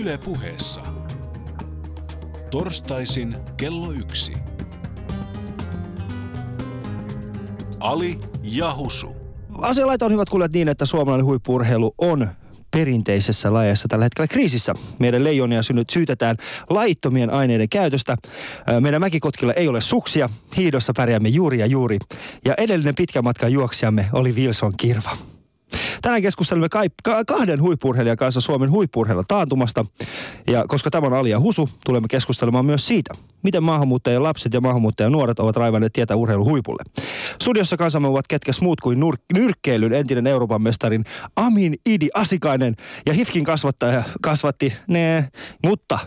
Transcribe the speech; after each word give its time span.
Yle 0.00 0.18
puheessa. 0.18 0.80
Torstaisin 2.50 3.36
kello 3.56 3.92
yksi. 3.92 4.32
Ali 7.80 8.20
ja 8.42 8.74
Husu. 8.74 9.16
Asialaita 9.58 10.06
on 10.06 10.12
hyvät 10.12 10.28
kuulijat 10.28 10.52
niin, 10.52 10.68
että 10.68 10.86
suomalainen 10.86 11.26
huippurheilu 11.26 11.94
on 11.98 12.28
perinteisessä 12.70 13.52
lajeissa 13.52 13.88
tällä 13.88 14.04
hetkellä 14.04 14.28
kriisissä. 14.28 14.74
Meidän 14.98 15.24
leijonia 15.24 15.62
synnyt 15.62 15.90
syytetään 15.90 16.36
laittomien 16.70 17.30
aineiden 17.30 17.68
käytöstä. 17.68 18.16
Meidän 18.80 19.00
mäkikotkilla 19.00 19.52
ei 19.52 19.68
ole 19.68 19.80
suksia. 19.80 20.28
Hiidossa 20.56 20.92
pärjäämme 20.96 21.28
juuri 21.28 21.58
ja 21.58 21.66
juuri. 21.66 21.98
Ja 22.44 22.54
edellinen 22.58 22.94
pitkän 22.94 23.24
matkan 23.24 23.52
juoksijamme 23.52 24.06
oli 24.12 24.32
Wilson 24.32 24.72
Kirva. 24.76 25.16
Tänään 26.02 26.22
keskustelemme 26.22 26.68
kahden 27.26 27.62
huippurheilijan 27.62 28.16
kanssa 28.16 28.40
Suomen 28.40 28.70
huippurheilla 28.70 29.24
taantumasta. 29.28 29.84
Ja 30.46 30.64
koska 30.68 30.90
tämä 30.90 31.06
on 31.06 31.14
Alia 31.14 31.40
Husu, 31.40 31.68
tulemme 31.86 32.08
keskustelemaan 32.08 32.64
myös 32.64 32.86
siitä, 32.86 33.14
miten 33.42 33.62
maahanmuuttajien 33.62 34.22
lapset 34.22 34.54
ja 34.54 34.60
maahanmuuttajien 34.60 35.12
nuoret 35.12 35.38
ovat 35.38 35.56
raivanneet 35.56 35.92
tietä 35.92 36.16
urheilun 36.16 36.46
huipulle. 36.46 36.82
Studiossa 37.42 37.76
kansamme 37.76 38.08
ovat 38.08 38.28
ketkä 38.28 38.52
muut 38.60 38.80
kuin 38.80 39.00
nur, 39.00 39.16
nyrkkeilyn 39.32 39.92
entinen 39.92 40.26
Euroopan 40.26 40.62
mestarin 40.62 41.04
Amin 41.36 41.74
Idi 41.86 42.08
Asikainen 42.14 42.74
ja 43.06 43.12
Hifkin 43.12 43.44
kasvattaja 43.44 44.02
kasvatti 44.22 44.72
ne, 44.86 45.28
mutta 45.64 45.98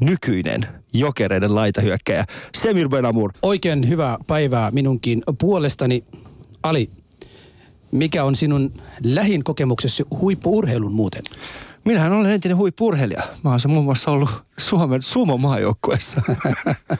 nykyinen 0.00 0.66
jokereiden 0.92 1.54
laitahyökkäjä 1.54 2.24
Semir 2.54 2.88
Benamur. 2.88 3.32
Oikein 3.42 3.88
hyvää 3.88 4.18
päivää 4.26 4.70
minunkin 4.70 5.22
puolestani. 5.40 6.04
Ali, 6.62 6.90
mikä 7.94 8.24
on 8.24 8.36
sinun 8.36 8.72
lähin 9.04 9.44
kokemuksesi 9.44 10.04
huippuurheilun 10.20 10.92
muuten? 10.92 11.22
Minähän 11.84 12.12
olen 12.12 12.30
entinen 12.30 12.56
huippurheilija. 12.56 13.22
Mä 13.42 13.50
oon 13.50 13.60
se 13.60 13.68
muun 13.68 13.84
muassa 13.84 14.10
ollut 14.10 14.30
Suomen 14.58 15.02
sumo-maajoukkueessa. 15.02 16.22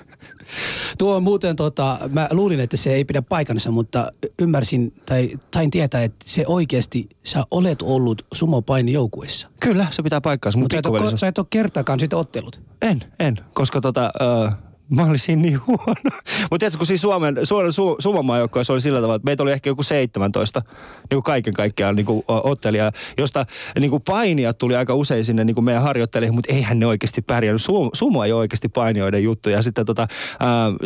Tuo 0.99 1.17
on 1.17 1.23
muuten, 1.23 1.57
tota, 1.57 1.99
mä 2.13 2.29
luulin, 2.31 2.61
että 2.61 2.77
se 2.77 2.95
ei 2.95 3.05
pidä 3.05 3.23
paikansa, 3.23 3.71
mutta 3.71 4.13
ymmärsin 4.43 4.93
tai 5.07 5.31
tain 5.51 5.71
tietää, 5.71 6.03
että 6.03 6.25
se 6.29 6.45
oikeasti, 6.47 7.09
sä 7.23 7.45
olet 7.51 7.83
ollut 7.83 8.27
sumopainijoukuessa. 8.35 9.49
Kyllä, 9.61 9.87
se 9.91 10.03
pitää 10.03 10.21
paikkaansa. 10.21 10.59
Mutta 10.59 10.77
sä, 10.77 11.09
et 11.13 11.19
sä 11.19 11.29
et 11.29 11.39
ole 11.39 11.47
kertaakaan 11.51 12.01
sitä 12.01 12.17
ottelut. 12.17 12.61
En, 12.83 13.01
en, 13.19 13.37
koska 13.55 13.81
tota, 13.81 14.11
uh, 14.45 14.53
Mä 14.89 15.05
olisin 15.05 15.43
niin 15.43 15.61
huono. 15.67 15.95
Mutta 16.51 16.59
tiedätkö, 16.59 16.79
kun 16.79 16.87
siis 16.87 17.01
Suomen, 17.01 17.39
Suomen 17.43 17.73
su, 17.73 17.97
Suomenmaajoukkoissa 17.99 18.73
oli 18.73 18.81
sillä 18.81 18.99
tavalla, 18.99 19.17
että 19.17 19.25
meitä 19.25 19.43
oli 19.43 19.53
ehkä 19.53 19.71
joku 19.71 19.83
17 19.83 20.61
niin 20.61 21.07
kuin 21.11 21.23
kaiken 21.23 21.55
kaikkiaan 21.55 21.97
niin 21.97 22.07
kuin 22.07 22.25
ottelija, 22.27 22.93
josta 23.19 23.47
niin 23.81 23.91
kuin 23.91 24.03
painijat 24.03 24.59
tuli 24.59 24.77
aika 24.77 24.95
usein 24.95 25.25
sinne 25.25 25.45
niin 25.45 25.55
kuin 25.55 25.65
meidän 25.65 25.83
harjoittelijoihin, 25.83 26.35
mutta 26.35 26.53
eihän 26.53 26.79
ne 26.79 26.87
oikeasti 26.87 27.23
pärjännyt. 27.23 27.63
Su, 27.63 27.91
sumo 27.93 28.25
ei 28.25 28.33
oikeasti 28.33 28.69
painijoiden 28.69 29.23
juttu. 29.23 29.51
Ja 29.51 29.63
sitten 29.63 29.87
tota, 29.87 30.03
äh, 30.03 30.09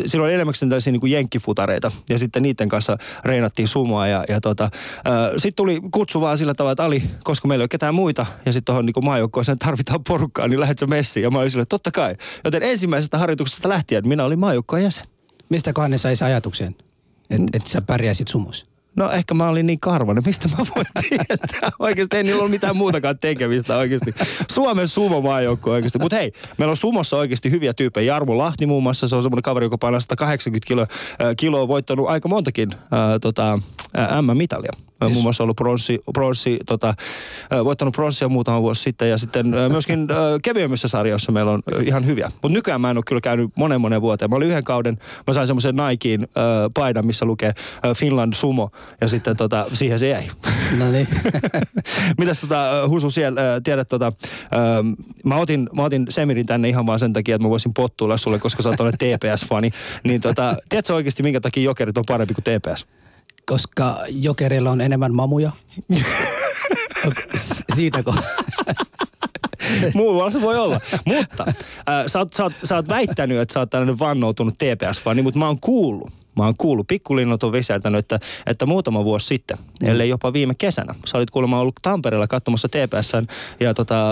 silloin 0.06 0.28
oli 0.28 0.34
enemmän 0.34 0.54
tällaisia 0.60 0.92
niin 0.92 1.00
kuin 1.00 1.12
jenkkifutareita 1.12 1.90
ja 2.08 2.18
sitten 2.18 2.42
niiden 2.42 2.68
kanssa 2.68 2.96
reinattiin 3.24 3.68
sumoa. 3.68 4.06
Ja, 4.06 4.24
ja 4.28 4.40
tota, 4.40 4.70
sitten 5.36 5.56
tuli 5.56 5.80
kutsu 5.90 6.20
vaan 6.20 6.38
sillä 6.38 6.54
tavalla, 6.54 6.72
että 6.72 6.84
Ali, 6.84 7.02
koska 7.24 7.48
meillä 7.48 7.62
ei 7.62 7.64
ole 7.64 7.68
ketään 7.68 7.94
muita 7.94 8.26
ja 8.46 8.52
sitten 8.52 8.64
tuohon 8.64 8.86
niin 8.86 9.04
maajoukkoon 9.04 9.44
tarvitaan 9.58 10.04
porukkaa, 10.08 10.48
niin 10.48 10.60
lähdet 10.60 10.78
sä 10.78 10.86
messiin. 10.86 11.24
Ja 11.24 11.30
mä 11.30 11.38
olin 11.38 11.50
silleen, 11.50 11.66
totta 11.68 11.90
kai. 11.90 12.16
Joten 12.44 12.62
ensimmäisestä 12.62 13.18
harjoituksesta 13.18 13.68
lähti 13.68 13.87
lähtien 13.96 14.08
minä 14.08 14.24
olin 14.24 14.38
maajoukkojen 14.38 14.84
jäsen. 14.84 15.06
Mistä 15.48 15.72
ne 15.88 15.98
sai 15.98 16.14
ajatuksen, 16.24 16.76
että 17.30 17.46
et 17.54 17.66
sä 17.66 17.80
pärjäsit 17.80 18.28
sumussa? 18.28 18.66
No 18.96 19.10
ehkä 19.10 19.34
mä 19.34 19.48
olin 19.48 19.66
niin 19.66 19.80
karvanen, 19.80 20.22
mistä 20.26 20.48
mä 20.48 20.56
voin 20.56 20.86
tietää. 21.08 21.70
Oikeasti 21.78 22.16
ei 22.16 22.22
niillä 22.22 22.38
ollut 22.38 22.50
mitään 22.50 22.76
muutakaan 22.76 23.18
tekemistä 23.18 23.76
oikeasti. 23.76 24.14
Suomen 24.52 24.88
sumo 24.88 25.20
maajoukko 25.20 25.70
oikeasti. 25.70 25.98
Mutta 25.98 26.16
hei, 26.16 26.32
meillä 26.58 26.70
on 26.70 26.76
sumossa 26.76 27.16
oikeasti 27.16 27.50
hyviä 27.50 27.74
tyyppejä. 27.74 28.12
Jarmo 28.12 28.38
Lahti 28.38 28.66
muun 28.66 28.82
muassa, 28.82 29.08
se 29.08 29.16
on 29.16 29.22
semmoinen 29.22 29.42
kaveri, 29.42 29.66
joka 29.66 29.78
painaa 29.78 30.00
180 30.00 30.66
kilo, 30.66 30.82
äh, 30.82 30.88
kiloa, 31.36 31.68
voittanut 31.68 32.08
aika 32.08 32.28
montakin 32.28 32.72
äh, 32.72 32.80
tota, 33.20 33.58
äh, 33.98 34.22
M-mitalia. 34.22 34.72
Yes. 35.02 35.12
Muun 35.12 35.22
muassa 35.22 35.42
ollut 35.42 35.56
pronssi, 35.56 35.98
pronssi 36.14 36.58
tota, 36.66 36.94
voittanut 37.64 37.94
pronssia 37.94 38.28
muutama 38.28 38.62
vuosi 38.62 38.82
sitten 38.82 39.10
ja 39.10 39.18
sitten 39.18 39.46
myöskin 39.46 40.08
kevyemmissä 40.42 40.88
sarjoissa 40.88 41.32
meillä 41.32 41.52
on 41.52 41.62
ihan 41.82 42.06
hyviä. 42.06 42.30
Mutta 42.42 42.48
nykyään 42.48 42.80
mä 42.80 42.90
en 42.90 42.96
ole 42.96 43.04
kyllä 43.06 43.20
käynyt 43.20 43.50
monen 43.56 43.80
monen 43.80 44.00
vuoteen. 44.00 44.30
Mä 44.30 44.36
olin 44.36 44.48
yhden 44.48 44.64
kauden, 44.64 44.98
mä 45.26 45.34
sain 45.34 45.46
semmoisen 45.46 45.74
Nikein 45.76 46.22
äh, 46.22 46.28
paidan, 46.74 47.06
missä 47.06 47.24
lukee 47.24 47.48
äh, 47.48 47.96
Finland 47.96 48.32
Sumo 48.34 48.70
ja 49.00 49.08
sitten 49.08 49.36
tota, 49.36 49.66
siihen 49.74 49.98
se 49.98 50.08
jäi. 50.08 50.24
No 50.78 50.90
niin. 50.90 51.08
Mitäs 52.18 52.40
tota, 52.40 52.88
Husu 52.88 53.10
siellä, 53.10 53.54
äh, 53.54 53.60
tiedät 53.64 53.88
tota, 53.88 54.06
äh, 54.06 54.52
mä, 55.24 55.36
otin, 55.36 55.68
mä 55.76 55.82
otin 55.82 56.06
Semirin 56.08 56.46
tänne 56.46 56.68
ihan 56.68 56.86
vaan 56.86 56.98
sen 56.98 57.12
takia, 57.12 57.34
että 57.34 57.42
mä 57.42 57.50
voisin 57.50 57.74
pottuilla 57.74 58.16
sulle, 58.16 58.38
koska 58.38 58.62
sä 58.62 58.68
oot 58.68 58.78
TPS-fani. 58.78 59.70
Niin 60.04 60.20
tota, 60.20 60.56
tiedätkö 60.68 60.94
oikeasti, 60.94 61.22
minkä 61.22 61.40
takia 61.40 61.62
jokerit 61.62 61.98
on 61.98 62.04
parempi 62.06 62.34
kuin 62.34 62.44
TPS? 62.44 62.86
Koska 63.48 63.98
jokerilla 64.08 64.70
on 64.70 64.80
enemmän 64.80 65.14
mamuja. 65.14 65.52
Siitäkö? 67.74 68.12
Muun 69.94 70.14
muassa 70.14 70.40
voi 70.40 70.58
olla. 70.58 70.80
Mutta 71.04 71.44
äh, 71.48 72.06
sä, 72.06 72.18
oot, 72.18 72.32
sä, 72.32 72.42
oot, 72.42 72.52
sä 72.64 72.76
oot 72.76 72.88
väittänyt, 72.88 73.40
että 73.40 73.52
sä 73.52 73.60
oot 73.60 73.70
tällainen 73.70 73.98
vannoutunut 73.98 74.54
TPS-fani, 74.54 75.22
mutta 75.22 75.38
mä 75.38 75.46
oon 75.46 75.60
kuullut, 75.60 76.12
mä 76.36 76.44
oon 76.44 76.54
kuullut, 76.58 76.86
pikkulinnot 76.86 77.42
on 77.42 77.52
visertänyt, 77.52 77.98
että, 77.98 78.18
että 78.46 78.66
muutama 78.66 79.04
vuosi 79.04 79.26
sitten, 79.26 79.58
mm. 79.82 79.88
ellei 79.88 80.08
jopa 80.08 80.32
viime 80.32 80.54
kesänä, 80.54 80.94
sä 81.06 81.18
olit 81.18 81.30
kuulemma 81.30 81.60
ollut 81.60 81.74
Tampereella 81.82 82.26
katsomassa 82.26 82.68
TPSn 82.68 83.26
ja 83.60 83.74
tota, 83.74 84.04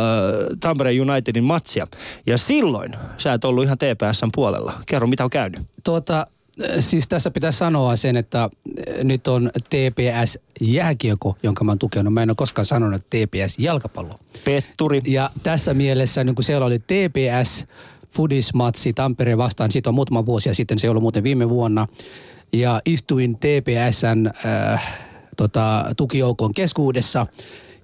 Tampereen 0.60 1.10
Unitedin 1.10 1.44
matsia. 1.44 1.86
Ja 2.26 2.38
silloin 2.38 2.92
sä 3.18 3.32
et 3.32 3.44
ollut 3.44 3.64
ihan 3.64 3.78
TPSn 3.78 4.28
puolella. 4.34 4.72
Kerro, 4.86 5.06
mitä 5.06 5.24
on 5.24 5.30
käynyt? 5.30 5.62
Tuota, 5.84 6.26
siis 6.80 7.08
tässä 7.08 7.30
pitää 7.30 7.52
sanoa 7.52 7.96
sen, 7.96 8.16
että 8.16 8.50
eh, 8.86 9.04
nyt 9.04 9.28
on 9.28 9.50
TPS 9.70 10.38
jääkiekko, 10.60 11.36
jonka 11.42 11.64
mä 11.64 11.70
oon 11.70 11.78
tukenut. 11.78 12.14
Mä 12.14 12.22
en 12.22 12.30
ole 12.30 12.36
koskaan 12.36 12.66
sanonut 12.66 13.02
TPS 13.10 13.58
jalkapallo. 13.58 14.18
Petturi. 14.44 15.02
Ja 15.06 15.30
tässä 15.42 15.74
mielessä, 15.74 16.24
niin 16.24 16.34
kun 16.34 16.44
siellä 16.44 16.66
oli 16.66 16.78
TPS 16.78 17.64
Fudismatsi 18.08 18.92
Tampereen 18.92 19.38
vastaan, 19.38 19.72
siitä 19.72 19.90
on 19.90 19.94
muutama 19.94 20.26
vuosi 20.26 20.48
ja 20.48 20.54
sitten 20.54 20.78
se 20.78 20.90
oli 20.90 21.00
muuten 21.00 21.22
viime 21.22 21.48
vuonna. 21.48 21.86
Ja 22.52 22.80
istuin 22.86 23.36
TPSn 23.36 24.30
äh, 24.46 24.98
tota, 25.36 25.84
tukijoukon 25.96 26.54
keskuudessa. 26.54 27.26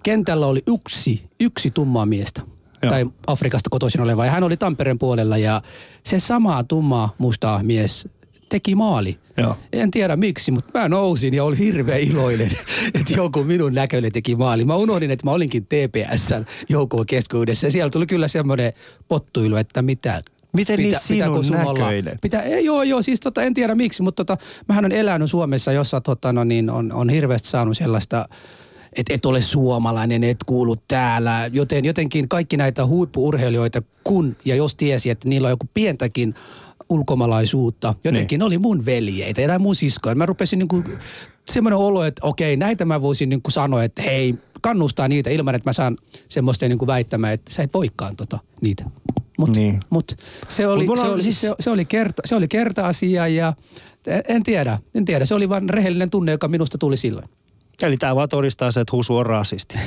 Kentällä 0.02 0.46
oli 0.46 0.62
yksi, 0.66 1.22
yksi 1.40 1.70
tummaa 1.70 2.06
miestä. 2.06 2.42
Joo. 2.82 2.90
tai 2.90 3.06
Afrikasta 3.26 3.70
kotoisin 3.70 4.00
oleva. 4.00 4.24
Ja 4.24 4.30
hän 4.30 4.42
oli 4.42 4.56
Tampereen 4.56 4.98
puolella 4.98 5.38
ja 5.38 5.62
se 6.04 6.18
sama 6.18 6.64
tumma 6.64 7.14
musta 7.18 7.60
mies 7.62 8.08
teki 8.52 8.74
maali. 8.74 9.18
Joo. 9.36 9.56
En 9.72 9.90
tiedä 9.90 10.16
miksi, 10.16 10.50
mutta 10.50 10.78
mä 10.78 10.88
nousin 10.88 11.34
ja 11.34 11.44
olin 11.44 11.58
hirveän 11.58 12.00
iloinen, 12.00 12.50
että 13.00 13.12
joku 13.16 13.44
minun 13.44 13.74
näköinen 13.74 14.12
teki 14.12 14.36
maali. 14.36 14.64
Mä 14.64 14.76
unohdin, 14.76 15.10
että 15.10 15.26
mä 15.26 15.30
olinkin 15.30 15.66
TPSn 15.66 16.44
joukkoon 16.68 17.06
keskuudessa 17.06 17.66
ja 17.66 17.70
siellä 17.70 17.90
tuli 17.90 18.06
kyllä 18.06 18.28
semmoinen 18.28 18.72
pottuilu, 19.08 19.56
että 19.56 19.82
mitä 19.82 20.22
Miten 20.56 20.78
niin 20.78 20.96
sinun 21.00 21.44
näköinen? 21.50 22.18
Pitää, 22.22 22.42
ei, 22.42 22.64
joo, 22.64 22.82
joo, 22.82 23.02
siis 23.02 23.20
tota, 23.20 23.42
en 23.42 23.54
tiedä 23.54 23.74
miksi, 23.74 24.02
mutta 24.02 24.24
tota, 24.24 24.44
mähän 24.68 24.84
on 24.84 24.92
elänyt 24.92 25.30
Suomessa, 25.30 25.72
jossa 25.72 26.00
tota, 26.00 26.32
no, 26.32 26.44
niin 26.44 26.70
on, 26.70 26.92
on 26.92 27.08
hirveästi 27.08 27.48
saanut 27.48 27.76
sellaista 27.76 28.28
että 28.96 29.14
et 29.14 29.26
ole 29.26 29.40
suomalainen, 29.40 30.24
et 30.24 30.44
kuulu 30.46 30.76
täällä. 30.88 31.50
Joten 31.52 31.84
jotenkin 31.84 32.28
kaikki 32.28 32.56
näitä 32.56 32.86
huippuurheilijoita, 32.86 33.82
kun 34.04 34.36
ja 34.44 34.56
jos 34.56 34.74
tiesi, 34.74 35.10
että 35.10 35.28
niillä 35.28 35.46
on 35.46 35.52
joku 35.52 35.68
pientäkin 35.74 36.34
ulkomalaisuutta. 36.88 37.94
Jotenkin 38.04 38.38
niin. 38.38 38.46
oli 38.46 38.58
mun 38.58 38.86
veljeitä 38.86 39.40
ja 39.40 39.58
mun 39.58 39.76
siskoja. 39.76 40.14
Mä 40.14 40.26
rupesin 40.26 40.58
niinku 40.58 40.84
semmoinen 41.44 41.78
olo, 41.78 42.04
että 42.04 42.26
okei, 42.26 42.56
näitä 42.56 42.84
mä 42.84 43.02
voisin 43.02 43.28
niinku 43.28 43.50
sanoa, 43.50 43.84
että 43.84 44.02
hei, 44.02 44.34
kannustaa 44.60 45.08
niitä 45.08 45.30
ilman, 45.30 45.54
että 45.54 45.68
mä 45.68 45.72
saan 45.72 45.96
semmoista 46.28 46.68
niinku 46.68 46.86
väittämää, 46.86 47.32
että 47.32 47.54
sä 47.54 47.62
et 47.62 47.74
voikaan 47.74 48.16
tota, 48.16 48.38
niitä. 48.60 48.84
Mutta 49.38 49.58
niin. 49.58 49.80
mut 49.90 50.16
se, 50.48 50.66
oli, 50.66 50.86
mut 50.86 50.98
se, 50.98 51.04
oli, 51.04 51.22
siis... 51.22 51.40
se, 51.40 51.54
se, 51.60 51.70
oli 51.70 51.84
kerta, 51.84 52.22
se 52.24 52.34
oli 52.34 52.48
kerta-asia 52.48 53.28
ja 53.28 53.52
en 54.28 54.42
tiedä, 54.42 54.78
en 54.94 55.04
tiedä. 55.04 55.24
Se 55.24 55.34
oli 55.34 55.48
vain 55.48 55.70
rehellinen 55.70 56.10
tunne, 56.10 56.32
joka 56.32 56.48
minusta 56.48 56.78
tuli 56.78 56.96
silloin. 56.96 57.28
Eli 57.82 57.96
tämä 57.96 58.16
vaan 58.16 58.28
todistaa 58.28 58.72
se, 58.72 58.80
että 58.80 58.96
Husu 58.96 59.16
on 59.16 59.26
rasisti. 59.26 59.78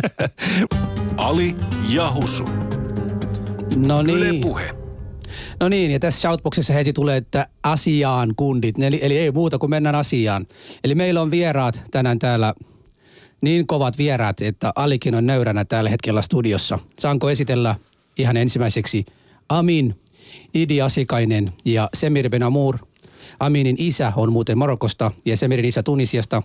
Ali 1.16 1.56
ja 1.88 2.12
Husu. 2.14 2.44
No 3.76 4.02
niin. 4.02 4.18
Yle 4.18 4.40
puhe. 4.42 4.83
No 5.60 5.68
niin, 5.68 5.90
ja 5.90 6.00
tässä 6.00 6.20
shoutboxissa 6.20 6.72
heti 6.72 6.92
tulee, 6.92 7.16
että 7.16 7.46
asiaan 7.62 8.34
kundit, 8.36 8.82
eli, 8.82 8.98
eli 9.02 9.18
ei 9.18 9.30
muuta 9.30 9.58
kuin 9.58 9.70
mennään 9.70 9.94
asiaan. 9.94 10.46
Eli 10.84 10.94
meillä 10.94 11.22
on 11.22 11.30
vieraat 11.30 11.82
tänään 11.90 12.18
täällä, 12.18 12.54
niin 13.40 13.66
kovat 13.66 13.98
vieraat, 13.98 14.40
että 14.40 14.72
Alikin 14.76 15.14
on 15.14 15.26
nöyränä 15.26 15.64
tällä 15.64 15.90
hetkellä 15.90 16.22
studiossa. 16.22 16.78
Saanko 16.98 17.30
esitellä 17.30 17.74
ihan 18.18 18.36
ensimmäiseksi 18.36 19.04
Amin, 19.48 19.94
Idi 20.54 20.80
Asikainen 20.80 21.52
ja 21.64 21.88
Semir 21.94 22.30
Benamur. 22.30 22.78
Aminin 23.40 23.76
isä 23.78 24.12
on 24.16 24.32
muuten 24.32 24.58
Marokosta 24.58 25.10
ja 25.24 25.36
Semirin 25.36 25.64
isä 25.64 25.82
Tunisiasta. 25.82 26.42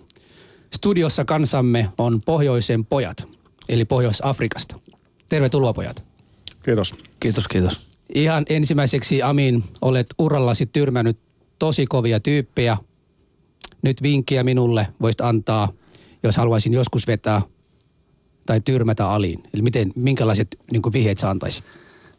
Studiossa 0.74 1.24
kansamme 1.24 1.88
on 1.98 2.20
Pohjoisen 2.20 2.84
pojat, 2.84 3.28
eli 3.68 3.84
Pohjois-Afrikasta. 3.84 4.80
Tervetuloa 5.28 5.72
pojat. 5.72 6.04
Kiitos. 6.64 6.94
Kiitos, 7.20 7.48
kiitos. 7.48 7.89
Ihan 8.14 8.44
ensimmäiseksi 8.48 9.22
Amin, 9.22 9.64
olet 9.82 10.06
urallasi 10.18 10.66
tyrmännyt 10.66 11.18
tosi 11.58 11.86
kovia 11.86 12.20
tyyppejä. 12.20 12.76
Nyt 13.82 14.02
vinkkiä 14.02 14.44
minulle 14.44 14.86
voisit 15.00 15.20
antaa, 15.20 15.72
jos 16.22 16.36
haluaisin 16.36 16.72
joskus 16.72 17.06
vetää 17.06 17.42
tai 18.46 18.60
tyrmätä 18.60 19.08
aliin. 19.08 19.42
Eli 19.54 19.62
miten, 19.62 19.92
minkälaiset 19.96 20.48
niin 20.72 20.82
vihjeet 20.92 21.18
sä 21.18 21.30
antaisit? 21.30 21.64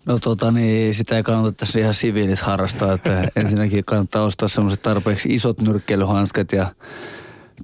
No 0.06 0.20
tota 0.20 0.52
niin, 0.52 0.96
sitä 0.96 1.18
ei 1.18 1.24
kannata 1.24 1.52
tässä 1.52 1.80
ihan 1.80 1.94
siviilis 1.94 2.42
harrastaa, 2.42 2.94
että 2.94 3.28
ensinnäkin 3.36 3.86
kannattaa 3.86 4.24
ostaa 4.24 4.48
semmoiset 4.48 4.82
tarpeeksi 4.82 5.34
isot 5.34 5.62
nyrkkeilyhanskat 5.62 6.52
ja 6.52 6.76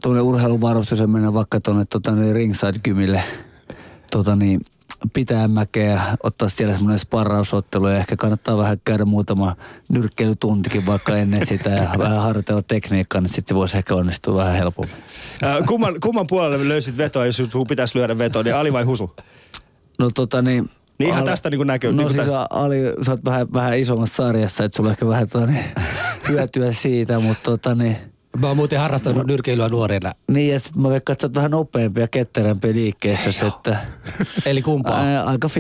tuonne 0.02 0.22
urheiluvarustus 0.22 1.00
ja 1.00 1.08
mennä 1.08 1.34
vaikka 1.34 1.60
tuonne 1.60 1.86
tota, 1.86 2.16
niin 2.16 2.36
ringside 2.36 2.80
gymille 2.84 3.24
tota, 4.12 4.36
niin, 4.36 4.62
pitää 5.14 5.48
mäkeä, 5.48 6.02
ottaa 6.24 6.50
siellä 6.50 6.74
semmoinen 6.74 7.00
sparrausottelu 7.00 7.88
ja 7.88 7.98
ehkä 7.98 8.16
kannattaa 8.16 8.58
vähän 8.58 8.82
käydä 8.86 9.06
muutama 9.06 9.56
nyrkkeilytuntikin 9.90 10.86
vaikka 10.86 11.18
ennen 11.18 11.46
sitä 11.46 11.70
ja 11.70 11.90
vähän 11.98 12.22
harjoitella 12.22 12.62
tekniikkaa, 12.62 13.22
niin 13.22 13.34
sitten 13.34 13.48
se 13.48 13.56
voisi 13.56 13.78
ehkä 13.78 13.96
onnistua 13.96 14.36
vähän 14.36 14.56
helpommin. 14.56 14.96
Kumman, 15.68 16.00
kumman 16.02 16.28
puolelle 16.28 16.70
löysit 16.70 16.98
vetoa, 16.98 17.26
jos 17.26 17.42
pitäisi 17.68 17.98
lyödä 17.98 18.18
vetoa, 18.18 18.44
niin 18.44 18.56
Ali 18.56 18.74
vai 18.74 18.84
Husu? 18.84 19.16
No 20.00 20.10
tota 20.10 20.42
niin... 20.42 20.70
Niin 21.00 21.10
ihan 21.10 21.24
tästä 21.24 21.50
niin 21.50 21.60
kuin 21.60 21.68
näkyy. 21.68 21.92
No 21.92 21.98
niin 21.98 22.10
siis 22.10 22.26
tästä. 22.26 22.48
Ali, 22.50 22.78
sä 23.02 23.12
oot 23.12 23.26
vähän, 23.26 23.54
vähän 23.54 23.78
isommassa 23.78 24.24
sarjassa, 24.24 24.64
että 24.64 24.76
sulla 24.76 24.92
ehkä 24.92 25.08
vähän 25.08 25.30
tota, 25.30 25.46
niin, 25.46 25.66
hyötyä 26.30 26.72
siitä, 26.72 27.20
mutta 27.20 27.44
tota 27.44 27.76
niin... 27.76 27.98
Mä 28.40 28.48
oon 28.48 28.58
muuten 28.58 28.80
harrastanut 28.80 29.28
nyrkeilyä 29.28 29.70
nuorena. 29.70 30.14
Niin 30.32 30.54
ja 30.54 30.60
sitten 30.60 30.82
mä 30.82 30.90
veikkaan, 30.90 31.14
että 31.14 31.22
sä 31.22 31.28
oot 31.28 31.36
vähän 31.36 31.52
nopeampi 31.52 32.02
ja 32.02 32.08
ketterämpi 32.08 32.74
liikkeessä, 32.74 33.48
että 33.48 33.78
Eli 34.46 34.62
kumpaa? 34.62 35.00
ää, 35.00 35.24
aika 35.24 35.48
50-50, 35.48 35.52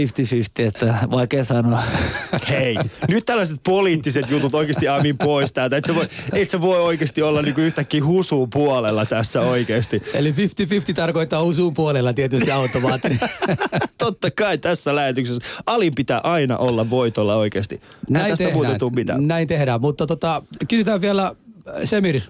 että 0.67 0.95
vaikea 1.11 1.43
sanoa. 1.43 1.83
Hei, 2.49 2.77
nyt 3.07 3.25
tällaiset 3.25 3.59
poliittiset 3.63 4.29
jutut 4.29 4.55
oikeasti 4.55 4.87
Amin 4.87 5.17
pois 5.17 5.51
täältä. 5.51 5.77
Et 5.77 5.85
sä 5.85 5.95
voi, 5.95 6.07
et 6.33 6.49
sä 6.49 6.61
voi 6.61 6.81
oikeasti 6.81 7.21
olla 7.21 7.41
niinku 7.41 7.61
yhtäkkiä 7.61 8.05
husuun 8.05 8.49
puolella 8.49 9.05
tässä 9.05 9.41
oikeasti. 9.41 10.03
Eli 10.13 10.31
50-50 10.31 10.93
tarkoittaa 10.95 11.43
usuun 11.43 11.73
puolella 11.73 12.13
tietysti 12.13 12.51
automaattinen. 12.51 13.19
Totta 13.97 14.31
kai 14.31 14.57
tässä 14.57 14.95
lähetyksessä. 14.95 15.41
Alin 15.65 15.95
pitää 15.95 16.19
aina 16.23 16.57
olla 16.57 16.89
voitolla 16.89 17.35
oikeasti. 17.35 17.81
Näin 18.09 18.37
tästä 18.37 18.89
mitään. 18.95 19.27
Näin 19.27 19.47
tehdään, 19.47 19.81
mutta 19.81 20.07
tota, 20.07 20.41
kysytään 20.67 21.01
vielä 21.01 21.35
Semir. 21.83 22.21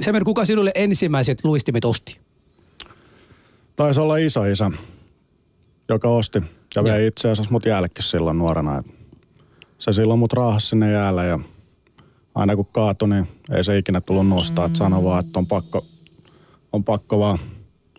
Semir, 0.00 0.24
kuka 0.24 0.44
sinulle 0.44 0.72
ensimmäiset 0.74 1.44
luistimet 1.44 1.84
osti? 1.84 2.20
Taisi 3.76 4.00
olla 4.00 4.16
iso 4.16 4.44
isä, 4.44 4.70
joka 5.88 6.08
osti 6.08 6.42
ja 6.76 6.84
vei 6.84 7.06
itse 7.06 7.30
asiassa 7.30 7.52
mut 7.52 7.66
jällekin 7.66 8.04
silloin 8.04 8.38
nuorena. 8.38 8.82
Se 9.78 9.92
silloin 9.92 10.18
mut 10.18 10.32
raahasi 10.32 10.66
sinne 10.66 10.92
jäälle 10.92 11.26
ja 11.26 11.38
aina 12.34 12.56
kun 12.56 12.66
kaatui, 12.66 13.08
niin 13.08 13.28
ei 13.50 13.64
se 13.64 13.78
ikinä 13.78 14.00
tullut 14.00 14.28
nostaa. 14.28 14.66
Et 14.66 14.76
sanoi 14.76 15.04
vaan, 15.04 15.24
että 15.24 15.38
on 15.38 15.46
pakko, 15.46 15.84
on 16.72 16.84
pakko 16.84 17.18
vaan 17.18 17.38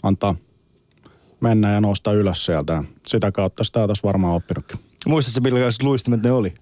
antaa 0.04 0.36
mennä 1.42 1.72
ja 1.72 1.82
nousta 1.82 2.14
ylös 2.14 2.46
sieltä. 2.46 2.84
Sitä 3.08 3.32
kautta 3.32 3.64
sitä 3.64 3.84
olisi 3.84 4.04
varmaan 4.04 4.36
oppinutkin. 4.36 4.80
Muistatko 5.06 5.42
millaiset 5.42 5.84
luistimet 5.84 6.24
ne 6.24 6.32
oli? 6.32 6.54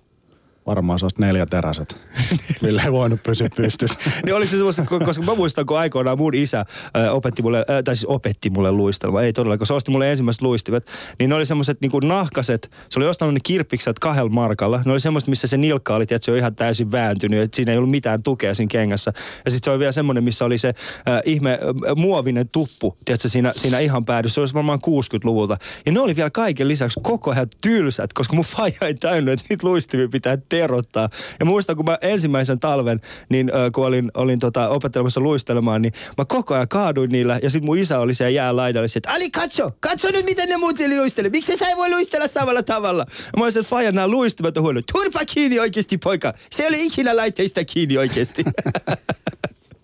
Varmaan 0.65 0.99
se 0.99 1.05
olisi 1.05 1.21
neljä 1.21 1.45
teräset, 1.45 2.07
millä 2.61 2.83
ei 2.83 2.91
voinut 2.91 3.23
pysyä 3.23 3.49
pystyssä. 3.55 3.99
niin 4.25 4.35
oli 4.35 4.47
se 4.47 4.51
semmoista, 4.51 4.85
koska 5.05 5.23
mä 5.25 5.35
muistan, 5.35 5.65
kun 5.65 5.79
aikoinaan 5.79 6.17
mun 6.17 6.33
isä 6.33 6.65
opetti 7.11 7.41
mulle, 7.41 7.65
tai 7.83 7.95
siis 7.95 8.05
opetti 8.05 8.49
mulle 8.49 8.71
luistelua, 8.71 9.21
ei 9.21 9.33
todellakaan, 9.33 9.67
se 9.67 9.73
osti 9.73 9.91
mulle 9.91 10.11
ensimmäiset 10.11 10.41
luistimet, 10.41 10.87
niin 11.19 11.29
ne 11.29 11.35
oli 11.35 11.45
semmoiset 11.45 11.81
niinku 11.81 11.99
nahkaset, 11.99 12.71
se 12.89 12.99
oli 12.99 13.07
ostanut 13.07 13.33
ne 13.33 13.39
kirppikset 13.43 13.99
kahdella 13.99 14.29
markalla, 14.29 14.81
ne 14.85 14.91
oli 14.91 14.99
semmoista, 14.99 15.29
missä 15.29 15.47
se 15.47 15.57
nilkka 15.57 15.95
oli, 15.95 16.03
että 16.03 16.19
se 16.21 16.31
on 16.31 16.37
ihan 16.37 16.55
täysin 16.55 16.91
vääntynyt, 16.91 17.41
että 17.41 17.55
siinä 17.55 17.71
ei 17.71 17.77
ollut 17.77 17.91
mitään 17.91 18.23
tukea 18.23 18.55
siinä 18.55 18.69
kengässä. 18.71 19.13
Ja 19.45 19.51
sitten 19.51 19.65
se 19.65 19.71
oli 19.71 19.79
vielä 19.79 19.91
semmoinen, 19.91 20.23
missä 20.23 20.45
oli 20.45 20.57
se 20.57 20.67
ö, 20.67 21.21
ihme 21.25 21.59
ö, 21.61 21.95
muovinen 21.95 22.49
tuppu, 22.49 22.97
tiedätkö, 23.05 23.29
siinä, 23.29 23.53
siinä 23.55 23.79
ihan 23.79 24.05
päädyssä, 24.05 24.35
se 24.35 24.41
olisi 24.41 24.53
varmaan 24.53 24.79
60-luvulta. 24.87 25.57
Ja 25.85 25.91
ne 25.91 25.99
oli 25.99 26.15
vielä 26.15 26.29
kaiken 26.29 26.67
lisäksi 26.67 26.99
koko 27.03 27.31
ajan 27.31 27.47
tylsät, 27.61 28.13
koska 28.13 28.35
mun 28.35 28.45
faija 28.45 28.77
ei 28.81 28.93
täynnä, 28.93 29.31
että 29.31 29.45
niitä 29.49 29.67
luistimia 29.67 30.07
pitää 30.07 30.37
terottaa. 30.51 31.09
Ja 31.39 31.45
muistan, 31.45 31.75
kun 31.75 31.85
mä 31.85 31.97
ensimmäisen 32.01 32.59
talven, 32.59 33.01
niin 33.29 33.51
ö, 33.55 33.71
kun 33.71 33.85
olin, 33.85 34.11
olin 34.13 34.39
tota, 34.39 34.69
opettelemassa 34.69 35.21
luistelemaan, 35.21 35.81
niin 35.81 35.93
mä 36.17 36.25
koko 36.25 36.53
ajan 36.53 36.67
kaaduin 36.67 37.11
niillä. 37.11 37.39
Ja 37.43 37.49
sitten 37.49 37.65
mun 37.65 37.77
isä 37.77 37.99
oli 37.99 38.13
siellä 38.13 38.29
jäälaidalla, 38.29 38.87
että 38.95 39.11
Ali, 39.11 39.31
katso, 39.31 39.71
katso 39.79 40.11
nyt, 40.11 40.25
miten 40.25 40.49
ne 40.49 40.57
muut 40.57 40.79
luistelee. 40.97 41.31
Miksi 41.31 41.57
sä 41.57 41.67
ei 41.67 41.75
voi 41.77 41.89
luistella 41.89 42.27
samalla 42.27 42.63
tavalla? 42.63 43.05
Ja 43.09 43.37
mä 43.37 43.43
olisin, 43.43 43.59
että 43.59 43.69
faija, 43.69 43.91
nämä 43.91 44.07
luistimet 44.07 44.57
on 44.57 44.63
huono. 44.63 44.81
Turpa 44.91 45.19
kiinni 45.25 45.59
oikeasti, 45.59 45.97
poika. 45.97 46.33
Se 46.49 46.63
ei 46.63 46.69
ole 46.69 46.77
ikinä 46.79 47.15
laitteista 47.15 47.65
kiinni 47.65 47.97
oikeasti. 47.97 48.43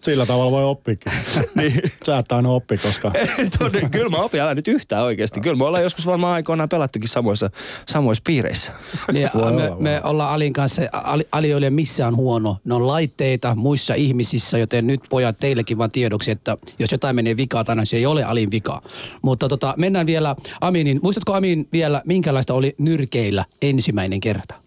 Sillä 0.07 0.25
tavalla 0.25 0.51
voi 0.51 0.63
oppikin. 0.63 1.11
niin. 1.55 1.81
Sä 2.05 2.17
et 2.17 2.31
aina 2.31 2.49
oppi, 2.49 2.77
koska 2.77 3.11
Todella, 3.59 3.89
kyllä 3.89 4.09
mä 4.09 4.17
opin, 4.17 4.41
älä 4.41 4.55
nyt 4.55 4.67
yhtään 4.67 5.03
oikeasti. 5.03 5.41
Kyllä 5.41 5.55
me 5.55 5.65
ollaan 5.65 5.83
joskus 5.83 6.05
varmaan 6.05 6.33
aikoinaan 6.33 6.69
pelattukin 6.69 7.09
samoissa, 7.09 7.49
samoissa 7.87 8.21
piireissä. 8.27 8.71
Niin, 9.11 9.29
Voi 9.33 9.51
me, 9.51 9.69
olla, 9.69 9.77
me 9.79 10.01
ollaan 10.03 10.33
Alin 10.33 10.53
kanssa, 10.53 10.81
Ali, 10.91 11.27
Ali 11.31 11.47
ei 11.47 11.53
ole 11.53 11.69
missään 11.69 12.15
huono. 12.15 12.57
Ne 12.65 12.75
on 12.75 12.87
laitteita 12.87 13.55
muissa 13.55 13.93
ihmisissä, 13.93 14.57
joten 14.57 14.87
nyt 14.87 15.01
pojat 15.09 15.37
teillekin 15.39 15.77
vaan 15.77 15.91
tiedoksi, 15.91 16.31
että 16.31 16.57
jos 16.79 16.91
jotain 16.91 17.15
menee 17.15 17.37
vikaa 17.37 17.63
tänään, 17.63 17.87
se 17.87 17.97
ei 17.97 18.05
ole 18.05 18.23
Alin 18.23 18.51
vika. 18.51 18.81
Mutta 19.21 19.47
tota, 19.47 19.73
mennään 19.77 20.05
vielä 20.05 20.35
Aminin. 20.61 20.99
Muistatko 21.03 21.33
Amin 21.33 21.67
vielä, 21.73 22.01
minkälaista 22.05 22.53
oli 22.53 22.75
nyrkeillä 22.77 23.45
ensimmäinen 23.61 24.19
kerta? 24.19 24.66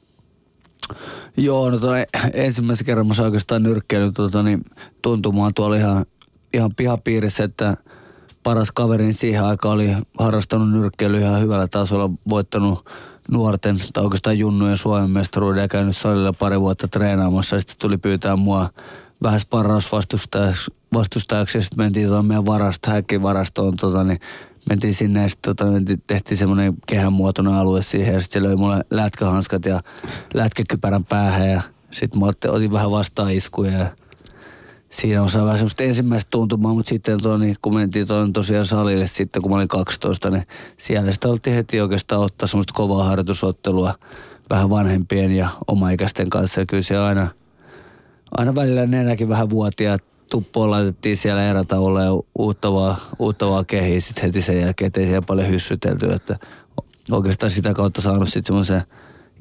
Joo, 1.37 1.71
no 1.71 1.79
toi 1.79 2.05
ensimmäisen 2.33 2.87
kerran 2.87 3.07
mä 3.07 3.15
oikeastaan 3.25 3.63
nyrkkeilyn 3.63 4.15
tota, 4.15 4.43
niin, 4.43 4.65
tuntumaan 5.03 5.55
tuolla 5.55 5.77
ihan, 5.77 6.07
ihan 6.55 6.75
pihapiirissä, 6.75 7.45
että 7.45 7.77
paras 8.43 8.73
kaveri 8.73 9.13
siihen 9.13 9.45
aikaan 9.45 9.75
oli 9.75 9.97
harrastanut 10.19 10.71
nyrkkeilyä 10.71 11.21
ihan 11.21 11.41
hyvällä 11.41 11.69
tasolla, 11.69 12.11
voittanut 12.29 12.91
nuorten 13.31 13.77
tai 13.93 14.05
oikeastaan 14.05 14.39
junnujen 14.39 14.79
Suomen 14.79 15.11
mestaruuden 15.11 15.63
ja 15.63 15.69
käynyt 15.69 15.97
salilla 15.97 16.33
pari 16.33 16.61
vuotta 16.61 16.89
treenaamassa. 16.89 17.59
Sitten 17.59 17.77
tuli 17.79 17.99
pyytää 17.99 18.37
mua 18.37 18.71
vähän 19.23 19.41
sparrausvastustajaksi 19.41 20.71
vastustajaksi 20.95 21.59
ja 21.59 21.63
sitten 21.63 21.85
mentiin 21.85 22.09
tuon 22.09 22.27
meidän 22.27 22.47
varasto, 22.47 22.91
häkkivarastoon, 22.91 23.77
tota, 23.77 24.05
niin 24.05 24.21
mentiin 24.69 24.95
sinne 24.95 25.23
ja 25.23 25.29
sitten 25.29 25.57
tota, 25.57 25.73
tehtiin 26.07 26.39
semmoinen 26.39 26.75
kehänmuotoinen 26.87 27.55
alue 27.55 27.83
siihen 27.83 28.15
ja 28.15 28.21
sitten 28.21 28.43
se 28.43 28.49
löi 28.49 28.57
mulle 28.57 28.85
lätkähanskat 28.91 29.65
ja 29.65 29.81
lätkäkypärän 30.35 31.05
päähän 31.05 31.51
ja 31.51 31.63
sitten 31.91 32.21
mä 32.21 32.27
otin, 32.27 32.51
otin 32.51 32.73
vähän 32.73 32.91
vastaan 32.91 33.33
iskuja 33.33 33.73
ja 33.73 33.87
siinä 34.91 35.23
on 35.23 35.29
vähän 35.35 35.59
semmoista 35.59 35.83
ensimmäistä 35.83 36.29
tuntumaa, 36.31 36.75
mutta 36.75 36.89
sitten 36.89 37.23
tuo, 37.23 37.37
niin, 37.37 37.57
kun 37.63 37.75
mentiin 37.75 38.07
tuon 38.07 38.33
tosiaan 38.33 38.67
salille 38.67 39.07
sitten, 39.07 39.43
kun 39.43 39.51
mä 39.51 39.57
olin 39.57 39.69
12, 39.69 40.31
niin 40.31 40.47
siellä 40.77 41.13
sitä 41.13 41.29
oltiin 41.29 41.57
heti 41.57 41.81
oikeastaan 41.81 42.23
ottaa 42.23 42.49
semmoista 42.49 42.73
kovaa 42.77 43.05
harjoitusottelua 43.05 43.95
vähän 44.51 44.71
vanhempien 44.71 45.33
ja 45.33 45.49
omaikäisten 45.67 46.31
kanssa. 46.31 46.61
Ja 46.61 46.67
kyllä 46.67 46.83
se 46.83 46.97
aina, 46.97 47.29
aina 48.39 48.55
välillä 48.55 48.87
nenäkin 48.87 49.29
vähän 49.29 49.51
vuotia 49.51 49.97
tuppoon 50.31 50.71
laitettiin 50.71 51.17
siellä 51.17 51.51
erätauolla 51.51 52.03
ja 52.03 52.11
uutta 52.39 52.73
vaan, 52.73 52.97
uutta 53.19 53.51
vaan 53.51 53.67
kehiin 53.67 54.03
sitten 54.03 54.25
heti 54.25 54.43
sen 54.43 54.61
jälkeen, 54.61 54.87
ettei 54.87 55.05
siellä 55.05 55.23
paljon 55.23 55.49
hyssytelty, 55.49 56.07
että 56.07 56.39
oikeastaan 57.11 57.53
sitä 57.53 57.75
kautta 57.75 58.01
saanut 58.01 58.29
sitten 58.29 58.45
semmoisen 58.45 58.83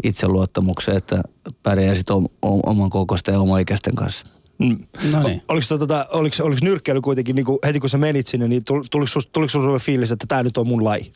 itseluottamuksen, 0.04 0.98
että 0.98 1.22
pärjää 1.64 1.96
sitten 1.96 2.16
oman 2.42 2.90
kokoisten 2.90 3.34
ja 3.34 3.40
omaikäisten 3.40 3.96
kanssa. 3.96 4.26
Mm. 4.60 4.80
No 5.12 5.24
niin. 5.24 5.42
Oliko, 5.48 5.78
tota, 5.78 6.06
oliko, 6.12 6.36
oliko 6.44 6.60
nyrkkeily 6.64 7.02
kuitenkin, 7.02 7.36
niin 7.36 7.46
kuin, 7.46 7.60
heti 7.66 7.80
kun 7.80 7.90
sä 7.90 7.98
menit 7.98 8.28
sinne, 8.28 8.48
niin 8.48 8.64
tul- 8.64 8.84
tuliko 8.92 9.12
tuliko 9.32 9.50
sulla 9.50 9.80
fiilis, 9.80 10.12
että 10.12 10.26
tämä 10.28 10.44
nyt 10.44 10.58
on 10.58 10.68
mun 10.68 10.84
laji? 10.84 11.12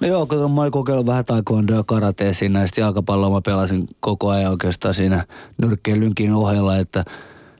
No 0.00 0.08
joo, 0.08 0.26
kun 0.26 0.50
mä 0.50 0.60
olin 0.60 0.72
kokeillut 0.72 1.06
vähän 1.06 1.24
taekwondo 1.24 1.74
ja 1.74 1.84
karatea 1.84 2.34
siinä 2.34 2.60
ja 2.60 2.66
sitten 2.66 2.82
jalkapalloa 2.82 3.30
mä 3.30 3.40
pelasin 3.40 3.86
koko 4.00 4.28
ajan 4.30 4.50
oikeastaan 4.50 4.94
siinä 4.94 5.26
nyrkkeilynkin 5.58 6.34
ohella, 6.34 6.76
että 6.76 7.04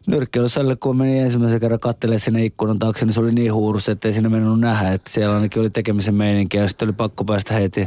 nyrkkeilysälle, 0.09 0.77
kun 0.77 0.97
mä 0.97 1.05
menin 1.05 1.23
ensimmäisen 1.23 1.61
kerran 1.61 1.81
kattelemaan 1.81 2.21
sinne 2.21 2.45
ikkunan 2.45 2.79
taakse, 2.79 3.05
niin 3.05 3.15
se 3.15 3.21
oli 3.21 3.33
niin 3.33 3.55
huurus, 3.55 3.89
että 3.89 4.09
ei 4.09 4.15
sinne 4.15 4.29
mennyt 4.29 4.61
nähdä, 4.61 4.93
että 4.93 5.11
siellä 5.13 5.35
ainakin 5.35 5.61
oli 5.61 5.71
tekemisen 5.71 6.15
meininki 6.15 6.57
ja 6.57 6.69
sitten 6.69 6.89
oli 6.89 6.93
pakko 6.93 7.25
päästä 7.25 7.55
heti 7.55 7.87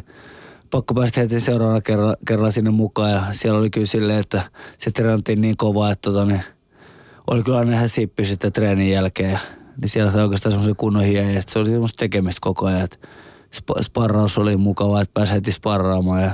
pakko 0.71 0.93
päästä 0.93 1.21
heti 1.21 1.39
seuraavana 1.39 1.81
kerralla, 1.81 2.15
kerralla 2.27 2.51
sinne 2.51 2.71
mukaan 2.71 3.11
ja 3.11 3.23
siellä 3.31 3.59
oli 3.59 3.69
kyllä 3.69 3.87
silleen, 3.87 4.19
että 4.19 4.41
se 4.77 4.91
treenattiin 4.91 5.41
niin 5.41 5.57
kovaa, 5.57 5.91
että 5.91 6.11
tota, 6.11 6.25
niin 6.25 6.41
oli 7.27 7.43
kyllä 7.43 7.57
aina 7.57 7.73
ihan 7.73 7.89
sippi 7.89 8.25
sitten 8.25 8.53
treenin 8.53 8.91
jälkeen. 8.91 9.39
Niin 9.81 9.89
siellä 9.89 10.11
sai 10.11 10.23
oikeastaan 10.23 10.51
semmoisen 10.51 10.75
kunnon 10.75 11.03
hien, 11.03 11.37
että 11.37 11.51
se 11.51 11.59
oli 11.59 11.69
semmoista 11.69 11.99
tekemistä 11.99 12.39
koko 12.41 12.65
ajan. 12.65 12.81
Että 12.81 12.97
sp- 13.55 13.83
sparraus 13.83 14.37
oli 14.37 14.57
mukavaa, 14.57 15.01
että 15.01 15.13
pääsi 15.13 15.33
heti 15.33 15.51
sparraamaan. 15.51 16.23
Ja 16.23 16.31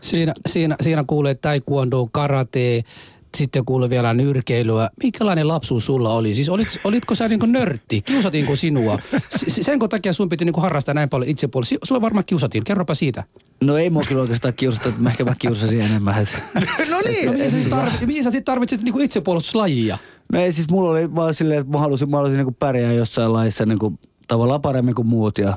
Siinä, 0.00 0.34
siinä, 0.48 0.76
siinä 0.82 1.04
kuulee 1.06 1.34
taekwondo, 1.34 2.08
karate, 2.12 2.84
sitten 3.36 3.64
kuului 3.64 3.90
vielä 3.90 4.14
nyrkeilyä. 4.14 4.90
Minkälainen 5.02 5.48
lapsuus 5.48 5.86
sulla 5.86 6.12
oli? 6.14 6.34
Siis 6.34 6.48
olit, 6.48 6.80
olitko 6.84 7.14
sä 7.14 7.28
niinku 7.28 7.46
nörtti? 7.46 8.02
Kiusatiinko 8.02 8.56
sinua? 8.56 8.98
S- 9.38 9.58
senkö 9.60 9.88
takia 9.88 10.12
sun 10.12 10.28
piti 10.28 10.44
niinku 10.44 10.60
harrastaa 10.60 10.94
näin 10.94 11.08
paljon 11.08 11.30
itsepuolella? 11.30 11.78
Sua 11.84 12.00
varmaan 12.00 12.24
kiusatiin. 12.24 12.64
Kerropa 12.64 12.94
siitä. 12.94 13.24
No 13.64 13.76
ei 13.76 13.90
mua 13.90 14.02
kyllä 14.08 14.22
oikeastaan 14.22 14.54
kiusata, 14.54 14.88
että 14.88 15.00
mä 15.02 15.08
ehkä 15.10 15.24
mä 15.24 15.34
kiusasin 15.38 15.80
enemmän. 15.80 16.22
että- 16.22 16.38
No 16.90 17.00
niin. 17.06 17.26
No, 17.26 17.32
mihin, 17.32 17.50
sä 17.50 17.50
sit 17.60 17.70
tarvitsit, 17.70 18.06
mihin 18.06 18.24
sä 18.24 18.30
sit 18.30 18.44
tarvitsit 18.44 18.82
niinku 18.82 18.98
itsepuolustuslajia? 19.00 19.98
No 20.32 20.40
ei 20.40 20.52
siis 20.52 20.70
mulla 20.70 20.90
oli 20.90 21.14
vaan 21.14 21.34
silleen, 21.34 21.60
että 21.60 21.72
mä 21.72 21.78
halusin, 21.78 22.10
mä 22.10 22.16
halusin 22.16 22.36
niinku 22.36 22.56
pärjää 22.58 22.92
jossain 22.92 23.32
laissa 23.32 23.66
niinku, 23.66 23.92
tavallaan 24.28 24.60
paremmin 24.62 24.94
kuin 24.94 25.06
muut. 25.08 25.38
Ja 25.38 25.56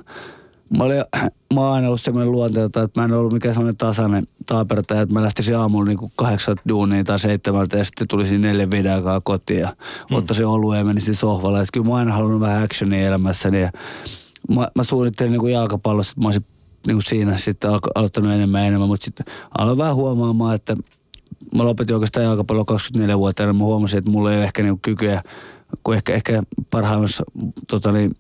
mä, 0.69 0.84
olin, 0.84 1.03
mä 1.53 1.62
oon 1.62 1.74
aina 1.74 1.88
ollut 1.88 2.01
semmoinen 2.01 2.31
luonteelta, 2.31 2.81
että 2.81 3.01
mä 3.01 3.05
en 3.05 3.13
ollut 3.13 3.34
mikään 3.34 3.53
semmoinen 3.53 3.77
tasainen 3.77 4.27
taapertaja, 4.45 5.01
että 5.01 5.13
mä 5.13 5.22
lähtisin 5.22 5.57
aamulla 5.57 5.86
niinku 5.86 6.12
kahdeksan 6.15 6.55
duuniin 6.69 7.05
tai 7.05 7.19
seitsemältä 7.19 7.77
ja 7.77 7.84
sitten 7.84 8.07
tulisin 8.07 8.41
neljän 8.41 8.72
viiden 8.72 8.93
aikaa 8.93 9.22
kotiin 9.24 9.60
ja 9.60 9.75
mm. 10.12 10.17
ottaisin 10.17 10.45
oluen 10.45 10.77
ja 10.77 10.86
menisin 10.86 11.15
sohvalle. 11.15 11.60
Että 11.60 11.72
kyllä 11.74 11.86
mä 11.86 11.89
oon 11.89 12.00
aina 12.00 12.13
halunnut 12.13 12.41
vähän 12.41 12.63
actionia 12.63 13.07
elämässäni 13.07 13.62
ja 13.62 13.72
mä, 14.50 14.67
mä 14.75 14.84
suunnittelin 14.84 15.31
niinku 15.31 15.48
jalkapallossa, 15.48 16.12
että 16.12 16.22
mä 16.22 16.27
olisin 16.27 16.45
niinku 16.88 17.01
siinä 17.01 17.38
sitten 17.38 17.69
al- 17.69 17.79
aloittanut 17.95 18.31
enemmän 18.31 18.62
ja 18.62 18.67
enemmän, 18.67 18.89
mutta 18.89 19.05
sitten 19.05 19.25
aloin 19.57 19.77
vähän 19.77 19.95
huomaamaan, 19.95 20.55
että 20.55 20.75
mä 21.55 21.65
lopetin 21.65 21.95
oikeastaan 21.95 22.25
jalkapallo 22.25 22.65
24-vuotiaana. 22.98 23.53
Mä 23.53 23.63
huomasin, 23.63 23.98
että 23.98 24.12
mulla 24.12 24.31
ei 24.31 24.38
ole 24.38 24.43
ehkä 24.43 24.63
niinku 24.63 24.79
kykyä, 24.81 25.22
kun 25.84 25.95
ehkä, 25.95 26.13
ehkä 26.13 26.43
parhaimmassa, 26.69 27.24
tota 27.67 27.91
niin, 27.91 28.17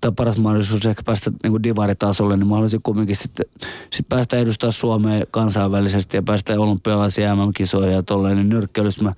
tai 0.00 0.12
paras 0.12 0.38
mahdollisuus 0.38 0.86
ehkä 0.86 1.02
päästä 1.02 1.32
niinku 1.42 1.62
divaritasolle, 1.62 2.36
niin 2.36 2.46
mä 2.46 2.54
haluaisin 2.54 2.82
kumminkin 2.82 3.16
sitten 3.16 3.46
sit 3.92 4.08
päästä 4.08 4.36
edustaa 4.36 4.72
Suomea 4.72 5.26
kansainvälisesti 5.30 6.16
ja 6.16 6.22
päästä 6.22 6.60
olympialaisiin 6.60 7.28
MM-kisoihin 7.28 7.92
ja 7.92 8.02
tolleen, 8.02 8.36
niin 8.36 8.48
nyrkkeilyssä 8.48 9.02
mä 9.02 9.12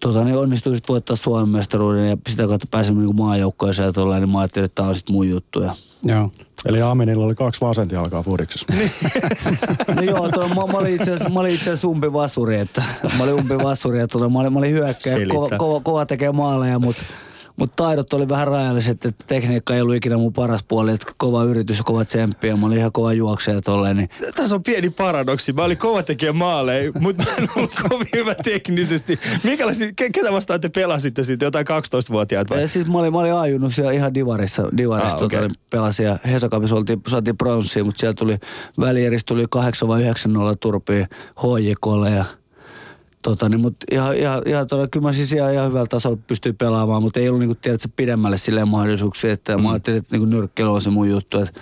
tota, 0.00 0.24
niin 0.24 0.36
onnistuin 0.36 0.76
sitten 0.76 0.92
voittaa 0.92 1.16
Suomen 1.16 1.48
mestaruuden 1.48 2.08
ja 2.08 2.16
sitä 2.28 2.46
kautta 2.46 2.66
pääsin 2.70 2.98
niinku 2.98 3.12
maajoukkoeseen 3.12 3.86
ja 3.86 3.92
tolleen, 3.92 4.22
niin 4.22 4.30
mä 4.30 4.38
ajattelin, 4.38 4.64
että 4.64 4.82
tää 4.82 4.88
on 4.88 4.94
sitten 4.94 5.14
mun 5.14 5.28
juttu. 5.28 5.60
Ja 5.60 5.74
Joo. 6.04 6.30
Eli 6.66 6.82
Aminilla 6.82 7.24
oli 7.24 7.34
kaksi 7.34 7.60
vasenjalkaa 7.60 8.22
fudiksessa. 8.22 8.66
No 9.96 10.02
joo, 10.02 10.28
tuo, 10.28 10.48
mä, 10.48 10.54
mä, 10.54 10.78
olin 10.78 10.94
itse 10.94 11.10
asiassa, 11.10 11.28
mä 11.28 11.40
olin 11.40 11.54
itse 11.54 11.70
asiassa 11.70 11.88
umpi 11.88 12.12
vasuri, 12.12 12.58
että 12.58 12.82
mä 13.16 13.22
olin 13.24 13.34
umpi 13.34 13.58
vasuri, 13.58 13.98
että 13.98 14.12
tuota, 14.12 14.28
mä 14.28 14.38
olin, 14.38 14.52
mä 14.52 14.58
olin 14.58 14.70
hyökkäjä, 14.70 15.16
Selittää. 15.16 15.34
kova, 15.34 15.56
kova, 15.58 15.80
kova 15.80 16.06
tekee 16.06 16.32
maaleja, 16.32 16.78
mutta 16.78 17.02
mut 17.58 17.76
taidot 17.76 18.12
oli 18.12 18.28
vähän 18.28 18.46
rajalliset, 18.46 19.04
että 19.04 19.24
tekniikka 19.26 19.74
ei 19.74 19.80
ollut 19.80 19.94
ikinä 19.94 20.16
mun 20.16 20.32
paras 20.32 20.64
puoli, 20.68 20.92
että 20.92 21.12
kova 21.16 21.44
yritys 21.44 21.78
ja 21.78 21.84
kova 21.84 22.04
tsemppi 22.04 22.48
ja 22.48 22.56
mä 22.56 22.66
olin 22.66 22.78
ihan 22.78 22.92
kova 22.92 23.12
juokseja 23.12 23.62
tolleen, 23.62 23.96
niin 23.96 24.08
Tässä 24.34 24.54
on 24.54 24.62
pieni 24.62 24.90
paradoksi. 24.90 25.52
Mä 25.52 25.64
olin 25.64 25.78
kova 25.78 26.02
tekijä 26.02 26.32
maaleja, 26.32 26.92
mutta 27.00 27.22
mä 27.22 27.30
en 27.38 27.48
ollut 27.56 27.74
kovin 27.88 28.08
hyvä 28.16 28.34
teknisesti. 28.34 29.18
Minkälaisia, 29.42 29.92
ke, 29.96 30.10
ketä 30.10 30.32
vastaan 30.32 30.60
te 30.60 30.68
pelasitte 30.68 31.22
sitten? 31.22 31.46
Jotain 31.46 31.66
12-vuotiaat 31.66 32.50
vai? 32.50 32.60
Ja 32.60 32.68
siis 32.68 32.86
mä 32.86 32.98
olin, 32.98 33.12
mä 33.12 33.18
olin 33.18 33.34
ajunnut 33.34 33.74
siellä 33.74 33.92
ihan 33.92 34.14
divarissa, 34.14 34.68
divarissa 34.76 35.16
Ah, 35.16 35.22
okay. 35.22 35.48
pelasin 35.70 36.06
ja 36.06 36.18
Hesakapissa 36.30 36.76
oltiin, 36.76 37.02
saatiin 37.08 37.36
pronssiin, 37.36 37.86
mutta 37.86 38.00
siellä 38.00 38.14
tuli 38.14 38.38
välieristä 38.80 39.28
tuli 39.28 39.46
8 39.50 39.88
vai 39.88 40.02
9 40.02 40.32
0 40.32 40.54
turpiin 40.54 41.06
HJKlle 41.40 42.10
ja 42.10 42.24
Tota, 43.22 43.48
niin, 43.48 43.60
mutta 43.60 43.86
ihan, 43.90 44.16
ihan, 44.16 44.42
ihan 44.46 44.66
todella, 44.66 44.88
kyllä 44.88 45.08
mä 45.08 45.12
siis 45.12 45.32
ihan, 45.32 45.52
ihan 45.52 45.68
hyvällä 45.68 45.86
tasolla 45.86 46.18
pystyin 46.26 46.56
pelaamaan, 46.56 47.02
mutta 47.02 47.20
ei 47.20 47.28
ollut 47.28 47.40
niinku, 47.40 47.54
tiedätkö, 47.54 47.88
pidemmälle 47.96 48.38
silleen 48.38 48.68
mahdollisuuksia, 48.68 49.32
että 49.32 49.56
mm. 49.56 49.62
mä 49.62 49.70
ajattelin, 49.70 49.98
että 49.98 50.14
niinku, 50.14 50.26
nyrkkeily 50.26 50.72
on 50.72 50.82
se 50.82 50.90
mun 50.90 51.10
juttu, 51.10 51.38
että 51.38 51.60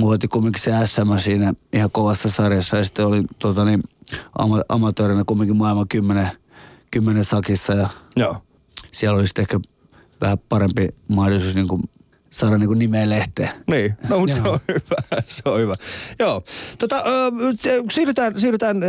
voitin 0.00 0.30
kumminkin 0.30 0.62
se 0.62 0.72
SM 0.86 1.18
siinä 1.18 1.54
ihan 1.72 1.90
kovassa 1.90 2.30
sarjassa 2.30 2.76
ja 2.76 2.84
sitten 2.84 3.06
olin 3.06 3.26
tota, 3.38 3.64
niin, 3.64 3.82
ama, 4.38 4.62
amatöörinä 4.68 5.24
kumminkin 5.26 5.56
maailman 5.56 5.88
kymmenen, 5.88 6.30
kymmenen 6.90 7.24
sakissa 7.24 7.74
ja 7.74 7.88
Joo. 8.16 8.36
siellä 8.92 9.18
oli 9.18 9.26
sitten 9.26 9.42
ehkä 9.42 9.60
vähän 10.20 10.38
parempi 10.48 10.88
mahdollisuus 11.08 11.54
niin 11.54 11.68
kuin 11.68 11.82
saada 12.30 12.58
niin 12.58 12.78
nimeä 12.78 13.10
lehteen. 13.10 13.48
Niin, 13.66 13.94
no 14.08 14.18
mutta 14.18 14.36
se 14.36 14.42
on 14.48 14.58
hyvä, 14.68 15.22
se 15.26 15.42
on 15.44 15.60
hyvä. 15.60 15.74
Joo, 16.18 16.42
tota, 16.78 17.02
te- 17.62 17.84
siirrytään, 17.92 18.40
siirrytään 18.40 18.82
ö, 18.82 18.86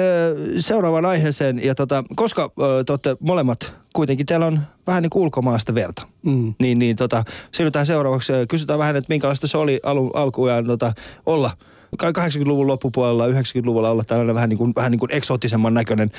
seuraavaan 0.60 1.05
aiheeseen. 1.05 1.63
Ja 1.63 1.75
tota, 1.75 2.03
koska 2.15 2.51
ö, 2.62 2.83
te 2.83 2.91
olette 2.93 3.17
molemmat, 3.19 3.74
kuitenkin 3.93 4.25
teillä 4.25 4.45
on 4.45 4.60
vähän 4.88 5.01
niin 5.01 5.10
kuin 5.10 5.24
ulkomaasta 5.24 5.75
verta. 5.75 6.07
Mm. 6.24 6.53
Niin, 6.60 6.79
niin 6.79 6.95
tota, 6.95 7.24
siirrytään 7.51 7.86
seuraavaksi. 7.86 8.33
Kysytään 8.50 8.79
vähän, 8.79 8.95
että 8.95 9.10
minkälaista 9.10 9.48
se 9.48 9.57
oli 9.57 9.79
alu, 9.83 10.12
alkujaan 10.13 10.65
tota, 10.65 10.93
olla 11.25 11.51
kai 11.98 12.12
80-luvun 12.12 12.67
loppupuolella, 12.67 13.27
90-luvulla 13.27 13.89
olla 13.89 14.03
tällainen 14.03 14.36
vähän 14.36 14.50
niin 14.50 14.57
kuin, 14.57 14.74
vähän 14.75 14.91
niin 14.91 15.00
kuin 15.00 15.13
eksoottisemman 15.13 15.74
näköinen 15.74 16.12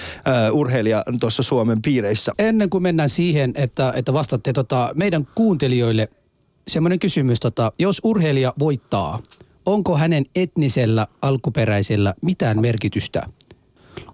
ö, 0.48 0.52
urheilija 0.52 1.04
tuossa 1.20 1.42
Suomen 1.42 1.82
piireissä. 1.82 2.32
Ennen 2.38 2.70
kuin 2.70 2.82
mennään 2.82 3.08
siihen, 3.08 3.52
että, 3.54 3.92
että 3.96 4.12
vastatte 4.12 4.52
tota, 4.52 4.90
meidän 4.94 5.28
kuuntelijoille 5.34 6.08
semmoinen 6.69 6.99
kysymys, 6.99 7.40
tota, 7.40 7.73
jos 7.78 8.00
urheilija 8.04 8.52
voittaa, 8.59 9.21
onko 9.66 9.97
hänen 9.97 10.26
etnisellä 10.35 11.07
alkuperäisellä 11.23 12.14
mitään 12.23 12.61
merkitystä? 12.61 13.23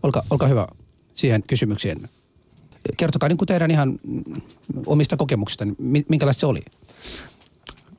Olkaa, 0.02 0.23
olkaa 0.31 0.49
hyvä 0.49 0.67
siihen 1.14 1.43
kysymykseen. 1.43 2.09
Kertokaa 2.97 3.28
niin 3.28 3.37
kuin 3.38 3.47
teidän 3.47 3.71
ihan 3.71 4.00
omista 4.87 5.17
kokemuksista, 5.17 5.64
niin 5.64 6.07
minkälaista 6.09 6.40
se 6.40 6.47
oli? 6.47 6.61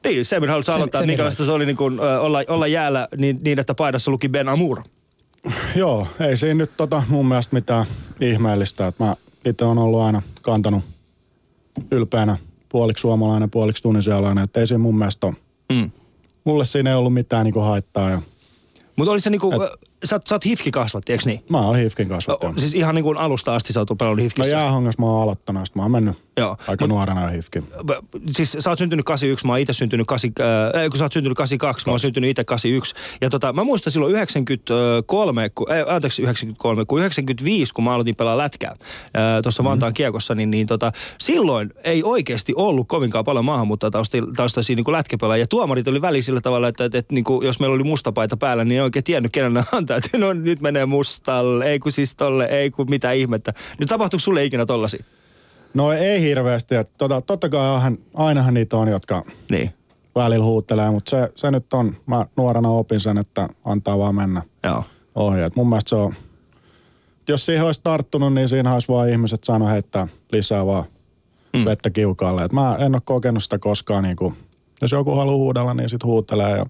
Niin, 0.03 0.25
Semir, 0.25 0.49
haluatko 0.49 0.71
Sem- 0.71 0.75
aloittaa, 0.75 1.05
minkälaista 1.05 1.45
se 1.45 1.51
oli 1.51 1.65
niin 1.65 1.77
kuin, 1.77 1.99
ö, 1.99 2.19
olla, 2.19 2.43
olla 2.47 2.67
jäällä 2.67 3.07
niin, 3.17 3.39
niin, 3.41 3.59
että 3.59 3.73
paidassa 3.73 4.11
luki 4.11 4.29
Ben 4.29 4.49
Amour? 4.49 4.83
Joo, 5.75 6.07
ei 6.19 6.37
siinä 6.37 6.53
nyt 6.53 6.77
tota 6.77 7.03
mun 7.09 7.25
mielestä 7.25 7.55
mitään 7.55 7.85
ihmeellistä. 8.21 8.87
Että 8.87 9.03
mä 9.03 9.15
itse 9.45 9.65
on 9.65 9.77
ollut 9.77 10.01
aina 10.01 10.21
kantanut 10.41 10.83
ylpeänä 11.91 12.37
puoliksi 12.69 13.01
suomalainen, 13.01 13.51
puoliksi 13.51 13.83
tunisialainen. 13.83 14.43
Että 14.43 14.59
ei 14.59 14.67
siinä 14.67 14.79
mun 14.79 14.97
mielestä 14.97 15.27
ole. 15.27 15.35
Mm. 15.73 15.91
Mulle 16.43 16.65
siinä 16.65 16.89
ei 16.89 16.95
ollut 16.95 17.13
mitään 17.13 17.45
niinku 17.45 17.59
haittaa. 17.59 18.09
Ja 18.09 18.21
Mutta 18.95 19.11
oli 19.11 19.21
se 19.21 19.29
niinku, 19.29 19.51
Et... 19.51 19.88
sä, 20.05 20.19
sä 20.29 20.35
oot 20.35 20.45
hifki 20.45 20.71
kasvatti, 20.71 21.11
eikö 21.11 21.23
niin? 21.25 21.43
mä 21.49 21.61
oon 21.61 21.75
hifkin 21.77 22.07
O, 22.07 22.09
kasvattaja. 22.15 22.53
siis 22.57 22.73
ihan 22.73 22.95
niin 22.95 23.03
kuin 23.03 23.17
alusta 23.17 23.55
asti 23.55 23.73
sä 23.73 23.79
oot 23.79 23.97
pelannut 23.97 24.17
No 24.19 24.23
hifkissä. 24.23 24.51
jäähongas 24.51 24.97
mä 24.97 25.05
oon 25.05 25.23
aloittanut, 25.23 25.65
sit 25.65 25.75
mä 25.75 25.81
oon 25.81 25.91
mennyt 25.91 26.15
Joo. 26.37 26.57
aika 26.67 26.85
Mut- 26.85 26.89
nuorena 26.89 27.27
hifkin. 27.27 27.63
B- 27.85 27.91
Siis 28.31 28.57
sä 28.59 28.69
oot 28.69 28.79
syntynyt 28.79 29.05
81, 29.05 29.45
mä 29.45 29.51
oon 29.53 29.59
itse 29.59 29.73
syntynyt 29.73 30.07
8, 30.07 30.31
äh, 30.75 30.89
kun 30.89 30.97
sä 30.97 31.05
oot 31.05 31.13
syntynyt 31.13 31.37
82, 31.37 31.85
mä 31.85 31.91
oon 31.91 31.99
syntynyt 31.99 32.29
itse 32.29 32.43
81. 32.43 32.95
Ja 33.21 33.29
tota, 33.29 33.53
mä 33.53 33.63
muistan 33.63 33.93
silloin 33.93 34.11
93, 34.11 35.49
kun, 35.55 35.71
äh, 35.71 35.95
anteeksi 35.95 36.21
93, 36.21 36.85
kun 36.85 36.99
95, 36.99 37.73
kun 37.73 37.83
mä 37.83 37.93
aloitin 37.93 38.15
pelaa 38.15 38.37
lätkää 38.37 38.71
äh, 38.71 38.77
tuossa 39.43 39.63
Mhm. 39.63 39.69
Vantaan 39.69 39.93
kiekossa, 39.93 40.35
niin, 40.35 40.51
niin 40.51 40.67
tota, 40.67 40.91
silloin 41.19 41.73
ei 41.83 42.03
oikeasti 42.03 42.53
ollut 42.55 42.87
kovinkaan 42.87 43.25
paljon 43.25 43.45
maahanmuuttajataustaisia 43.45 44.75
niin 44.75 44.91
lätkäpelaajia. 44.91 45.43
Ja 45.43 45.47
tuomarit 45.47 45.87
oli 45.87 46.01
väliin 46.01 46.23
sillä 46.23 46.41
tavalla, 46.41 46.67
että, 46.67 46.85
että, 46.85 46.97
että 46.97 47.13
niin 47.13 47.23
kuin, 47.23 47.45
jos 47.45 47.59
meillä 47.59 47.73
oli 47.75 47.83
mustapaita 47.83 48.37
päällä, 48.37 48.65
niin 48.65 48.75
ei 48.75 48.81
oikein 48.81 49.03
tiennyt, 49.03 49.31
kenelle 49.31 49.63
Että 49.95 50.17
no 50.17 50.33
nyt 50.33 50.61
menee 50.61 50.85
mustalle, 50.85 51.65
ei 51.65 51.79
kun 51.79 51.91
siis 51.91 52.15
tolle, 52.15 52.45
ei 52.45 52.71
kun 52.71 52.89
mitä 52.89 53.11
ihmettä. 53.11 53.53
Nyt 53.79 53.89
tapahtuuko 53.89 54.21
sulle 54.21 54.45
ikinä 54.45 54.65
tollasia? 54.65 55.03
No 55.73 55.91
ei 55.91 56.21
hirveästi. 56.21 56.75
Että 56.75 56.93
tota, 56.97 57.21
totta 57.21 57.49
kai 57.49 57.67
ainahan, 57.67 57.97
ainahan 58.13 58.53
niitä 58.53 58.77
on, 58.77 58.87
jotka 58.87 59.25
Niin, 59.51 59.73
välillä 60.15 60.45
huuttelee, 60.45 60.91
mutta 60.91 61.09
se, 61.09 61.29
se 61.35 61.51
nyt 61.51 61.73
on, 61.73 61.95
mä 62.05 62.25
nuorena 62.37 62.69
opin 62.69 62.99
sen, 62.99 63.17
että 63.17 63.47
antaa 63.65 63.97
vaan 63.97 64.15
mennä 64.15 64.41
joo. 64.63 64.83
ohi. 65.15 65.41
Et 65.41 65.55
mun 65.55 65.69
mielestä 65.69 65.89
se 65.89 65.95
on, 65.95 66.13
jos 67.27 67.45
siihen 67.45 67.65
olisi 67.65 67.81
tarttunut, 67.83 68.33
niin 68.33 68.49
siinä 68.49 68.73
olisi 68.73 68.87
vaan 68.87 69.09
ihmiset 69.09 69.43
saanut 69.43 69.69
heittää 69.69 70.07
lisää 70.31 70.65
vaan 70.65 70.83
mm. 71.53 71.65
vettä 71.65 71.89
kiukaalle. 71.89 72.43
Et 72.43 72.53
mä 72.53 72.75
en 72.79 72.95
ole 72.95 73.01
kokenut 73.05 73.43
sitä 73.43 73.59
koskaan, 73.59 74.03
niin 74.03 74.15
kuin, 74.15 74.37
jos 74.81 74.91
joku 74.91 75.15
haluaa 75.15 75.37
huudella, 75.37 75.73
niin 75.73 75.89
sit 75.89 76.03
huutelee. 76.03 76.57
Ja 76.57 76.65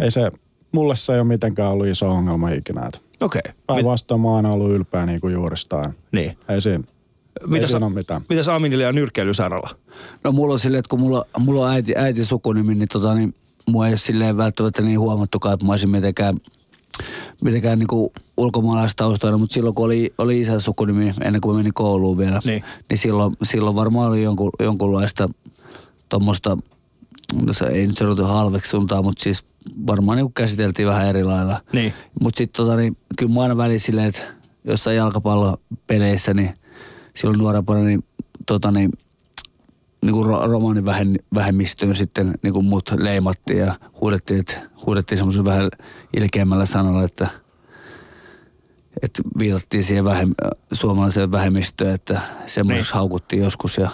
ei 0.00 0.10
se, 0.10 0.30
mulle 0.74 0.96
se 0.96 1.12
ei 1.12 1.18
ole 1.20 1.28
mitenkään 1.28 1.70
ollut 1.72 1.86
iso 1.86 2.10
ongelma 2.10 2.48
ikinä. 2.50 2.90
Okei. 3.20 3.40
Okay. 3.44 3.52
Päinvastoin 3.66 4.20
mä 4.20 4.28
oon 4.28 4.46
ollut 4.46 4.70
ylpeä 4.70 5.06
niin 5.06 5.20
kuin 5.20 5.34
juuristaan. 5.34 5.94
Niin. 6.12 6.38
Ei 6.48 6.60
siinä, 6.60 6.84
Mitä 7.46 7.66
sä- 7.66 7.76
ole 7.76 7.88
mitään. 7.90 8.22
Mitäs 8.28 8.48
Aminilla 8.48 8.84
ja 8.84 8.92
nyrkkeilysaralla? 8.92 9.70
No 10.24 10.32
mulla 10.32 10.52
on 10.52 10.58
silleen, 10.58 10.78
että 10.78 10.88
kun 10.88 11.00
mulla, 11.00 11.24
mulla 11.38 11.64
on 11.64 11.70
äiti, 11.70 11.92
äiti 11.96 12.24
sukunimi, 12.24 12.74
niin, 12.74 12.88
tota, 12.88 13.14
niin 13.14 13.34
mua 13.68 13.86
ei 13.86 13.92
ole 13.92 13.98
silleen 13.98 14.36
välttämättä 14.36 14.82
niin 14.82 15.00
huomattukaan, 15.00 15.54
että 15.54 15.66
mä 15.66 15.72
olisin 15.72 15.90
mitenkään, 15.90 16.40
mitenkään 17.42 17.78
niin 17.78 18.10
ulkomaalaistaustainen, 18.36 19.40
mutta 19.40 19.54
silloin 19.54 19.74
kun 19.74 19.84
oli, 19.86 20.14
oli 20.18 20.40
isän 20.40 20.60
sukunimi, 20.60 21.12
ennen 21.24 21.40
kuin 21.40 21.54
mä 21.54 21.58
menin 21.58 21.74
kouluun 21.74 22.18
vielä, 22.18 22.40
Niin. 22.44 22.64
niin 22.90 22.98
silloin, 22.98 23.36
silloin 23.42 23.76
varmaan 23.76 24.08
oli 24.08 24.22
jonkun, 24.22 24.50
jonkunlaista 24.60 25.28
tuommoista, 26.08 26.58
no 27.46 27.52
se 27.52 27.66
ei 27.66 27.86
nyt 27.86 27.96
sanota 27.98 28.26
halveksuntaa, 28.26 29.02
mutta 29.02 29.22
siis 29.22 29.44
varmaan 29.86 30.18
niin 30.18 30.32
käsiteltiin 30.32 30.88
vähän 30.88 31.06
eri 31.06 31.24
lailla. 31.24 31.60
Niin. 31.72 31.92
Mutta 32.20 32.38
sitten 32.38 32.64
tota, 32.64 32.76
niin, 32.76 32.96
kyllä 33.18 33.32
mä 33.34 33.42
aina 33.42 33.56
väliin 33.56 33.80
silleen, 33.80 34.08
että 34.08 34.22
jossain 34.64 34.96
jalkapallopeleissä, 34.96 36.34
niin 36.34 36.54
silloin 37.16 37.38
nuorempana, 37.38 37.80
niin, 37.80 38.04
tota, 38.46 38.70
niin, 38.70 38.90
niin 40.02 40.12
kuin 40.12 40.26
ro- 40.26 40.46
romanivähemmistöön 40.50 41.96
sitten 41.96 42.34
niin 42.42 42.52
kuin 42.52 42.64
mut 42.66 42.90
leimattiin 42.98 43.58
ja 43.58 43.74
huudettiin, 44.00 44.40
että, 44.40 44.54
huudettiin 44.86 45.18
semmoisen 45.18 45.44
vähän 45.44 45.68
ilkeämmällä 46.16 46.66
sanalla, 46.66 47.04
että 47.04 47.28
että 49.02 49.22
viitattiin 49.38 49.84
siihen 49.84 50.04
vähem, 50.04 50.34
suomalaiseen 50.72 51.32
vähemmistöön, 51.32 51.94
että 51.94 52.20
semmoiseksi 52.46 52.90
Niin. 52.92 52.98
haukuttiin 52.98 53.42
joskus 53.42 53.76
ja 53.78 53.90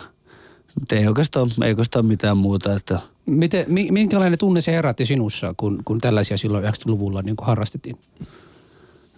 ei 0.92 1.06
oikeastaan, 1.08 1.48
ei 1.64 1.68
oikeastaan 1.70 2.06
mitään 2.06 2.36
muuta, 2.36 2.74
että 2.74 2.98
Miten, 3.30 3.64
mi, 3.68 3.88
minkälainen 3.90 4.38
tunne 4.38 4.60
se 4.60 4.72
herätti 4.72 5.06
sinussa, 5.06 5.54
kun, 5.56 5.82
kun 5.84 6.00
tällaisia 6.00 6.36
silloin 6.36 6.64
90-luvulla 6.64 7.22
niin 7.22 7.36
harrastettiin? 7.42 7.96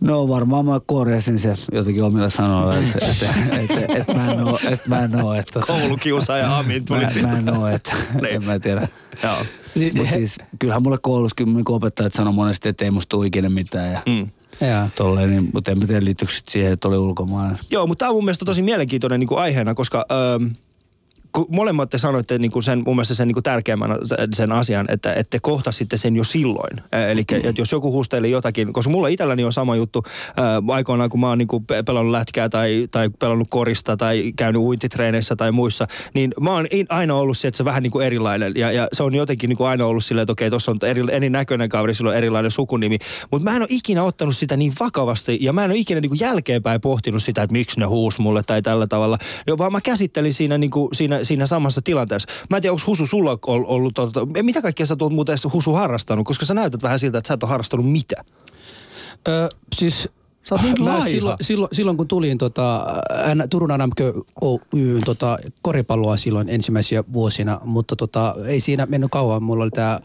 No 0.01 0.29
varmaan 0.29 0.65
mä 0.65 0.81
korjasin 0.87 1.39
se 1.39 1.55
jotenkin 1.73 2.03
omilla 2.03 2.31
sanoilla, 2.31 2.77
että 2.77 2.99
et, 3.11 3.23
et, 3.71 3.71
et, 3.71 3.91
et 4.09 4.15
mä 4.17 4.33
en 4.33 4.41
oo, 4.45 4.59
et 4.71 4.87
mä 4.87 4.99
en 5.05 5.25
oo, 5.25 5.35
että 5.35 5.61
tota, 5.61 5.73
Koulukiusaaja 5.73 6.59
Amin 6.59 6.85
tuli 6.85 7.01
mä, 7.05 7.11
siinä. 7.11 7.29
mä 7.29 7.39
en 7.39 7.49
oo, 7.57 7.67
että 7.67 7.93
en 8.29 8.45
mä 8.45 8.59
tiedä. 8.59 8.89
Joo. 9.23 9.37
Mutta 9.97 10.13
siis 10.13 10.39
kyllähän 10.59 10.83
mulle 10.83 10.99
koulussakin 11.03 11.55
niin 11.55 11.65
opettajat 11.69 12.13
sanoi 12.13 12.33
monesti, 12.33 12.69
että 12.69 12.85
ei 12.85 12.91
musta 12.91 13.09
tule 13.11 13.27
ikinä 13.27 13.49
mitään 13.49 13.93
ja 13.93 14.03
Mm. 14.07 14.29
Ja. 14.69 14.89
tolleen, 14.97 15.31
niin, 15.31 15.51
mutta 15.55 15.71
en 15.71 15.79
mä 15.79 15.87
tiedä 15.87 16.05
liittyykö 16.05 16.33
siihen, 16.49 16.73
että 16.73 16.89
oli 16.89 16.97
ulkomainen. 16.97 17.59
Joo, 17.71 17.87
mutta 17.87 18.03
tämä 18.03 18.11
on 18.11 18.17
mun 18.17 18.25
mielestä 18.25 18.45
tosi 18.45 18.63
mielenkiintoinen 18.63 19.21
niin 19.21 19.29
kuin 19.29 19.39
aiheena, 19.41 19.75
koska 19.75 20.07
öö, 20.13 20.39
molemmat 21.49 21.91
te 21.91 21.99
sanoitte 21.99 22.39
niin 22.39 22.51
kuin 22.51 22.63
sen, 22.63 22.83
mun 22.87 22.97
mielestä 22.97 23.15
sen 23.15 23.29
niin 23.29 23.35
kuin 23.35 23.43
tärkeimmän 23.45 23.91
sen- 24.35 24.53
asian, 24.53 24.87
että, 24.91 25.11
että 25.15 25.31
te 25.31 25.39
kohtasitte 25.43 25.97
sen 25.97 26.17
jo 26.17 26.25
silloin. 26.25 26.77
Eli 27.11 27.23
Mm. 27.33 27.37
että 27.49 27.61
jos 27.61 27.73
joku 27.73 27.93
huustelee 27.93 28.31
jotakin, 28.31 28.73
koska 28.73 28.91
mulla 28.91 29.09
itselläni 29.09 29.45
on 29.45 29.53
sama 29.53 29.77
juttu 29.77 30.03
ää, 30.37 30.63
aikoinaan, 30.69 31.11
kun 31.11 31.21
mä 31.21 31.29
oon 31.29 31.39
niin 31.39 31.49
kuin 31.49 31.67
pe- 31.67 31.83
pelannut 31.83 32.13
lätkää 32.13 32.49
tai, 32.49 32.89
tai 32.91 33.11
pelannut 33.19 33.49
korista 33.51 33.97
tai 33.97 34.33
käynyt 34.37 34.63
uintitreeneissä 34.63 35.37
tai 35.37 35.53
muissa, 35.53 35.87
niin 36.15 36.33
mä 36.41 36.53
oon 36.53 36.67
in- 36.71 36.87
aina 36.89 37.15
ollut 37.15 37.39
se, 37.39 37.49
että 37.49 37.57
se 37.59 37.65
vähän 37.65 37.83
niin 37.83 37.91
kuin 37.91 38.07
erilainen. 38.07 38.53
Ja, 38.57 38.73
ja 38.73 38.89
se 38.93 39.03
on 39.03 39.15
jotenkin 39.15 39.49
niin 39.49 39.57
kuin 39.57 39.69
aina 39.69 39.87
ollut 39.87 40.05
silleen, 40.05 40.23
että 40.23 40.33
okei, 40.33 40.51
tuossa 40.51 40.71
on 40.71 40.79
eri, 40.83 41.03
erinäköinen 41.11 41.69
kaveri, 41.69 41.95
sillä 41.95 42.11
on 42.11 42.17
erilainen 42.17 42.51
sukunimi. 42.51 42.99
Mutta 43.31 43.51
mä 43.51 43.57
en 43.57 43.63
ole 43.63 43.67
ikinä 43.71 44.03
ottanut 44.05 44.37
sitä 44.37 44.57
niin 44.57 44.73
vakavasti 44.81 45.39
ja 45.41 45.53
mä 45.53 45.65
en 45.65 45.71
ole 45.71 45.79
ikinä 45.79 46.01
niin 46.01 46.11
kuin 46.11 46.21
jälkeenpäin 46.21 46.81
pohtinut 46.81 47.23
sitä, 47.23 47.43
että 47.43 47.53
miksi 47.53 47.81
ne 47.81 47.87
huus 47.87 48.19
mulle 48.19 48.43
tai 48.43 48.63
tällä 48.63 48.87
tavalla. 48.87 49.19
Jo, 49.47 49.59
vaan 49.59 49.73
mä 49.73 49.81
käsittelin 49.81 50.35
siinä, 50.35 50.59
niin 50.59 50.71
kuin, 50.71 50.89
siinä, 50.95 51.22
siinä 51.23 51.47
samassa 51.47 51.83
tilanteessa. 51.83 52.29
Mä 52.51 52.57
en 52.57 52.63
tiedä, 52.63 52.73
onko 52.73 52.85
Husu 52.87 53.07
sulla 53.07 53.39
ollut, 53.47 53.69
ollut 53.69 53.95
tota, 53.95 54.27
mitä 54.43 54.63
kaikkea 54.63 54.87
sä 54.87 54.97
oot 55.01 55.13
muuten 55.13 55.39
Husu 55.53 55.73
harrastanut, 55.73 56.27
koska 56.27 56.47
sä 56.47 56.55
näytät 56.55 56.83
vähän 56.83 56.99
siltä, 56.99 57.19
että 57.19 57.29
sä 57.29 57.35
et 57.35 57.43
ole 57.43 57.51
harrastanut 57.51 57.93
mitä. 57.93 58.25
Ö, 59.29 59.49
siis 59.77 60.09
Sä 60.49 60.55
oot 60.55 60.63
niin 60.63 60.85
mä 60.85 61.05
silloin, 61.05 61.37
silloin, 61.41 61.69
silloin, 61.73 61.97
kun 61.97 62.09
tulin 62.09 62.39
tota, 62.39 62.87
N- 63.35 63.49
Turun 63.51 63.71
NMK 63.79 64.01
Oyn 64.41 65.03
tota, 65.05 65.39
koripalloa 65.63 66.17
silloin 66.17 66.49
ensimmäisiä 66.49 67.05
vuosina, 67.13 67.61
mutta 67.65 67.97
tota, 67.97 68.35
ei 68.47 68.61
siinä 68.61 68.87
mennyt 68.87 69.11
kauan. 69.11 69.43
Mulla 69.43 69.65
oli 69.65 69.71
tämä 69.71 70.01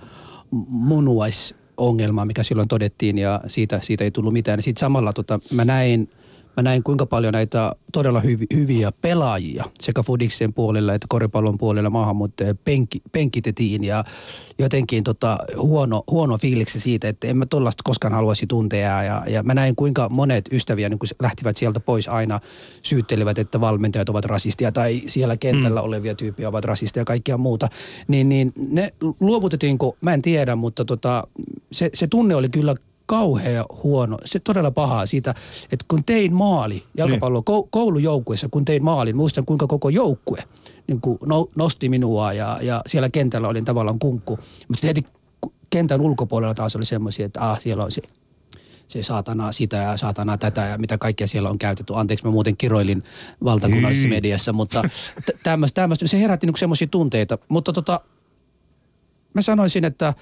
munuaisongelma, 0.67 2.25
mikä 2.25 2.43
silloin 2.43 2.67
todettiin 2.67 3.17
ja 3.17 3.41
siitä, 3.47 3.79
siitä 3.83 4.03
ei 4.03 4.11
tullut 4.11 4.33
mitään. 4.33 4.61
Sitten 4.61 4.79
samalla 4.79 5.13
tota, 5.13 5.39
mä 5.53 5.65
näin 5.65 6.09
mä 6.57 6.63
näin 6.63 6.83
kuinka 6.83 7.05
paljon 7.05 7.33
näitä 7.33 7.75
todella 7.93 8.19
hyvi, 8.19 8.45
hyviä 8.53 8.91
pelaajia 8.91 9.63
sekä 9.79 10.03
Fudiksen 10.03 10.53
puolella 10.53 10.93
että 10.93 11.07
koripallon 11.09 11.57
puolella 11.57 11.89
maahanmuuttajia 11.89 12.55
penki, 12.55 13.01
penkitettiin. 13.11 13.83
Ja 13.83 14.03
jotenkin 14.59 15.03
tota, 15.03 15.37
huono, 15.57 16.03
huono 16.11 16.37
fiiliksi 16.37 16.79
siitä, 16.79 17.09
että 17.09 17.27
en 17.27 17.37
mä 17.37 17.45
tollaista 17.45 17.81
koskaan 17.83 18.13
haluaisi 18.13 18.47
tuntea. 18.47 19.03
Ja, 19.03 19.23
ja 19.27 19.43
mä 19.43 19.53
näin 19.53 19.75
kuinka 19.75 20.09
monet 20.09 20.45
ystäviä 20.51 20.89
niin 20.89 20.99
kun 20.99 21.07
lähtivät 21.21 21.57
sieltä 21.57 21.79
pois 21.79 22.07
aina 22.07 22.39
syyttelivät, 22.83 23.37
että 23.37 23.61
valmentajat 23.61 24.09
ovat 24.09 24.25
rasistia 24.25 24.71
tai 24.71 25.01
siellä 25.07 25.37
kentällä 25.37 25.79
mm. 25.79 25.85
olevia 25.85 26.15
tyyppiä 26.15 26.49
ovat 26.49 26.65
rasistia 26.65 27.01
ja 27.01 27.05
kaikkea 27.05 27.37
muuta, 27.37 27.67
niin, 28.07 28.29
niin 28.29 28.53
ne 28.69 28.93
luovutettiinko, 29.19 29.97
mä 30.01 30.13
en 30.13 30.21
tiedä, 30.21 30.55
mutta 30.55 30.85
tota, 30.85 31.27
se, 31.71 31.89
se 31.93 32.07
tunne 32.07 32.35
oli 32.35 32.49
kyllä 32.49 32.75
kauhea 33.07 33.65
huono, 33.83 34.17
se 34.25 34.39
todella 34.39 34.71
pahaa 34.71 35.05
siitä, 35.05 35.33
että 35.63 35.85
kun 35.87 36.03
tein 36.03 36.33
maali 36.33 36.83
jalkapallo 36.97 37.39
kou- 37.39 37.67
koulujoukkueessa, 37.69 38.49
kun 38.51 38.65
tein 38.65 38.83
maalin, 38.83 39.15
muistan 39.15 39.45
kuinka 39.45 39.67
koko 39.67 39.89
joukkue 39.89 40.43
niin 40.87 41.01
kuin 41.01 41.17
no, 41.25 41.47
nosti 41.55 41.89
minua 41.89 42.33
ja, 42.33 42.59
ja 42.61 42.81
siellä 42.87 43.09
kentällä 43.09 43.47
olin 43.47 43.65
tavallaan 43.65 43.99
kunkku. 43.99 44.39
Mutta 44.67 44.87
heti 44.87 45.05
kentän 45.69 46.01
ulkopuolella 46.01 46.53
taas 46.53 46.75
oli 46.75 46.85
semmoisia, 46.85 47.25
että 47.25 47.51
ah, 47.51 47.59
siellä 47.61 47.83
on 47.83 47.91
se, 47.91 48.01
se 48.87 49.03
saatana 49.03 49.51
sitä 49.51 49.77
ja 49.77 49.97
saatana 49.97 50.37
tätä 50.37 50.61
ja 50.61 50.77
mitä 50.77 50.97
kaikkea 50.97 51.27
siellä 51.27 51.49
on 51.49 51.57
käytetty. 51.57 51.93
Anteeksi, 51.95 52.25
mä 52.25 52.31
muuten 52.31 52.57
kiroilin 52.57 53.03
valtakunnallisessa 53.43 54.09
mediassa, 54.09 54.53
mutta 54.53 54.89
tämmöistä, 55.43 55.81
tämmöistä, 55.81 56.07
se 56.07 56.19
herätti 56.19 56.47
niin 56.47 56.57
semmoisia 56.57 56.87
tunteita. 56.87 57.37
Mutta 57.49 57.73
tota, 57.73 58.01
mä 59.33 59.41
sanoisin, 59.41 59.85
että 59.85 60.13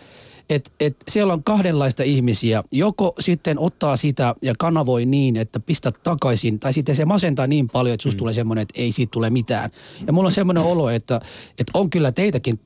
et, 0.49 0.71
et 0.79 0.95
siellä 1.08 1.34
on 1.34 1.43
kahdenlaista 1.43 2.03
ihmisiä. 2.03 2.63
Joko 2.71 3.13
sitten 3.19 3.60
ottaa 3.60 3.95
sitä 3.95 4.36
ja 4.41 4.53
kanavoi 4.60 5.05
niin, 5.05 5.36
että 5.36 5.60
pistä 5.60 5.91
takaisin, 5.91 6.60
tai 6.60 6.73
sitten 6.73 6.95
se 6.95 7.05
masentaa 7.05 7.47
niin 7.47 7.67
paljon, 7.69 7.93
että 7.93 8.03
susta 8.03 8.15
mm. 8.15 8.19
tulee 8.19 8.34
semmoinen, 8.34 8.62
että 8.62 8.81
ei 8.81 8.91
siitä 8.91 9.12
tule 9.12 9.29
mitään. 9.29 9.71
Ja 10.08 10.13
mulla 10.13 10.27
on 10.27 10.31
semmoinen 10.31 10.63
olo, 10.63 10.89
että, 10.89 11.21
että 11.60 11.71
on 11.73 11.89
kyllä 11.89 12.12
teitäkin 12.12 12.60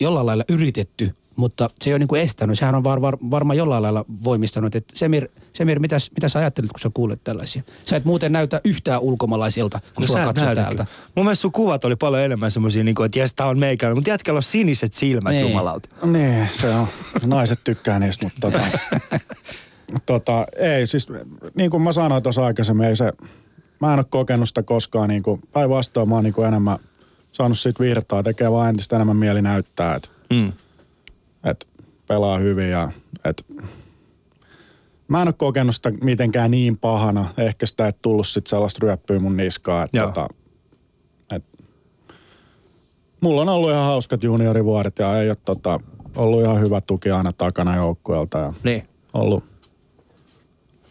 jollain 0.00 0.26
lailla 0.26 0.44
yritetty, 0.48 1.14
mutta 1.40 1.70
se 1.80 1.90
ei 1.90 1.94
ole 1.94 1.98
niin 1.98 2.08
kuin 2.08 2.22
estänyt. 2.22 2.58
Sehän 2.58 2.74
on 2.74 2.84
var, 2.84 3.00
var, 3.00 3.16
varmaan 3.30 3.56
jollain 3.56 3.82
lailla 3.82 4.04
voimistanut. 4.24 4.74
Et 4.74 4.84
Semir, 4.94 5.28
Semir 5.52 5.80
mitäs, 5.80 6.10
mitä 6.10 6.28
sä 6.28 6.38
ajattelit, 6.38 6.70
kun 6.72 6.80
sä 6.80 6.90
kuulet 6.94 7.20
tällaisia? 7.24 7.62
Sä 7.84 7.96
et 7.96 8.04
muuten 8.04 8.32
näytä 8.32 8.60
yhtään 8.64 9.00
ulkomaalaiselta, 9.00 9.80
kun 9.94 10.02
no, 10.02 10.06
sua 10.06 10.24
katsoo 10.24 10.44
näytäkään. 10.44 10.76
täältä. 10.76 10.92
Mun 11.16 11.24
mielestä 11.26 11.42
sun 11.42 11.52
kuvat 11.52 11.84
oli 11.84 11.96
paljon 11.96 12.22
enemmän 12.22 12.50
semmosia, 12.50 12.84
niin 12.84 12.94
kuin, 12.94 13.06
että 13.06 13.18
jes, 13.18 13.34
tää 13.34 13.46
on 13.46 13.58
meikäläinen. 13.58 13.96
Mutta 13.96 14.10
jätkällä 14.10 14.38
on 14.38 14.42
siniset 14.42 14.92
silmät, 14.92 15.32
Niin. 15.32 15.48
jumalauta. 15.48 15.88
Niin, 16.04 16.48
se 16.52 16.70
on. 16.70 16.86
Naiset 17.24 17.60
tykkää 17.64 17.98
niistä, 17.98 18.26
mutta 18.26 18.40
tota, 18.40 18.60
tota, 20.06 20.46
ei 20.56 20.86
siis, 20.86 21.06
niin 21.54 21.70
kuin 21.70 21.82
mä 21.82 21.92
sanoin 21.92 22.22
tuossa 22.22 22.44
aikaisemmin, 22.44 22.86
ei 22.86 22.96
se, 22.96 23.12
mä 23.80 23.92
en 23.92 23.98
ole 23.98 24.06
kokenut 24.10 24.48
sitä 24.48 24.62
koskaan 24.62 25.08
niin 25.08 25.22
kuin, 25.22 25.40
päinvastoin 25.52 26.08
mä 26.08 26.14
oon 26.14 26.24
niin 26.24 26.34
kuin 26.34 26.48
enemmän 26.48 26.78
saanut 27.32 27.58
siitä 27.58 27.80
virtaa, 27.80 28.22
tekee 28.22 28.50
vaan 28.52 28.68
entistä 28.68 28.96
enemmän 28.96 29.16
mieli 29.16 29.42
näyttää, 29.42 29.94
että 29.94 30.08
Mm. 30.30 30.52
Et 32.10 32.14
pelaa 32.16 32.38
hyvin 32.38 32.70
ja 32.70 32.92
et, 33.24 33.46
mä 35.08 35.22
en 35.22 35.28
ole 35.28 35.34
kokenut 35.38 35.74
sitä 35.74 35.90
mitenkään 35.90 36.50
niin 36.50 36.78
pahana. 36.78 37.24
Ehkä 37.38 37.66
sitä 37.66 37.86
ei 37.86 37.92
tullut 38.02 38.26
sit 38.28 38.46
sellaista 38.46 38.78
ryöppyä 38.82 39.18
mun 39.18 39.36
niskaa, 39.36 39.84
että 39.84 39.98
Joo. 39.98 40.06
tota, 40.06 40.28
et, 41.34 41.44
mulla 43.20 43.42
on 43.42 43.48
ollut 43.48 43.70
ihan 43.70 43.84
hauskat 43.84 44.22
juniorivuodet 44.24 44.98
ja 44.98 45.20
ei 45.20 45.28
ole 45.28 45.36
tota, 45.44 45.80
ollut 46.16 46.42
ihan 46.42 46.60
hyvä 46.60 46.80
tuki 46.80 47.10
aina 47.10 47.32
takana 47.32 47.76
joukkueelta 47.76 48.38
ja 48.38 48.52
Niin. 48.64 48.88
ollut 49.14 49.44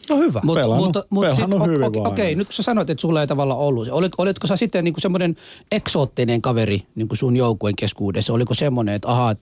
No 0.10 0.18
hyvä. 0.18 0.42
Mut, 0.44 0.58
Pelannut- 0.58 0.78
mutta, 0.86 1.04
mutta 1.10 1.36
sit, 1.36 1.46
pelannut 1.46 1.68
hyvin 1.68 1.84
okei, 1.84 2.02
vaan. 2.02 2.12
okei, 2.14 2.36
nyt 2.36 2.48
kun 2.48 2.54
sä 2.54 2.64
sanoit, 2.64 2.90
että 2.90 3.02
sulla 3.02 3.22
ei 3.22 3.28
tavallaan 3.28 3.60
ollut. 3.60 3.88
Olit, 3.92 4.12
olitko 4.18 4.48
sä 4.48 4.56
sitten 4.56 4.84
niinku 4.84 5.00
semmoinen 5.00 5.36
eksoottinen 5.72 6.42
kaveri 6.42 6.84
niinku 6.96 7.16
sun 7.16 7.36
joukkueen 7.38 7.76
keskuudessa? 7.76 8.34
Oliko 8.34 8.54
semmoinen, 8.54 8.96
että 8.96 9.08
ahaa, 9.12 9.32
et 9.32 9.40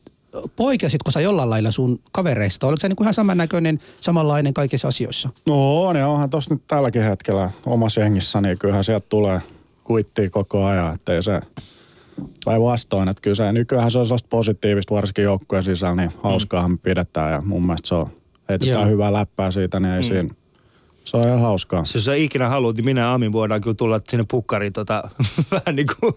poikasitko 0.55 1.11
sä 1.11 1.21
jollain 1.21 1.49
lailla 1.49 1.71
sun 1.71 1.99
kavereista? 2.11 2.59
Tai 2.59 2.69
oliko 2.69 2.79
sä 2.81 2.87
niinku 2.89 3.03
ihan 3.03 3.13
samannäköinen, 3.13 3.79
samanlainen 4.01 4.53
kaikissa 4.53 4.87
asioissa? 4.87 5.29
No 5.45 5.85
on 5.85 5.95
ja 5.95 6.07
onhan 6.07 6.29
tossa 6.29 6.53
nyt 6.53 6.63
tälläkin 6.67 7.03
hetkellä 7.03 7.51
omassa 7.65 8.01
jengissä, 8.01 8.41
niin 8.41 8.59
kyllähän 8.59 8.83
sieltä 8.83 9.05
tulee 9.09 9.41
kuittia 9.83 10.29
koko 10.29 10.65
ajan, 10.65 10.95
ettei 10.95 11.23
se 11.23 11.39
päinvastoin, 12.45 13.09
että 13.09 13.21
kyllä 13.21 13.35
se 13.35 13.53
nykyään 13.53 13.91
se 13.91 13.99
on 13.99 14.05
sellaista 14.05 14.27
positiivista 14.29 14.95
varsinkin 14.95 15.23
joukkueen 15.23 15.63
sisällä, 15.63 15.95
niin 15.95 16.11
hauskaahan 16.23 16.71
me 16.71 16.77
pidetään 16.77 17.31
ja 17.31 17.41
mun 17.41 17.65
mielestä 17.65 17.87
se 17.87 17.95
on, 17.95 18.09
heitetään 18.49 18.81
Joo. 18.81 18.89
hyvää 18.89 19.13
läppää 19.13 19.51
siitä, 19.51 19.79
niin 19.79 19.93
ei 19.93 20.01
mm. 20.01 20.07
siinä, 20.07 20.29
se 21.07 21.17
on 21.17 21.27
ihan 21.27 21.41
hauskaa. 21.41 21.85
Siis 21.85 21.95
jos 21.95 22.05
sä 22.05 22.15
ikinä 22.15 22.49
haluat, 22.49 22.75
niin 22.75 22.85
minä 22.85 23.01
ja 23.01 23.13
Ami 23.13 23.31
voidaan 23.31 23.61
kyllä 23.61 23.75
tulla 23.75 23.99
sinne 24.09 24.25
pukkariin 24.31 24.73
tota, 24.73 25.03
vähän 25.51 25.75
niin 25.75 25.87
kuin, 25.99 26.13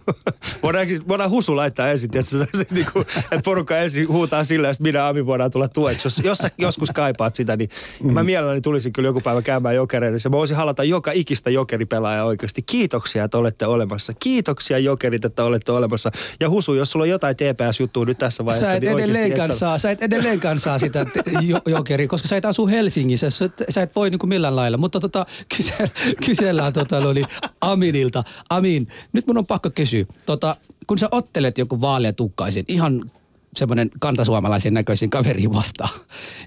voidaan, 0.62 0.86
voidaan 1.08 1.30
husu 1.30 1.56
laittaa 1.56 1.90
ensin, 1.90 2.10
tietysti, 2.10 2.38
se, 2.38 2.46
se, 2.54 2.66
niin 2.70 2.86
kuin, 2.92 3.06
että 3.22 3.40
porukka 3.44 3.76
ensin 3.76 4.08
huutaa 4.08 4.44
sillä, 4.44 4.68
ja 4.68 4.74
sitten 4.74 4.88
minä 4.88 4.98
ja 4.98 5.08
Ami 5.08 5.26
voidaan 5.26 5.50
tulla 5.50 5.68
tueksi. 5.68 6.06
Jos, 6.06 6.20
jos 6.24 6.38
sä 6.38 6.50
joskus 6.58 6.90
kaipaat 6.90 7.34
sitä, 7.34 7.56
niin 7.56 7.70
mm. 8.02 8.12
mä 8.12 8.22
mielelläni 8.22 8.60
tulisin 8.60 8.92
kyllä 8.92 9.08
joku 9.08 9.20
päivä 9.20 9.42
käymään 9.42 9.74
jokereissa. 9.74 10.28
Mä 10.28 10.36
voisin 10.36 10.56
halata 10.56 10.84
joka 10.84 11.10
ikistä 11.12 11.50
jokeripelaajaa 11.50 12.24
oikeasti. 12.24 12.62
Kiitoksia, 12.62 13.24
että 13.24 13.38
olette 13.38 13.66
olemassa. 13.66 14.12
Kiitoksia 14.20 14.78
jokerit, 14.78 15.24
että 15.24 15.44
olette 15.44 15.72
olemassa. 15.72 16.10
Ja 16.40 16.50
Husu, 16.50 16.74
jos 16.74 16.90
sulla 16.90 17.02
on 17.02 17.08
jotain 17.08 17.36
TPS-juttua 17.36 18.04
nyt 18.04 18.18
tässä 18.18 18.44
vaiheessa, 18.44 18.66
Sä 18.66 18.74
et, 18.74 18.80
niin 18.80 18.94
oikeasti 18.94 19.12
edelleenkään 19.12 19.50
et 19.50 19.56
saa, 19.56 19.78
sä 19.78 19.90
et 19.90 20.02
edelleenkaan 20.02 20.58
saa 20.58 20.78
sitä 20.78 21.06
jokeri, 21.66 22.08
koska 22.08 22.28
sä 22.28 22.36
et 22.36 22.44
asu 22.44 22.66
Helsingissä. 22.66 23.30
Sä, 23.30 23.44
et- 23.44 23.64
sä 23.68 23.82
et 23.82 23.96
voi 23.96 24.10
niinku 24.10 24.26
millään 24.26 24.56
lailla. 24.56 24.76
Mutta 24.80 25.00
tota, 25.00 25.26
kyse, 25.56 25.90
kysellään 26.26 26.72
tota, 26.72 27.00
no 27.00 27.12
niin, 27.12 27.26
Aminilta. 27.60 28.24
Amin, 28.50 28.88
nyt 29.12 29.26
mun 29.26 29.38
on 29.38 29.46
pakko 29.46 29.70
kysyä. 29.70 30.04
Tota, 30.26 30.56
kun 30.86 30.98
sä 30.98 31.08
ottelet 31.10 31.58
joku 31.58 31.80
vaaleatukkaisen, 31.80 32.64
ihan 32.68 33.10
semmoinen 33.56 33.90
kantasuomalaisen 34.00 34.74
näköisen 34.74 35.10
kaverin 35.10 35.52
vastaan, 35.52 36.00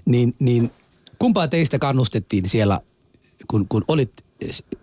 niin, 0.04 0.34
niin 0.38 0.70
kumpaa 1.18 1.48
teistä 1.48 1.78
kannustettiin 1.78 2.48
siellä, 2.48 2.80
kun, 3.48 3.66
kun 3.68 3.84
olit 3.88 4.12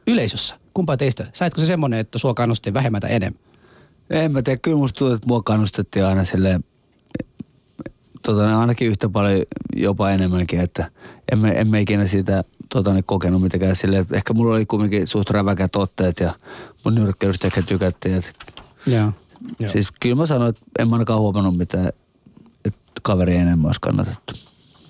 yleisössä? 0.07 0.55
Kumpaa 0.73 0.97
teistä? 0.97 1.27
Saitko 1.33 1.61
se 1.61 1.67
semmoinen, 1.67 1.99
että 1.99 2.19
sua 2.19 2.33
kannustettiin 2.33 2.73
vähemmän 2.73 3.01
tai 3.01 3.13
enemmän? 3.13 3.41
En 4.09 4.31
mä 4.31 4.41
tiedä, 4.41 4.59
kyllä 4.61 4.77
musta 4.77 4.99
tuntuu, 4.99 5.15
että 5.15 5.27
mua 5.27 5.41
kannustettiin 5.41 6.05
aina 6.05 6.25
silleen, 6.25 6.63
tota, 8.23 8.59
ainakin 8.59 8.87
yhtä 8.87 9.09
paljon, 9.09 9.41
jopa 9.75 10.11
enemmänkin, 10.11 10.59
että 10.59 10.91
emme, 11.31 11.59
emme 11.59 11.81
ikinä 11.81 12.07
siitä 12.07 12.43
tota, 12.73 12.93
niin 12.93 13.03
kokenut 13.03 13.41
mitenkään 13.41 13.75
silleen. 13.75 14.01
että 14.01 14.15
Ehkä 14.15 14.33
mulla 14.33 14.55
oli 14.55 14.65
kumminkin 14.65 15.07
suht 15.07 15.29
räväkät 15.29 15.75
otteet 15.75 16.19
ja 16.19 16.33
mun 16.85 16.95
nyrkkeilystä 16.95 17.47
ehkä 17.47 17.61
tykättiin. 17.61 18.15
Et, 18.15 18.33
Joo. 18.85 19.11
Joo. 19.59 19.71
siis 19.71 19.91
kyllä 19.99 20.15
mä 20.15 20.25
sanoin, 20.25 20.49
että 20.49 20.61
en 20.79 20.89
mä 20.89 20.95
ainakaan 20.95 21.19
huomannut 21.19 21.57
mitään, 21.57 21.87
että 22.65 22.81
kaveri 23.01 23.33
ei 23.33 23.39
enemmän 23.39 23.65
olisi 23.65 23.81
kannatettu. 23.81 24.33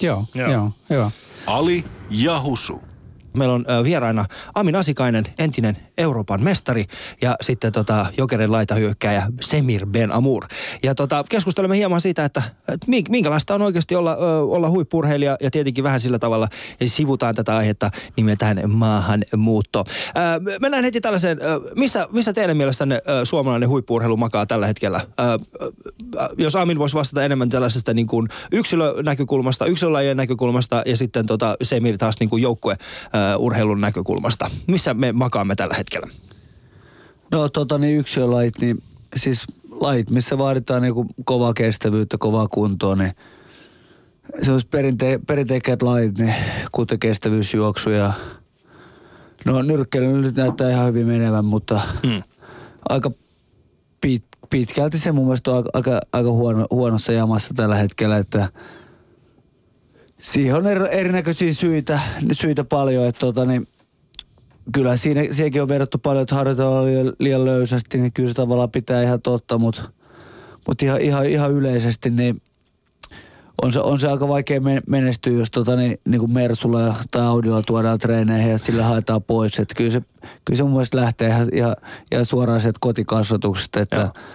Joo, 0.02 0.26
Joo. 0.36 0.52
joo, 0.52 0.72
joo. 0.90 1.12
Ali 1.48 1.84
ja 2.10 2.42
Husu. 2.42 2.82
Meillä 3.36 3.54
on 3.54 3.66
vieraina 3.84 4.26
Amin 4.56 4.76
Asikainen, 4.76 5.24
entinen 5.38 5.78
Euroopan 6.02 6.44
mestari 6.44 6.86
ja 7.22 7.36
sitten 7.42 7.72
tota, 7.72 8.06
Jokeren 8.18 8.52
laitahyökkääjä 8.52 9.28
Semir 9.42 9.86
Ben 9.86 10.12
Amur. 10.12 10.46
Ja 10.84 10.96
tota, 10.96 11.24
keskustelemme 11.30 11.78
hieman 11.78 12.02
siitä, 12.02 12.26
että, 12.26 12.44
että 12.68 12.88
mink- 12.88 13.10
minkälaista 13.10 13.56
on 13.56 13.62
oikeasti 13.62 13.96
olla, 13.96 14.14
ö, 14.14 14.42
olla 14.42 14.70
huippurheilija 14.70 15.38
ja 15.42 15.52
tietenkin 15.52 15.84
vähän 15.84 16.02
sillä 16.02 16.20
tavalla 16.20 16.48
ja 16.80 16.90
sivutaan 16.90 17.36
tätä 17.36 17.58
aihetta 17.58 17.92
nimeltään 18.18 18.62
maahanmuutto. 18.68 19.86
Ö, 20.50 20.60
mennään 20.60 20.84
heti 20.84 21.02
tällaiseen, 21.02 21.40
ö, 21.42 21.62
missä, 21.76 22.08
missä 22.12 22.34
teidän 22.34 22.58
mielestänne 22.58 22.96
ö, 22.96 23.26
suomalainen 23.26 23.70
huippurheilu 23.70 24.18
makaa 24.18 24.46
tällä 24.46 24.68
hetkellä? 24.68 25.02
Ö, 25.20 25.24
ö, 25.62 25.72
jos 26.38 26.56
Amin 26.56 26.80
voisi 26.80 26.96
vastata 26.96 27.24
enemmän 27.24 27.50
tällaisesta 27.50 27.94
niin 27.94 28.08
kuin 28.08 28.28
yksilönäkökulmasta, 28.52 29.66
yksilölajien 29.66 30.18
näkökulmasta 30.18 30.82
ja 30.86 30.98
sitten 30.98 31.26
tota 31.26 31.56
Semir 31.62 31.98
taas 31.98 32.16
niin 32.20 32.30
kuin 32.30 32.44
joukkue 32.44 32.74
ö, 32.74 33.38
urheilun 33.38 33.82
näkökulmasta. 33.82 34.50
Missä 34.68 34.94
me 34.94 35.12
makaamme 35.12 35.56
tällä 35.56 35.76
hetkellä? 35.76 35.91
No 37.32 37.50
tota 37.50 37.78
niin 37.78 38.00
yksilölajit, 38.00 38.60
niin 38.62 38.84
siis 39.16 39.46
lajit, 39.72 40.10
missä 40.10 40.38
vaaditaan 40.38 40.82
niinku 40.82 41.06
kovaa 41.26 41.54
kestävyyttä, 41.54 42.18
kovaa 42.18 42.48
kuntoa, 42.48 42.96
niin 42.96 43.12
sellaiset 44.42 44.70
perinte- 44.70 45.26
perinteikäät 45.28 45.82
lajit, 45.82 46.18
niin 46.18 46.36
kuten 46.72 47.00
kestävyysjuoksu 47.00 47.90
ja 47.90 48.14
no 49.46 49.62
nyrkkeily 49.62 50.22
nyt 50.22 50.36
näyttää 50.36 50.70
ihan 50.70 50.88
hyvin 50.88 51.08
menevän, 51.08 51.46
mutta 51.46 51.82
Hmm. 52.08 52.24
aika 52.90 53.12
pit, 54.02 54.24
pitkälti 54.50 54.98
se 54.98 55.12
mun 55.12 55.26
mielestä 55.26 55.52
on 55.52 55.58
aika, 55.58 55.70
aika, 55.74 56.00
aika 56.14 56.32
huono, 56.32 56.66
huonossa 56.72 57.12
jamassa 57.12 57.54
tällä 57.54 57.76
hetkellä, 57.76 58.18
että 58.18 58.50
siihen 60.20 60.56
on 60.56 60.68
eri, 60.68 60.86
erinäköisiä 60.92 61.54
syitä, 61.54 62.00
syitä 62.32 62.64
paljon, 62.64 63.06
että 63.08 63.20
tota, 63.20 63.46
niin, 63.46 63.68
kyllä 64.72 64.98
siinä, 64.98 65.22
siinäkin 65.32 65.62
on 65.62 65.68
vedottu 65.68 65.98
paljon, 65.98 66.22
että 66.22 66.36
harjoitellaan 66.36 66.86
liian, 66.86 67.14
liian 67.20 67.46
löysästi, 67.46 67.98
niin 67.98 68.14
kyllä 68.14 68.28
se 68.28 68.34
tavallaan 68.34 68.72
pitää 68.72 69.04
ihan 69.04 69.22
totta, 69.22 69.58
mutta, 69.58 69.90
mutta 70.68 70.86
ihan, 70.86 71.02
ihan, 71.02 71.26
ihan 71.26 71.52
yleisesti 71.52 72.10
niin 72.10 72.42
on 73.62 73.74
se, 73.74 73.80
on 73.80 74.00
se 74.00 74.08
aika 74.08 74.28
vaikea 74.28 74.62
men- 74.62 74.84
menestyä, 74.88 75.34
jos 75.34 75.52
tota, 75.52 75.76
niin, 75.76 76.00
niin 76.06 76.20
kuin 76.20 76.34
Mersulla 76.34 76.96
tai 77.12 77.22
Audilla 77.22 77.62
tuodaan 77.62 78.00
treeneihin 78.00 78.52
ja 78.52 78.58
sillä 78.58 78.84
haetaan 78.84 79.24
pois. 79.24 79.60
Että 79.60 79.76
kyllä, 79.76 79.90
se, 79.90 80.02
kyllä 80.46 80.58
se 80.58 80.64
mun 80.64 80.72
mielestä 80.72 80.98
lähtee 80.98 81.30
ihan, 81.30 81.50
ihan, 81.54 81.76
ihan 82.12 82.26
suoraan 82.26 82.62
sieltä 82.62 82.78
kotikasvatuksesta, 82.82 83.80
että 83.80 83.96
Joo. 83.96 84.26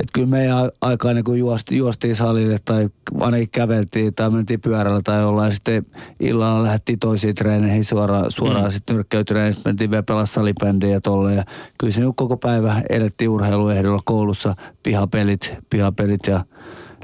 Et 0.00 0.08
kyllä 0.12 0.28
meidän 0.28 0.70
aikaan 0.80 1.14
niin 1.14 1.24
kun 1.24 1.38
juosti, 1.38 1.76
juostiin 1.76 2.16
salille 2.16 2.56
tai 2.64 2.88
ainakin 3.20 3.50
käveltiin 3.50 4.14
tai 4.14 4.30
mentiin 4.30 4.60
pyörällä 4.60 5.00
tai 5.04 5.20
jollain. 5.20 5.52
Sitten 5.52 5.86
illalla 6.20 6.62
lähdettiin 6.62 6.98
toisiin 6.98 7.34
treeneihin 7.34 7.84
suoraan, 7.84 8.30
suoraan 8.30 8.64
mm. 8.64 8.70
sitten 8.70 8.96
nyrkkeytyneen. 8.96 9.52
Sitten 9.52 9.70
mentiin 9.70 9.90
vielä 9.90 10.02
pelaa 10.02 10.26
salibändiä 10.26 10.90
ja 10.90 11.00
tolle. 11.00 11.34
Ja 11.34 11.44
kyllä 11.78 11.92
se 11.92 12.00
koko 12.16 12.36
päivä 12.36 12.82
elettiin 12.90 13.30
urheiluehdolla 13.30 14.00
koulussa. 14.04 14.56
Pihapelit, 14.82 15.52
pihapelit 15.70 16.26
ja 16.26 16.44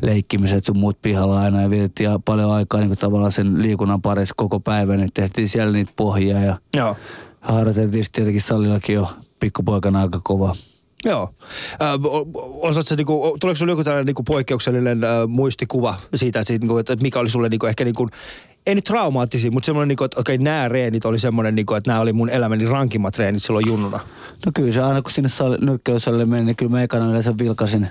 leikkimiset 0.02 0.64
sun 0.64 0.78
muut 0.78 1.02
pihalla 1.02 1.40
aina. 1.40 1.62
Ja 1.62 1.70
vietettiin 1.70 2.10
paljon 2.24 2.52
aikaa 2.52 2.80
niin 2.80 2.98
tavallaan 2.98 3.32
sen 3.32 3.62
liikunnan 3.62 4.02
parissa 4.02 4.34
koko 4.36 4.60
päivän. 4.60 4.98
Niin 4.98 5.10
tehtiin 5.14 5.48
siellä 5.48 5.72
niitä 5.72 5.92
pohjia 5.96 6.40
ja 6.40 6.58
Joo. 6.74 6.96
harjoiteltiin 7.40 8.04
sitten 8.04 8.22
tietenkin 8.22 8.42
salillakin 8.42 8.94
jo 8.94 9.08
pikkupoikana 9.40 10.00
aika 10.00 10.20
kova. 10.24 10.52
Joo. 11.04 11.34
Ö, 11.72 11.84
osaatko, 12.60 12.94
niinku, 12.96 13.36
tuleeko 13.40 13.56
sinulla 13.56 13.72
joku 13.72 13.84
tällainen 13.84 14.06
niinku 14.06 14.22
poikkeuksellinen 14.22 15.04
ö, 15.04 15.26
muistikuva 15.26 15.94
siitä, 16.14 16.38
että, 16.40 16.48
siitä, 16.48 16.62
niinku, 16.66 16.78
että 16.78 16.96
mikä 17.02 17.18
oli 17.18 17.28
sulle 17.28 17.48
niinku, 17.48 17.66
ehkä 17.66 17.84
niinku, 17.84 18.08
ei 18.66 18.74
nyt 18.74 18.84
traumaattisia, 18.84 19.50
mutta 19.50 19.66
semmoinen, 19.66 19.88
niinku, 19.88 20.04
että 20.04 20.20
okei, 20.20 20.38
nämä 20.38 20.68
reenit 20.68 21.04
oli 21.04 21.18
semmoinen, 21.18 21.54
niinku, 21.54 21.74
että 21.74 21.90
nämä 21.90 22.00
oli 22.00 22.12
mun 22.12 22.28
elämäni 22.28 22.66
rankimmat 22.66 23.18
reenit 23.18 23.42
silloin 23.42 23.66
junnuna. 23.66 24.00
No 24.46 24.52
kyllä 24.54 24.72
se 24.72 24.80
aina 24.82 25.02
kun 25.02 25.10
sinne 25.10 25.28
sali, 25.28 25.56
nyrkkeyssalille 25.60 26.24
meni, 26.24 26.44
niin 26.44 26.56
kyllä 26.56 26.70
mä 26.70 26.82
ekana 26.82 27.10
yleensä 27.10 27.38
vilkasin, 27.38 27.88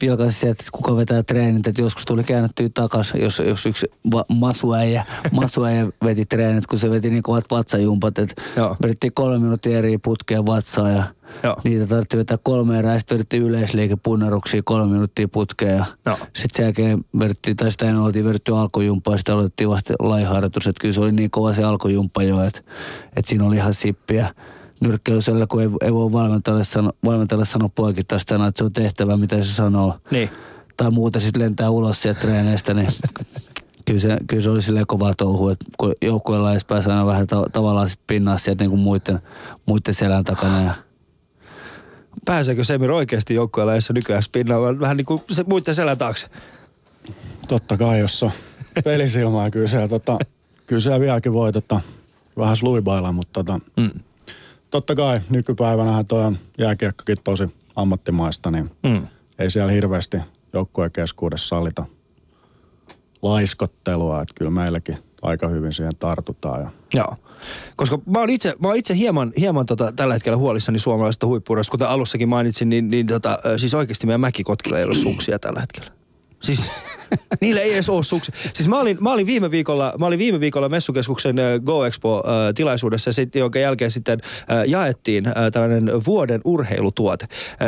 vilkasin 0.00 0.32
sieltä, 0.32 0.56
että 0.60 0.72
kuka 0.72 0.96
vetää 0.96 1.22
treenit. 1.22 1.66
Että 1.66 1.82
joskus 1.82 2.04
tuli 2.04 2.24
käännettyä 2.24 2.68
takas, 2.74 3.12
jos, 3.14 3.42
jos 3.46 3.66
yksi 3.66 3.86
va, 4.12 4.24
masuäijä, 4.28 5.04
masuäijä 5.32 5.86
veti 6.04 6.24
treenit, 6.26 6.66
kun 6.66 6.78
se 6.78 6.90
veti 6.90 7.10
niin 7.10 7.22
kovat 7.22 7.44
vatsajumpat. 7.50 8.18
Että 8.18 8.42
vedettiin 8.82 9.12
kolme 9.14 9.38
minuuttia 9.38 9.78
eri 9.78 9.98
putkeen 9.98 10.46
vatsaa 10.46 10.90
ja 10.90 11.02
Joo. 11.42 11.56
niitä 11.64 11.86
tarvittiin 11.86 12.18
vetää 12.18 12.38
kolme 12.42 12.78
erää. 12.78 12.98
Sitten 12.98 13.14
vedettiin 13.18 13.42
yleisliikepunneruksia 13.42 14.62
kolme 14.64 14.92
minuuttia 14.92 15.28
putkeen. 15.28 15.76
Ja 15.76 15.84
sitten 16.22 16.56
sen 16.56 16.64
jälkeen 16.64 17.04
vedettiin, 17.18 17.56
tai 17.56 17.70
sitä 17.70 17.84
ennen 17.84 18.02
oltiin 18.02 18.24
vedetty 18.24 18.56
alkujumppaa 18.56 19.14
ja 19.14 19.18
sitten 19.18 19.34
aloitettiin 19.34 19.68
vasta 19.68 19.94
laiharjoitus. 19.98 20.66
Että 20.66 20.80
kyllä 20.80 20.94
se 20.94 21.00
oli 21.00 21.12
niin 21.12 21.30
kova 21.30 21.54
se 21.54 21.64
alkujumppa 21.64 22.22
jo, 22.22 22.42
että, 22.42 22.60
että 23.16 23.28
siinä 23.28 23.44
oli 23.46 23.56
ihan 23.56 23.74
sippiä 23.74 24.34
nyrkkeilysellä, 24.80 25.46
kun 25.46 25.62
ei, 25.62 25.68
ei 25.80 25.94
voi 25.94 26.12
valmentajalle 26.12 26.64
sanoa, 26.64 26.92
valmentajalle 27.04 27.46
sanoa 27.46 27.68
poikittaista 27.74 28.34
sanaa, 28.34 28.48
että 28.48 28.58
se 28.58 28.64
on 28.64 28.72
tehtävä, 28.72 29.16
mitä 29.16 29.42
se 29.42 29.52
sanoo. 29.52 29.94
Niin. 30.10 30.30
Tai 30.76 30.90
muuten 30.90 31.22
sitten 31.22 31.42
lentää 31.42 31.70
ulos 31.70 32.02
sieltä 32.02 32.20
treeneistä, 32.20 32.74
niin 32.74 32.88
kyllä 33.84 34.00
se, 34.00 34.16
kyllä 34.26 34.42
se 34.42 34.50
oli 34.50 34.62
silleen 34.62 34.86
kova 34.86 35.14
touhu, 35.14 35.48
että 35.48 35.64
kun 35.78 35.94
joukkueella 36.02 36.52
edes 36.52 36.64
pääsi 36.64 36.90
aina 36.90 37.06
vähän 37.06 37.26
ta- 37.26 37.46
tavallaan 37.52 37.90
sit 37.90 38.00
pinnaa 38.06 38.38
sieltä 38.38 38.64
niin 38.64 38.70
kuin 38.70 38.80
muiden, 38.80 39.18
muiden 39.66 39.94
selän 39.94 40.24
takana. 40.24 40.62
Ja 40.62 40.74
Pääseekö 42.24 42.64
Semir 42.64 42.90
oikeasti 42.90 43.34
joukkueella, 43.34 43.74
jossa 43.74 43.92
nykyään 43.92 44.22
spinnaa 44.22 44.60
vähän 44.80 44.96
niin 44.96 45.04
kuin 45.04 45.22
se 45.30 45.44
muiden 45.48 45.74
selän 45.74 45.98
taakse? 45.98 46.26
Totta 47.48 47.76
kai, 47.76 47.98
jos 48.00 48.22
on 48.22 48.30
pelisilmaa, 48.84 49.50
kyllä 49.50 49.68
siellä, 49.68 49.88
tota, 49.88 50.18
kyllä 50.66 50.80
siellä 50.80 51.00
vieläkin 51.00 51.32
voi 51.32 51.52
tota, 51.52 51.80
vähän 52.38 52.56
sluibailla, 52.56 53.12
mutta 53.12 53.44
tota, 53.44 53.60
Mm. 53.76 53.90
Totta 54.70 54.94
kai 54.94 55.20
nykypäivänähän 55.30 56.06
toi 56.06 56.24
on 56.24 56.38
jääkiekkokin 56.58 57.16
tosi 57.24 57.54
ammattimaista, 57.76 58.50
niin 58.50 58.70
Mm. 58.82 59.06
ei 59.38 59.50
siellä 59.50 59.72
hirveästi 59.72 60.16
joukkueen 60.52 60.92
keskuudessa 60.92 61.48
sallita 61.48 61.84
laiskottelua, 63.22 64.22
että 64.22 64.34
kyllä 64.34 64.50
meilläkin 64.50 64.96
aika 65.22 65.48
hyvin 65.48 65.72
siihen 65.72 65.96
tartutaan. 65.98 66.60
Ja 66.62 66.70
Joo. 66.94 67.16
Koska 67.76 67.98
mä 68.06 68.18
oon 68.18 68.30
itse, 68.30 68.54
mä 68.58 68.68
oon 68.68 68.76
itse 68.76 68.96
hieman, 68.96 69.32
hieman 69.38 69.66
tota, 69.66 69.92
tällä 69.92 70.14
hetkellä 70.14 70.36
huolissani 70.36 70.78
suomalaisesta 70.78 71.26
huippuudesta. 71.26 71.70
Kuten 71.70 71.88
alussakin 71.88 72.28
mainitsin, 72.28 72.68
niin, 72.68 72.88
niin 72.88 73.06
tota, 73.06 73.38
siis 73.56 73.74
oikeasti 73.74 74.06
meidän 74.06 74.20
mäkikotkilla 74.20 74.78
ei 74.78 74.84
ole 74.84 74.94
suksia 74.94 75.38
tällä 75.38 75.60
hetkellä. 75.60 75.90
Siis 76.42 76.70
niillä 77.40 77.60
ei 77.60 77.72
edes 77.72 77.88
ole 77.88 78.04
suksia. 78.04 78.34
Siis 78.54 78.68
mä 78.68 78.80
olin, 78.80 78.96
mä 79.00 79.12
olin 79.12 79.26
viime 79.26 79.50
viikolla, 79.50 79.92
mä 79.98 80.06
olin 80.06 80.18
viime 80.18 80.40
viikolla 80.40 80.68
messukeskuksen 80.68 81.38
ö, 81.38 81.60
Go 81.64 81.84
Expo 81.84 82.22
ö, 82.26 82.52
tilaisuudessa, 82.52 83.12
sit, 83.12 83.34
jonka 83.34 83.58
jälkeen 83.58 83.90
sitten 83.90 84.20
ö, 84.22 84.64
jaettiin 84.66 85.24
tällainen 85.52 85.90
vuoden 86.06 86.40
urheilutuote. 86.44 87.26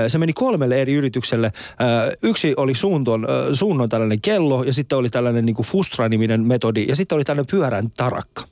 Se 0.09 0.19
meni 0.19 0.33
kolmelle 0.33 0.81
eri 0.81 0.95
yritykselle. 0.95 1.53
Yksi 2.23 2.55
oli 2.57 2.75
suunton, 2.75 3.27
ö, 3.31 3.55
suunnon 3.55 3.89
tällainen 3.89 4.21
kello 4.21 4.63
ja 4.63 4.73
sitten 4.73 4.99
oli 4.99 5.11
tällainen 5.11 5.47
niin 5.47 5.57
Fustra-niminen 5.63 6.47
metodi 6.47 6.87
ja 6.89 6.97
sitten 6.97 7.17
oli 7.17 7.25
tällainen 7.25 7.51
pyörän 7.51 7.91
tarakka. 7.97 8.43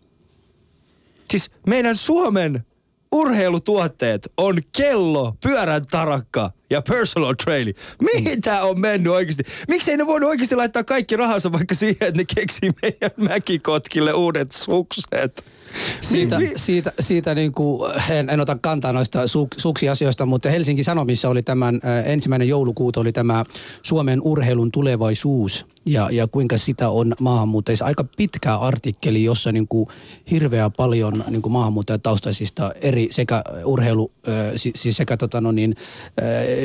Siis 1.31 1.51
meidän 1.67 1.97
Suomen 1.97 2.65
urheilutuotteet 3.13 4.33
on 4.37 4.59
kello, 4.77 5.37
pyörän 5.43 5.87
tarakka 5.87 6.51
ja 6.71 6.83
personal 6.83 7.35
traili. 7.45 7.75
Mihin 8.03 8.41
tää 8.41 8.63
on 8.63 8.81
mennyt 8.81 9.13
oikeasti? 9.13 9.43
Miksei 9.69 9.97
ne 9.97 10.07
voinut 10.07 10.31
oikeasti 10.31 10.57
laittaa 10.57 10.85
kaikki 10.85 11.17
rahansa 11.17 11.53
vaikka 11.53 11.75
siihen, 11.75 12.09
että 12.09 12.21
ne 12.21 12.25
keksii 12.35 12.71
meidän 12.83 13.11
mäkikotkille 13.17 14.13
uudet 14.13 14.53
sukset? 14.53 15.56
Siitä, 16.01 16.39
siitä, 16.57 16.93
siitä 17.01 17.35
niin 17.35 17.53
kuin, 17.53 17.93
en, 18.11 18.31
en 18.31 18.41
ota 18.41 18.59
kantaa 18.61 18.93
noista 18.93 19.27
su, 19.27 19.49
suksiasioista, 19.57 20.27
mutta 20.27 20.51
Helsingin 20.51 20.85
Sanomissa 20.85 21.29
oli 21.29 21.43
tämän 21.43 21.81
ensimmäinen 22.05 22.49
joulukuuta 22.49 23.01
oli 23.01 23.13
tämä 23.13 23.45
Suomen 23.83 24.21
urheilun 24.23 24.73
tulevaisuus 24.73 25.67
ja, 25.87 26.09
ja 26.13 26.27
kuinka 26.27 26.59
sitä 26.59 26.89
on 26.89 27.13
maahanmuuttajissa. 27.21 27.85
Aika 27.85 28.05
pitkä 28.17 28.57
artikkeli, 28.57 29.25
jossa 29.25 29.53
niin 29.53 29.69
kuin 29.69 29.89
hirveä 30.31 30.71
paljon 30.71 31.25
niin 31.29 31.43
kuin 31.43 31.53
maahanmuuttajataustaisista 31.53 32.73
eri 32.81 33.09
sekä 33.11 33.45
urheilu, 33.65 34.11
si- 34.57 34.73
siis 34.75 34.97
sekä 34.97 35.17
tota, 35.17 35.41
no 35.41 35.53
niin, 35.53 35.77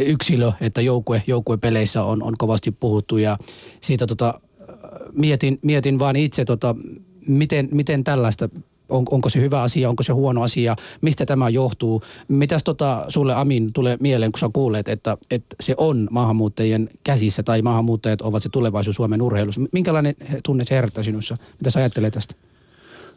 yksilö 0.06 0.52
että 0.62 0.82
joukkue, 0.82 1.24
joukkuepeleissä 1.28 2.04
on, 2.04 2.24
on 2.24 2.34
kovasti 2.38 2.72
puhuttu 2.72 3.18
ja 3.18 3.38
siitä 3.82 4.08
tota, 4.08 4.42
mietin, 5.14 5.60
mietin 5.62 6.00
vaan 6.00 6.16
itse, 6.16 6.46
tota, 6.46 6.76
miten, 7.28 7.70
miten 7.72 8.04
tällaista, 8.04 8.50
on, 8.92 9.06
onko 9.12 9.30
se 9.30 9.40
hyvä 9.40 9.62
asia, 9.62 9.90
onko 9.90 10.04
se 10.04 10.14
huono 10.14 10.44
asia, 10.44 10.76
mistä 11.02 11.26
tämä 11.26 11.50
johtuu. 11.50 12.02
Mitäs 12.28 12.64
tota, 12.64 13.06
sulle 13.08 13.34
Amin 13.34 13.74
tulee 13.74 13.98
mieleen, 14.00 14.32
kun 14.32 14.40
sä 14.40 14.50
kuulet, 14.54 14.88
että, 14.88 15.18
että 15.32 15.56
se 15.60 15.74
on 15.78 16.08
maahanmuuttajien 16.12 16.90
käsissä 17.04 17.44
tai 17.44 17.62
maahanmuuttajat 17.62 18.22
ovat 18.22 18.44
se 18.44 18.50
tulevaisuus 18.50 18.96
Suomen 18.96 19.22
urheilussa. 19.22 19.62
Minkälainen 19.72 20.16
tunne 20.44 20.66
se 20.66 20.76
herättää 20.76 21.04
sinussa? 21.04 21.36
Mitä 21.60 21.70
sä 21.70 21.80
ajattelet 21.80 22.14
tästä? 22.14 22.36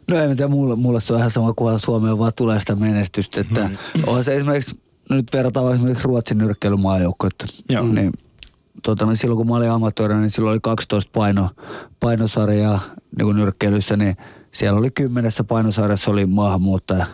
No 0.07 0.15
mä 0.15 0.35
tiedä, 0.35 0.47
mulle, 0.47 0.75
mulle 0.75 1.01
se 1.01 1.13
on 1.13 1.19
ihan 1.19 1.31
sama, 1.31 1.53
kunhan 1.53 1.79
Suomeen 1.79 2.19
vaan 2.19 2.31
tulee 2.35 2.59
sitä 2.59 2.75
menestystä. 2.75 3.41
Että 3.41 3.69
on 4.07 4.23
se 4.23 4.35
esimerkiksi, 4.35 4.79
nyt 5.09 5.33
verrataan 5.33 5.75
esimerkiksi 5.75 6.03
Ruotsin 6.03 6.37
nyrkkeilymaajoukkoita. 6.37 7.45
Joo. 7.69 7.87
Niin, 7.87 8.11
tota, 8.83 9.05
niin 9.05 9.17
silloin 9.17 9.37
kun 9.37 9.47
mä 9.47 9.55
olin 9.55 9.71
amatöörinä, 9.71 10.21
niin 10.21 10.31
silloin 10.31 10.51
oli 10.51 10.59
12 10.61 11.11
paino, 11.13 11.49
painosarjaa 11.99 12.79
niin 13.17 13.25
kuin 13.25 13.37
nyrkkeilyssä, 13.37 13.97
niin 13.97 14.17
siellä 14.55 14.79
oli 14.79 14.91
kymmenessä 14.91 15.43
painosarjassa 15.43 16.11
oli 16.11 16.25
maahanmuuttaja. 16.25 17.05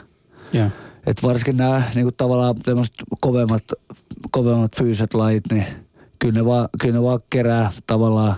Joo. 0.53 0.69
Et 1.05 1.23
varsinkin 1.23 1.57
nämä 1.57 1.83
niin 1.95 2.05
kuin 2.05 2.15
tavallaan 2.17 2.55
tämmöiset 2.55 2.95
kovemmat, 3.21 3.63
kovemmat 4.31 4.77
fyysiset 4.77 5.13
lajit, 5.13 5.43
niin 5.51 5.65
kyllä 6.19 6.33
ne, 6.33 6.45
vaan, 6.45 6.69
kyllä 6.81 6.95
ne 6.95 7.03
vaan 7.03 7.19
kerää 7.29 7.71
tavallaan 7.87 8.35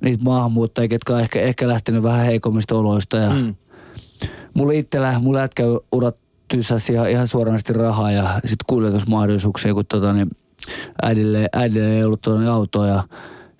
niitä 0.00 0.24
maahanmuuttajia, 0.24 0.88
ketkä 0.88 1.14
on 1.14 1.20
ehkä, 1.20 1.40
ehkä 1.40 1.68
lähtenyt 1.68 2.02
vähän 2.02 2.26
heikommista 2.26 2.74
oloista. 2.74 3.16
Ja 3.16 3.30
mm. 3.30 3.54
Mulla 4.54 4.72
itsellä, 4.72 5.18
mulla 5.18 5.40
jätkä 5.40 5.62
urat 5.92 6.16
tysäsi 6.48 6.92
ihan, 6.92 7.10
ihan 7.10 7.28
suoranaisesti 7.28 7.72
rahaa 7.72 8.12
ja 8.12 8.34
sitten 8.34 8.66
kuljetusmahdollisuuksia, 8.66 9.74
kun 9.74 9.86
tota, 9.86 10.12
niin 10.12 10.30
äidille, 11.02 11.48
äidille 11.52 11.96
ei 11.96 12.04
ollut 12.04 12.20
tota, 12.20 12.52
autoa 12.52 12.86
ja 12.86 13.02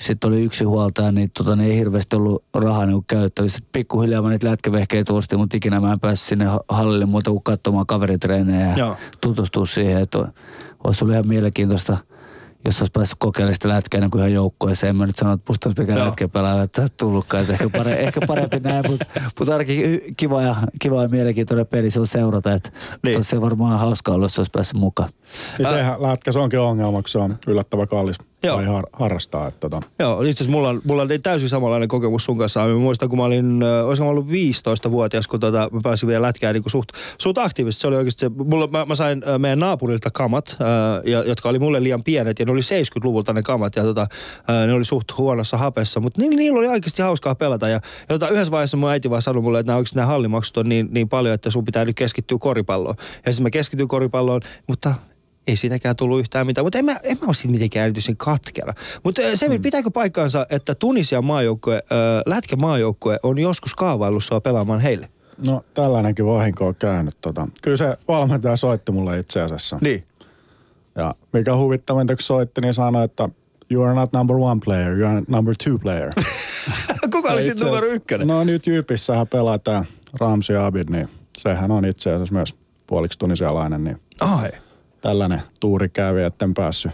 sitten 0.00 0.28
oli 0.28 0.42
yksi 0.44 0.64
huoltaja, 0.64 1.12
niin 1.12 1.30
tota, 1.38 1.56
niin 1.56 1.70
ei 1.70 1.78
hirveästi 1.78 2.16
ollut 2.16 2.44
rahaa 2.54 2.86
niin 2.86 3.04
käyttävissä. 3.06 3.58
Pikkuhiljaa 3.72 4.22
mä 4.22 4.30
niitä 4.30 4.48
lätkävehkeitä 4.50 5.12
ostin, 5.12 5.38
mutta 5.38 5.56
ikinä 5.56 5.80
mä 5.80 5.92
en 5.92 6.00
päässyt 6.00 6.28
sinne 6.28 6.44
ha- 6.44 6.60
hallille 6.68 7.06
muuta 7.06 7.30
kuin 7.30 7.42
katsomaan 7.42 7.86
kaveritreenejä 7.86 8.66
ja 8.70 8.76
Joo. 8.76 8.96
tutustua 9.20 9.66
siihen. 9.66 10.02
Että 10.02 10.18
olisi 10.84 11.04
ollut 11.04 11.14
ihan 11.14 11.28
mielenkiintoista, 11.28 11.98
jos 12.64 12.80
olisi 12.80 12.92
päässyt 12.92 13.18
kokeilemaan 13.18 13.54
sitä 13.54 13.68
lätkää 13.68 13.98
ennen 13.98 14.10
kuin 14.10 14.18
ihan 14.20 14.32
joukkueeseen. 14.32 14.88
En 14.90 14.96
mä 14.96 15.06
nyt 15.06 15.16
sano, 15.16 15.32
että 15.32 15.44
musta 15.48 15.68
olisi 15.68 15.80
mikään 15.82 16.06
lätkäpelaaja, 16.06 16.62
että 16.62 16.86
tullutkaan. 16.96 17.40
Että 17.42 17.52
ehkä, 17.52 17.68
pare, 17.78 17.92
ehkä 18.00 18.20
parempi 18.26 18.60
näin, 18.60 18.84
mutta, 18.90 19.06
mutta 19.38 19.52
ainakin 19.52 20.00
kiva 20.16 20.42
ja, 20.42 20.56
kiva 20.80 21.02
ja 21.02 21.08
mielenkiintoinen 21.08 21.66
peli 21.66 21.90
se 21.90 22.00
on 22.00 22.06
seurata. 22.06 22.52
Että 22.52 22.68
Niin. 23.02 23.12
niin. 23.14 23.24
se 23.24 23.40
varmaan 23.40 23.78
hauskaa 23.78 24.14
ollut, 24.14 24.24
jos 24.24 24.38
olisi 24.38 24.50
päässyt 24.50 24.80
mukaan. 24.80 25.10
Niin 25.58 25.68
sehän 25.68 26.02
lätkä, 26.02 26.32
se 26.32 26.38
onkin 26.38 26.60
ongelma, 26.60 27.02
kun 27.02 27.08
se 27.08 27.18
on 27.18 27.38
yllättävän 27.46 27.88
kallis 27.88 28.16
Joo. 28.46 28.56
tai 28.56 28.64
har, 28.64 28.84
harrastaa. 28.92 29.48
Että 29.48 29.60
tota. 29.60 29.86
Joo, 29.98 30.22
itse 30.22 30.30
asiassa 30.30 30.50
mulla 30.50 30.68
on, 30.68 30.80
mulla 30.84 31.02
on 31.02 31.08
täysin 31.22 31.48
samanlainen 31.48 31.88
kokemus 31.88 32.24
sun 32.24 32.38
kanssa. 32.38 32.66
Mä 32.66 32.74
muistan, 32.74 33.08
kun 33.08 33.18
mä 33.18 33.24
olin, 33.24 33.62
äh, 33.62 33.86
olisin 33.86 34.04
mä 34.04 34.10
ollut 34.10 34.26
15-vuotias, 34.26 35.28
kun 35.28 35.40
tota, 35.40 35.68
mä 35.72 35.80
pääsin 35.82 36.06
vielä 36.06 36.26
lätkään 36.26 36.54
niin 36.54 36.62
suht, 36.66 36.88
suht 37.18 37.38
aktiivisesti. 37.38 37.80
Se 37.80 37.86
oli 37.86 37.96
oikeasti 37.96 38.20
se, 38.20 38.28
mulla, 38.28 38.66
mä, 38.66 38.84
mä 38.84 38.94
sain 38.94 39.22
äh, 39.28 39.38
meidän 39.38 39.58
naapurilta 39.58 40.10
kamat, 40.10 40.56
äh, 40.60 40.66
ja, 41.04 41.22
jotka 41.22 41.48
oli 41.48 41.58
mulle 41.58 41.82
liian 41.82 42.02
pienet, 42.02 42.38
ja 42.38 42.44
ne 42.44 42.52
oli 42.52 42.60
70-luvulta 42.60 43.32
ne 43.32 43.42
kamat, 43.42 43.76
ja 43.76 43.82
tota, 43.82 44.06
äh, 44.50 44.66
ne 44.66 44.72
oli 44.72 44.84
suht 44.84 45.18
huonossa 45.18 45.56
hapessa, 45.56 46.00
mutta 46.00 46.22
ni, 46.22 46.28
niillä 46.28 46.58
oli 46.58 46.68
oikeasti 46.68 47.02
hauskaa 47.02 47.34
pelata. 47.34 47.68
Ja, 47.68 47.80
ja 48.00 48.08
tota, 48.08 48.28
yhdessä 48.28 48.50
vaiheessa 48.50 48.76
mun 48.76 48.90
äiti 48.90 49.10
vaan 49.10 49.22
sanoi 49.22 49.42
mulle, 49.42 49.60
että 49.60 49.72
nämä, 49.72 49.84
nämä 49.94 50.06
hallimaksut 50.06 50.56
on 50.56 50.68
niin, 50.68 50.88
niin 50.90 51.08
paljon, 51.08 51.34
että 51.34 51.50
sun 51.50 51.64
pitää 51.64 51.84
nyt 51.84 51.96
keskittyä 51.96 52.38
koripalloon. 52.40 52.94
Ja 53.26 53.32
sitten 53.32 53.42
mä 53.42 53.50
keskityin 53.50 53.88
koripalloon, 53.88 54.40
mutta 54.66 54.94
ei 55.46 55.56
siitäkään 55.56 55.96
tullut 55.96 56.20
yhtään 56.20 56.46
mitään, 56.46 56.64
mutta 56.64 56.78
en 56.78 56.84
mä, 56.84 56.96
en 57.02 57.18
mä 57.20 57.26
ole 57.26 57.34
siitä 57.34 57.52
mitenkään 57.52 57.84
erityisen 57.84 58.16
katkera. 58.16 58.72
Mutta 59.02 59.22
se, 59.34 59.48
mm. 59.48 59.62
pitääkö 59.62 59.90
paikkaansa, 59.90 60.46
että 60.50 60.74
Tunisian 60.74 61.24
maajoukkue, 61.24 61.76
äh, 61.76 62.22
lätkä 62.26 62.56
maajoukkue 62.56 63.18
on 63.22 63.38
joskus 63.38 63.74
kaavaillut 63.74 64.24
sua 64.24 64.40
pelaamaan 64.40 64.80
heille? 64.80 65.08
No 65.46 65.64
tällainenkin 65.74 66.26
vahinko 66.26 66.66
on 66.66 66.74
käynyt. 66.74 67.16
Tota. 67.20 67.48
Kyllä 67.62 67.76
se 67.76 67.96
valmentaja 68.08 68.56
soitti 68.56 68.92
mulle 68.92 69.18
itse 69.18 69.40
asiassa. 69.40 69.78
Niin. 69.80 70.04
Ja 70.96 71.14
mikä 71.32 71.56
huvittavinta, 71.56 72.14
kun 72.14 72.22
soitti, 72.22 72.60
niin 72.60 72.74
sanoi, 72.74 73.04
että 73.04 73.28
you 73.70 73.84
are 73.84 73.94
not 73.94 74.12
number 74.12 74.36
one 74.36 74.60
player, 74.64 74.98
you 74.98 75.10
are 75.10 75.22
number 75.28 75.54
two 75.64 75.78
player. 75.78 76.10
Kuka 77.12 77.32
oli 77.32 77.42
sitten 77.42 77.66
numero 77.66 77.86
ykkönen? 77.86 78.26
No 78.26 78.44
nyt 78.44 78.66
Jypissähän 78.66 79.26
pelaa 79.26 79.58
tämä 79.58 79.84
Ramsi 80.12 80.56
Abid, 80.56 80.88
niin 80.90 81.08
sehän 81.38 81.70
on 81.70 81.84
itse 81.84 82.10
asiassa 82.10 82.34
myös 82.34 82.54
puoliksi 82.86 83.18
tunisialainen, 83.18 83.84
niin 83.84 84.00
Ai. 84.20 84.50
Tällainen 85.00 85.42
tuuri 85.60 85.88
kävi, 85.88 86.22
etten 86.22 86.54
päässyt 86.54 86.92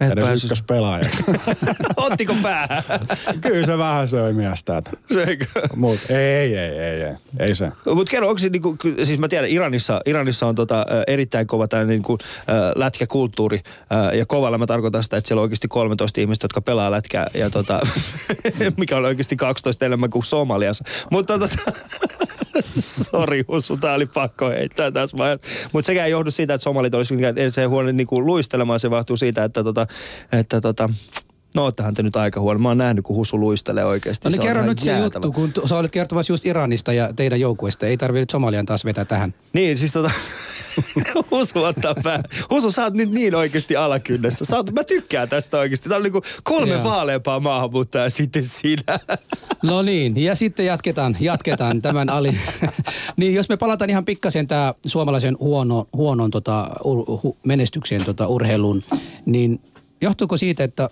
Et 0.00 0.10
edes 0.10 0.24
päässyt. 0.24 0.44
ykköspelaajaksi. 0.44 1.24
Ottiko 1.96 2.34
päähän? 2.42 2.82
Kyllä 3.42 3.66
se 3.66 3.78
vähän 3.78 4.08
söi 4.08 4.32
miestä. 4.32 4.82
Seikö? 5.14 5.46
Mut 5.76 5.98
ei, 6.10 6.56
ei, 6.56 6.78
ei, 6.78 7.02
ei, 7.02 7.14
ei, 7.38 7.54
se. 7.54 7.72
Mutta 7.94 8.10
kerro, 8.10 8.28
onko 8.28 8.38
se 8.38 8.48
niinku, 8.48 8.76
siis 9.02 9.18
mä 9.18 9.28
tiedän, 9.28 9.50
Iranissa, 9.50 10.00
Iranissa 10.06 10.46
on 10.46 10.54
tota, 10.54 10.86
erittäin 11.06 11.46
kova 11.46 11.68
tämä 11.68 11.84
niinku, 11.84 12.18
lätkäkulttuuri. 12.74 13.60
Ja 14.14 14.26
kovalla 14.26 14.58
mä 14.58 14.66
tarkoitan 14.66 15.02
sitä, 15.02 15.16
että 15.16 15.28
siellä 15.28 15.40
on 15.40 15.42
oikeasti 15.42 15.68
13 15.68 16.20
ihmistä, 16.20 16.44
jotka 16.44 16.60
pelaa 16.60 16.90
lätkää. 16.90 17.26
Ja 17.34 17.50
tota, 17.50 17.80
mikä 18.76 18.96
on 18.96 19.04
oikeasti 19.04 19.36
12 19.36 19.86
enemmän 19.86 20.10
kuin 20.10 20.24
Somaliassa. 20.24 20.84
Mutta 21.10 21.38
tota, 21.38 21.56
Sori, 23.10 23.44
Hussu, 23.48 23.76
tää 23.76 23.94
oli 23.94 24.06
pakko 24.06 24.48
heittää 24.48 24.90
tässä 24.90 25.16
vaiheessa. 25.16 25.68
Mutta 25.72 25.86
sekään 25.86 26.06
ei 26.06 26.10
johdu 26.10 26.30
siitä, 26.30 26.54
että 26.54 26.62
somalit 26.62 26.94
olisi 26.94 27.14
mikään 27.14 27.34
se 27.50 27.64
huono 27.64 27.92
niinku 27.92 28.26
luistelemaan, 28.26 28.80
se 28.80 28.90
vahtuu 28.90 29.16
siitä, 29.16 29.44
että 29.44 29.64
tota, 29.64 29.86
että 30.32 30.60
tota, 30.60 30.88
No 31.54 31.62
oottehan 31.64 31.94
te 31.94 32.02
nyt 32.02 32.16
aika 32.16 32.40
huono. 32.40 32.58
Mä 32.58 32.68
oon 32.68 32.78
nähnyt, 32.78 33.04
kun 33.04 33.16
Husu 33.16 33.40
luistelee 33.40 33.84
oikeasti. 33.84 34.28
No 34.28 34.30
niin 34.30 34.40
kerro 34.40 34.62
nyt 34.62 34.78
se 34.78 34.98
juttu, 34.98 35.32
kun 35.32 35.52
tu- 35.52 35.68
sä 35.68 35.76
olet 35.78 35.90
kertomassa 35.90 36.32
just 36.32 36.46
Iranista 36.46 36.92
ja 36.92 37.12
teidän 37.12 37.40
joukkueesta. 37.40 37.86
Ei 37.86 37.96
tarvitse 37.96 38.20
nyt 38.22 38.30
Somalian 38.30 38.66
taas 38.66 38.84
vetää 38.84 39.04
tähän. 39.04 39.34
Niin, 39.52 39.78
siis 39.78 39.92
tota, 39.92 40.10
Husu 41.30 41.62
ottaa 41.62 41.94
pää. 42.02 42.22
Husu, 42.50 42.72
sä 42.72 42.84
oot 42.84 42.94
nyt 42.94 43.10
niin 43.10 43.34
oikeasti 43.34 43.76
alakynnessä. 43.76 44.44
Sä 44.44 44.56
oot, 44.56 44.72
mä 44.72 44.84
tykkään 44.84 45.28
tästä 45.28 45.58
oikeasti. 45.58 45.88
Tää 45.88 45.96
on 45.96 46.02
niinku 46.02 46.22
kolme 46.42 46.72
Joo. 46.72 46.84
vaaleampaa 46.84 47.40
maahanmuuttajaa 47.40 48.10
sitten 48.10 48.44
siinä. 48.44 48.98
No 49.62 49.82
niin, 49.82 50.16
ja 50.16 50.34
sitten 50.34 50.66
jatketaan, 50.66 51.16
jatketaan 51.20 51.82
tämän 51.82 52.10
ali. 52.10 52.38
niin 53.16 53.34
jos 53.34 53.48
me 53.48 53.56
palataan 53.56 53.90
ihan 53.90 54.04
pikkasen 54.04 54.46
tämä 54.48 54.74
suomalaisen 54.86 55.36
huono, 55.40 55.86
huonon 55.96 56.30
tota, 56.30 56.70
ur, 56.84 57.04
hu, 57.22 57.36
menestykseen 57.44 58.04
tota, 58.04 58.26
urheilun, 58.26 58.82
niin 59.26 59.60
johtuuko 60.00 60.36
siitä, 60.36 60.64
että, 60.64 60.88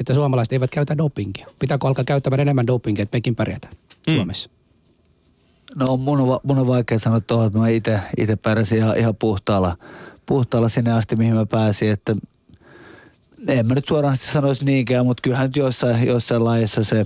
että 0.00 0.14
suomalaiset 0.14 0.52
eivät 0.52 0.70
käytä 0.70 0.98
dopingia? 0.98 1.46
Pitääkö 1.58 1.86
alkaa 1.86 2.04
käyttämään 2.04 2.40
enemmän 2.40 2.66
dopingia, 2.66 3.02
että 3.02 3.16
mekin 3.16 3.36
pärjätään 3.36 3.72
mm. 4.06 4.14
Suomessa? 4.14 4.50
No 5.74 5.96
mun 5.96 6.20
on, 6.20 6.28
va- 6.28 6.40
mun 6.42 6.58
on 6.58 6.66
vaikea 6.66 6.98
sanoa 6.98 7.20
tuohon, 7.20 7.46
että 7.46 7.58
mä 7.58 7.68
itse, 7.68 8.00
itse 8.16 8.36
pärjäsin 8.36 8.78
ihan, 8.78 8.98
ihan 8.98 9.16
puhtaalla, 9.16 9.76
puhtaalla 10.26 10.68
sinne 10.68 10.92
asti, 10.92 11.16
mihin 11.16 11.34
mä 11.34 11.46
pääsin, 11.46 11.90
että 11.90 12.16
en 13.48 13.66
mä 13.66 13.74
nyt 13.74 13.86
suoraan 13.86 14.16
sanoisi 14.16 14.64
niinkään, 14.64 15.06
mutta 15.06 15.20
kyllähän 15.20 15.46
nyt 15.46 15.56
joissain, 15.56 16.06
joissain 16.06 16.44
lajeissa 16.44 16.84
se 16.84 17.04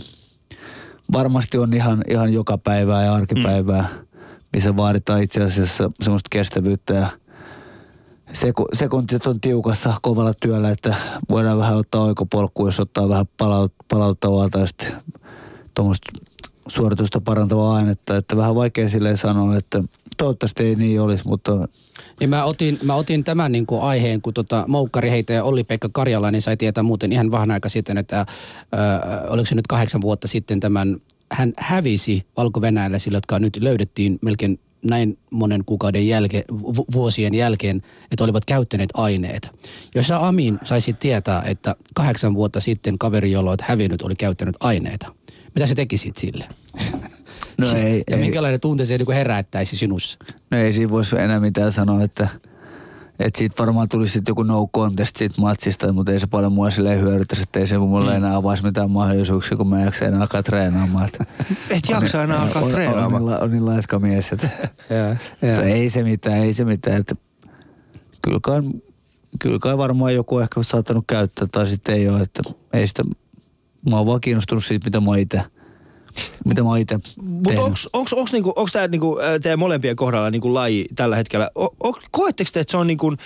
varmasti 1.12 1.58
on 1.58 1.74
ihan, 1.74 2.04
ihan 2.08 2.32
joka 2.32 2.58
päivää 2.58 3.04
ja 3.04 3.14
arkipäivää, 3.14 3.82
mm. 3.82 4.06
missä 4.52 4.76
vaaditaan 4.76 5.22
itse 5.22 5.42
asiassa 5.42 5.90
semmoista 6.02 6.28
kestävyyttä 6.30 6.94
ja 6.94 7.06
seku, 8.32 8.66
sekuntit 8.72 9.26
on 9.26 9.40
tiukassa 9.40 9.94
kovalla 10.02 10.32
työllä, 10.40 10.70
että 10.70 10.94
voidaan 11.30 11.58
vähän 11.58 11.76
ottaa 11.76 12.02
oikopolkkuun, 12.02 12.68
jos 12.68 12.80
ottaa 12.80 13.08
vähän 13.08 13.26
palaut, 13.36 13.72
palauttavaa 13.88 14.48
tai 14.48 14.68
sitten 14.68 14.92
tuommoista 15.74 16.12
suoritusta 16.68 17.20
parantavaa 17.20 17.74
ainetta, 17.74 18.16
että 18.16 18.36
vähän 18.36 18.54
vaikea 18.54 18.90
silleen 18.90 19.16
sanoa, 19.16 19.56
että 19.56 19.82
toivottavasti 20.16 20.62
ei 20.62 20.74
niin 20.74 21.00
olisi, 21.00 21.28
mutta 21.28 21.68
Niin 22.20 22.30
mä 22.30 22.44
otin, 22.44 22.78
mä 22.82 22.94
otin 22.94 23.24
tämän 23.24 23.52
niin 23.52 23.66
kuin 23.66 23.82
aiheen, 23.82 24.22
kun 24.22 24.34
tota 24.34 24.64
Moukkari 24.68 25.10
heitä 25.10 25.32
ja 25.32 25.44
Olli-Pekka 25.44 25.88
Karjalainen 25.92 26.42
sai 26.42 26.56
tietää 26.56 26.82
muuten 26.82 27.12
ihan 27.12 27.30
vähän 27.30 27.50
aika 27.50 27.68
sitten, 27.68 27.98
että 27.98 28.20
äh, 28.20 28.26
oliko 29.28 29.46
se 29.46 29.54
nyt 29.54 29.66
kahdeksan 29.66 30.00
vuotta 30.00 30.28
sitten 30.28 30.60
tämän, 30.60 30.96
hän 31.32 31.52
hävisi 31.56 32.26
valko-venäläisille, 32.36 33.16
jotka 33.16 33.38
nyt 33.38 33.56
löydettiin 33.56 34.18
melkein 34.22 34.58
näin 34.84 35.18
monen 35.30 35.64
kuukauden 35.66 36.08
jälkeen, 36.08 36.44
vu- 36.50 36.86
vuosien 36.92 37.34
jälkeen, 37.34 37.82
että 38.10 38.24
olivat 38.24 38.44
käyttäneet 38.44 38.90
aineita. 38.94 39.48
Jos 39.94 40.06
sä 40.06 40.26
Amin 40.26 40.58
saisit 40.64 40.98
tietää, 40.98 41.42
että 41.46 41.76
kahdeksan 41.94 42.34
vuotta 42.34 42.60
sitten 42.60 42.98
kaveri, 42.98 43.32
jolla 43.32 43.50
olet 43.50 43.60
hävinnyt, 43.60 44.02
oli 44.02 44.14
käyttänyt 44.14 44.56
aineita, 44.60 45.14
mitä 45.54 45.66
sä 45.66 45.74
tekisit 45.74 46.16
sille? 46.16 46.48
no 47.58 47.72
ei, 47.76 48.02
ja 48.10 48.16
ei, 48.16 48.22
minkälainen 48.22 48.60
tunte 48.60 48.84
se 48.84 48.98
niin 48.98 49.12
herättäisi 49.12 49.76
sinussa? 49.76 50.18
no 50.50 50.58
ei 50.58 50.72
siinä 50.72 50.90
voisi 50.90 51.16
enää 51.16 51.40
mitään 51.40 51.72
sanoa, 51.72 52.02
että, 52.02 52.28
että 53.24 53.38
siitä 53.38 53.56
varmaan 53.58 53.88
tulisi 53.88 54.12
sitten 54.12 54.30
joku 54.30 54.42
no 54.42 54.66
contest 54.66 55.16
siitä 55.16 55.40
matsista, 55.40 55.92
mutta 55.92 56.12
ei 56.12 56.20
se 56.20 56.26
paljon 56.26 56.52
mua 56.52 56.70
silleen 56.70 57.00
hyödyttäisi, 57.00 57.42
että 57.42 57.60
ei 57.60 57.66
se 57.66 57.78
mulle 57.78 58.16
enää 58.16 58.36
avaisi 58.36 58.62
mitään 58.62 58.90
mahdollisuuksia, 58.90 59.56
kun 59.56 59.68
mä 59.68 59.78
en 59.78 59.84
jaksa 59.84 60.04
enää 60.04 60.20
alkaa 60.20 60.42
treenaamaan. 60.42 61.08
Et 61.70 61.88
jaksa 61.88 62.22
enää 62.22 62.42
alkaa 62.42 62.68
treenaamaan. 62.68 63.22
On, 63.22 63.32
on, 63.32 63.42
on 63.42 63.50
niin 63.50 63.66
laiska 63.66 63.98
mies, 63.98 64.32
että, 64.32 64.48
että 65.42 65.62
ei 65.74 65.90
se 65.90 66.02
mitään, 66.02 66.38
ei 66.38 66.54
se 66.54 66.64
mitään. 66.64 67.00
Että 67.00 67.14
kyllä, 68.22 68.38
kai, 68.42 68.62
kyllä 69.38 69.58
kai 69.58 69.78
varmaan 69.78 70.14
joku 70.14 70.38
ehkä 70.38 70.62
saattanut 70.62 71.04
käyttää 71.06 71.48
tai 71.52 71.66
sitten 71.66 71.94
ei 71.94 72.08
ole, 72.08 72.20
että 72.20 72.42
ei 72.72 72.86
sitä, 72.86 73.02
mä 73.90 73.96
oon 73.96 74.06
vaan 74.06 74.20
kiinnostunut 74.20 74.64
siitä, 74.64 74.86
mitä 74.86 75.00
mä 75.00 75.16
itse 75.16 75.42
mitä 76.44 76.62
mä 76.62 76.68
oon 76.68 76.78
itse 76.78 76.98
Mutta 77.22 77.50
onko 77.50 77.76
onks, 77.92 78.14
onks 78.14 78.32
niinku, 78.32 78.52
onks 78.56 78.72
tämä 78.72 78.88
niinku, 78.88 79.18
teidän 79.42 79.58
molempien 79.58 79.96
kohdalla 79.96 80.30
niinku 80.30 80.54
laji 80.54 80.86
tällä 80.94 81.16
hetkellä, 81.16 81.50
o, 81.54 81.64
o, 81.64 81.98
koetteko 82.10 82.50
te, 82.52 82.60
että 82.60 82.70
se 82.70 82.76
on 82.76 82.86
niinku, 82.86 83.16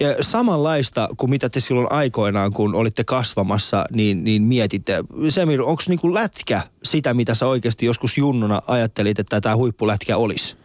ja 0.00 0.14
samanlaista 0.20 1.08
kuin 1.16 1.30
mitä 1.30 1.48
te 1.48 1.60
silloin 1.60 1.92
aikoinaan, 1.92 2.52
kun 2.52 2.74
olitte 2.74 3.04
kasvamassa, 3.04 3.84
niin, 3.92 4.24
niin 4.24 4.42
mietitte? 4.42 5.04
Semir, 5.28 5.62
onko 5.62 5.82
niinku 5.88 6.14
lätkä 6.14 6.62
sitä, 6.82 7.14
mitä 7.14 7.34
sä 7.34 7.46
oikeasti 7.46 7.86
joskus 7.86 8.18
junnuna 8.18 8.62
ajattelit, 8.66 9.18
että 9.18 9.40
tämä 9.40 9.56
huippulätkä 9.56 10.16
olisi? 10.16 10.56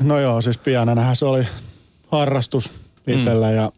No 0.00 0.20
joo, 0.20 0.40
siis 0.40 0.58
pienenähän 0.58 1.16
se 1.16 1.24
oli 1.24 1.46
harrastus 2.08 2.70
itsellä 3.06 3.48
mm. 3.48 3.54
ja 3.54 3.72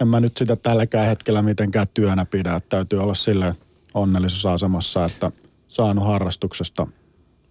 en 0.00 0.08
mä 0.08 0.20
nyt 0.20 0.36
sitä 0.36 0.56
tälläkään 0.56 1.06
hetkellä 1.06 1.42
mitenkään 1.42 1.86
työnä 1.94 2.24
pidä. 2.24 2.54
Että 2.54 2.76
täytyy 2.76 2.98
olla 3.02 3.14
sille 3.14 3.56
onnellisessa 3.94 4.52
asemassa, 4.52 5.04
että 5.04 5.32
saanut 5.72 6.04
harrastuksesta 6.04 6.86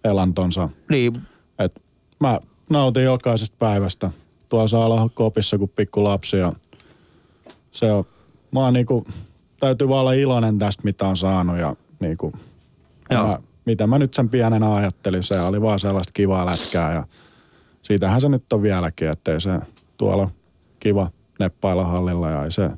elantonsa. 0.04 0.68
Niin, 0.90 1.22
Et 1.58 1.82
mä 2.20 2.40
nautin 2.70 3.04
jokaisesta 3.04 3.56
päivästä. 3.58 4.10
Tuolla 4.48 4.66
saa 4.68 4.86
olla 4.86 5.08
kopissa 5.14 5.58
kuin 5.58 5.72
pikku 5.76 6.04
lapsi 6.04 6.36
ja 6.36 6.52
se 7.72 7.92
on, 7.92 8.04
mä 8.50 8.60
oon 8.60 8.72
niinku, 8.72 9.06
täytyy 9.60 9.88
vaan 9.88 10.00
olla 10.00 10.12
iloinen 10.12 10.58
tästä, 10.58 10.82
mitä 10.84 11.06
on 11.06 11.16
saanut 11.16 11.58
ja 11.58 11.76
niinku, 12.00 12.32
Joo. 13.10 13.26
mä, 13.26 13.38
mitä 13.64 13.86
mä 13.86 13.98
nyt 13.98 14.14
sen 14.14 14.28
pienenä 14.28 14.74
ajattelin, 14.74 15.22
se 15.22 15.40
oli 15.40 15.62
vaan 15.62 15.78
sellaista 15.78 16.12
kivaa 16.12 16.46
lätkää 16.46 16.92
ja 16.92 17.06
siitähän 17.82 18.20
se 18.20 18.28
nyt 18.28 18.52
on 18.52 18.62
vieläkin, 18.62 19.08
ettei 19.08 19.40
se 19.40 19.50
tuolla 19.96 20.30
kiva 20.80 21.10
neppailla 21.38 21.84
hallilla 21.84 22.30
ja 22.30 22.44
ei 22.44 22.52
se, 22.52 22.70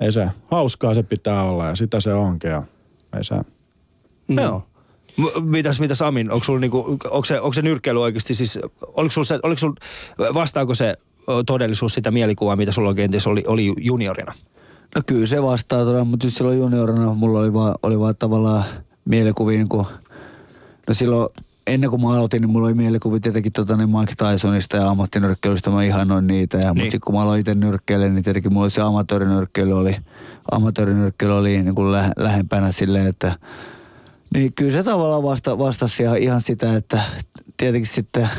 ei 0.00 0.12
se, 0.12 0.30
hauskaa 0.50 0.94
se 0.94 1.02
pitää 1.02 1.42
olla 1.42 1.66
ja 1.66 1.74
sitä 1.74 2.00
se 2.00 2.14
onkin 2.14 2.50
ja 2.50 2.62
ei 3.16 3.24
se, 3.24 3.34
mm. 4.28 4.38
joo. 4.38 4.62
M- 5.16 5.42
Mitäs, 5.42 5.80
mitäs 5.80 6.02
Amin, 6.02 6.30
onko 6.30 6.44
sulla 6.44 6.60
niinku, 6.60 6.98
onko 7.10 7.24
se, 7.24 7.40
onko 7.40 7.52
se 7.52 7.62
nyrkkeily 7.62 8.02
oikeasti 8.02 8.34
siis, 8.34 8.58
oliko 8.82 9.12
sulla 9.12 9.24
se, 9.24 9.38
oliko 9.42 9.58
sulla, 9.58 9.74
vastaako 10.34 10.74
se 10.74 10.96
todellisuus 11.46 11.94
sitä 11.94 12.10
mielikuvaa, 12.10 12.56
mitä 12.56 12.72
sulla 12.72 12.94
kenties 12.94 13.26
oli, 13.26 13.44
oli 13.46 13.74
juniorina? 13.78 14.34
No 14.94 15.02
kyllä 15.06 15.26
se 15.26 15.42
vastaa 15.42 15.84
todella, 15.84 16.04
mutta 16.04 16.26
just 16.26 16.36
silloin 16.36 16.58
juniorina 16.58 17.14
mulla 17.14 17.38
oli 17.38 17.52
vaan, 17.52 17.74
oli 17.82 17.98
vaan 17.98 18.14
tavallaan 18.18 18.64
mielikuvia 19.04 19.58
niin 19.58 19.68
kuin, 19.68 19.86
no 20.88 20.94
silloin 20.94 21.28
ennen 21.66 21.90
kuin 21.90 22.02
mä 22.02 22.08
aloitin, 22.08 22.42
niin 22.42 22.50
mulla 22.50 22.66
oli 22.66 22.74
mielikuvia 22.74 23.20
tietenkin 23.20 23.52
tota, 23.52 23.76
niin 23.76 23.88
Mike 23.88 24.12
Tysonista 24.16 24.76
ja 24.76 24.88
ammattinyrkkeilystä, 24.88 25.70
mä 25.70 25.82
ihanoin 25.82 26.26
niitä. 26.26 26.56
Ja, 26.56 26.62
niin. 26.62 26.68
Mutta 26.68 26.82
sitten 26.82 27.00
kun 27.00 27.14
mä 27.14 27.22
aloin 27.22 27.40
itse 27.40 27.54
nyrkkeilemään, 27.54 28.14
niin 28.14 28.24
tietenkin 28.24 28.52
mulla 28.52 28.64
oli 28.64 28.70
se 28.70 28.80
amatöörinyrkkeily 28.80 29.78
oli, 29.78 29.96
amatöörinyrkkeily 30.50 31.38
oli 31.38 31.62
niin 31.62 31.74
kuin 31.74 31.92
lä- 31.92 32.12
lähempänä 32.16 32.72
silleen, 32.72 33.06
että 33.06 33.38
niin 34.34 34.52
kyllä 34.52 34.70
se 34.70 34.82
tavallaan 34.82 35.22
vasta, 35.22 35.58
vastasi 35.58 36.02
ihan, 36.02 36.18
ihan 36.18 36.40
sitä, 36.40 36.76
että 36.76 37.02
tietenkin 37.56 37.90
sitten 37.90 38.30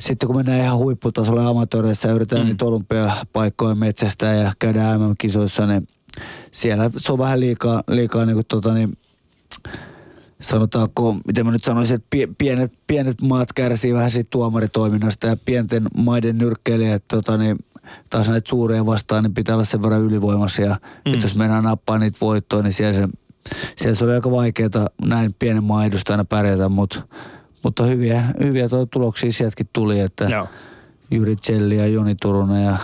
sitten 0.00 0.26
kun 0.26 0.36
mennään 0.36 0.60
ihan 0.60 0.78
huipputasolle 0.78 1.44
amatööreissä 1.44 2.08
ja 2.08 2.14
yritetään 2.14 2.42
mm. 2.42 2.48
niitä 2.48 2.64
olympiapaikkoja 2.64 3.74
metsästä 3.74 4.26
ja 4.26 4.52
käydään 4.58 5.00
MM-kisoissa, 5.00 5.66
niin 5.66 5.88
siellä 6.52 6.90
se 6.96 7.12
on 7.12 7.18
vähän 7.18 7.40
liikaa, 7.40 7.82
liikaa 7.88 8.26
niin 8.26 8.34
kuin 8.34 8.46
tota 8.46 8.74
niin, 8.74 8.98
sanotaanko, 10.40 11.16
miten 11.26 11.46
mä 11.46 11.52
nyt 11.52 11.64
sanoisin, 11.64 11.96
että 11.96 12.06
pie- 12.10 12.34
pienet, 12.38 12.72
pienet 12.86 13.22
maat 13.22 13.52
kärsii 13.52 13.94
vähän 13.94 14.10
siitä 14.10 14.30
tuomaritoiminnasta 14.30 15.26
ja 15.26 15.36
pienten 15.44 15.86
maiden 15.96 16.38
nyrkkeilijät 16.38 17.04
tota 17.08 17.36
niin, 17.36 17.56
taas 18.10 18.28
näitä 18.28 18.48
suuria 18.48 18.86
vastaan, 18.86 19.22
niin 19.22 19.34
pitää 19.34 19.54
olla 19.54 19.64
sen 19.64 19.82
verran 19.82 20.00
ylivoimaisia. 20.00 20.76
Mm. 21.06 21.14
Että 21.14 21.26
jos 21.26 21.36
mennään 21.36 21.64
nappaa 21.64 21.98
niitä 21.98 22.18
voittoja, 22.20 22.62
niin 22.62 22.72
siellä 22.72 23.00
se, 23.00 23.08
siellä 23.76 23.94
se 23.94 24.04
oli 24.04 24.12
aika 24.12 24.30
vaikeaa 24.30 24.88
näin 25.04 25.34
pienen 25.38 25.64
maan 25.64 25.86
edustajana 25.86 26.24
pärjätä, 26.24 26.68
mutta, 26.68 27.02
mutta 27.62 27.82
hyviä, 27.82 28.24
hyviä 28.40 28.66
tuloksia 28.90 29.32
sieltäkin 29.32 29.68
tuli, 29.72 30.00
että 30.00 30.24
Joo. 30.24 30.48
Jyri 31.10 31.36
Tselli 31.36 31.76
ja 31.76 31.86
Joni 31.86 32.14
Turunen 32.22 32.64
ja 32.64 32.76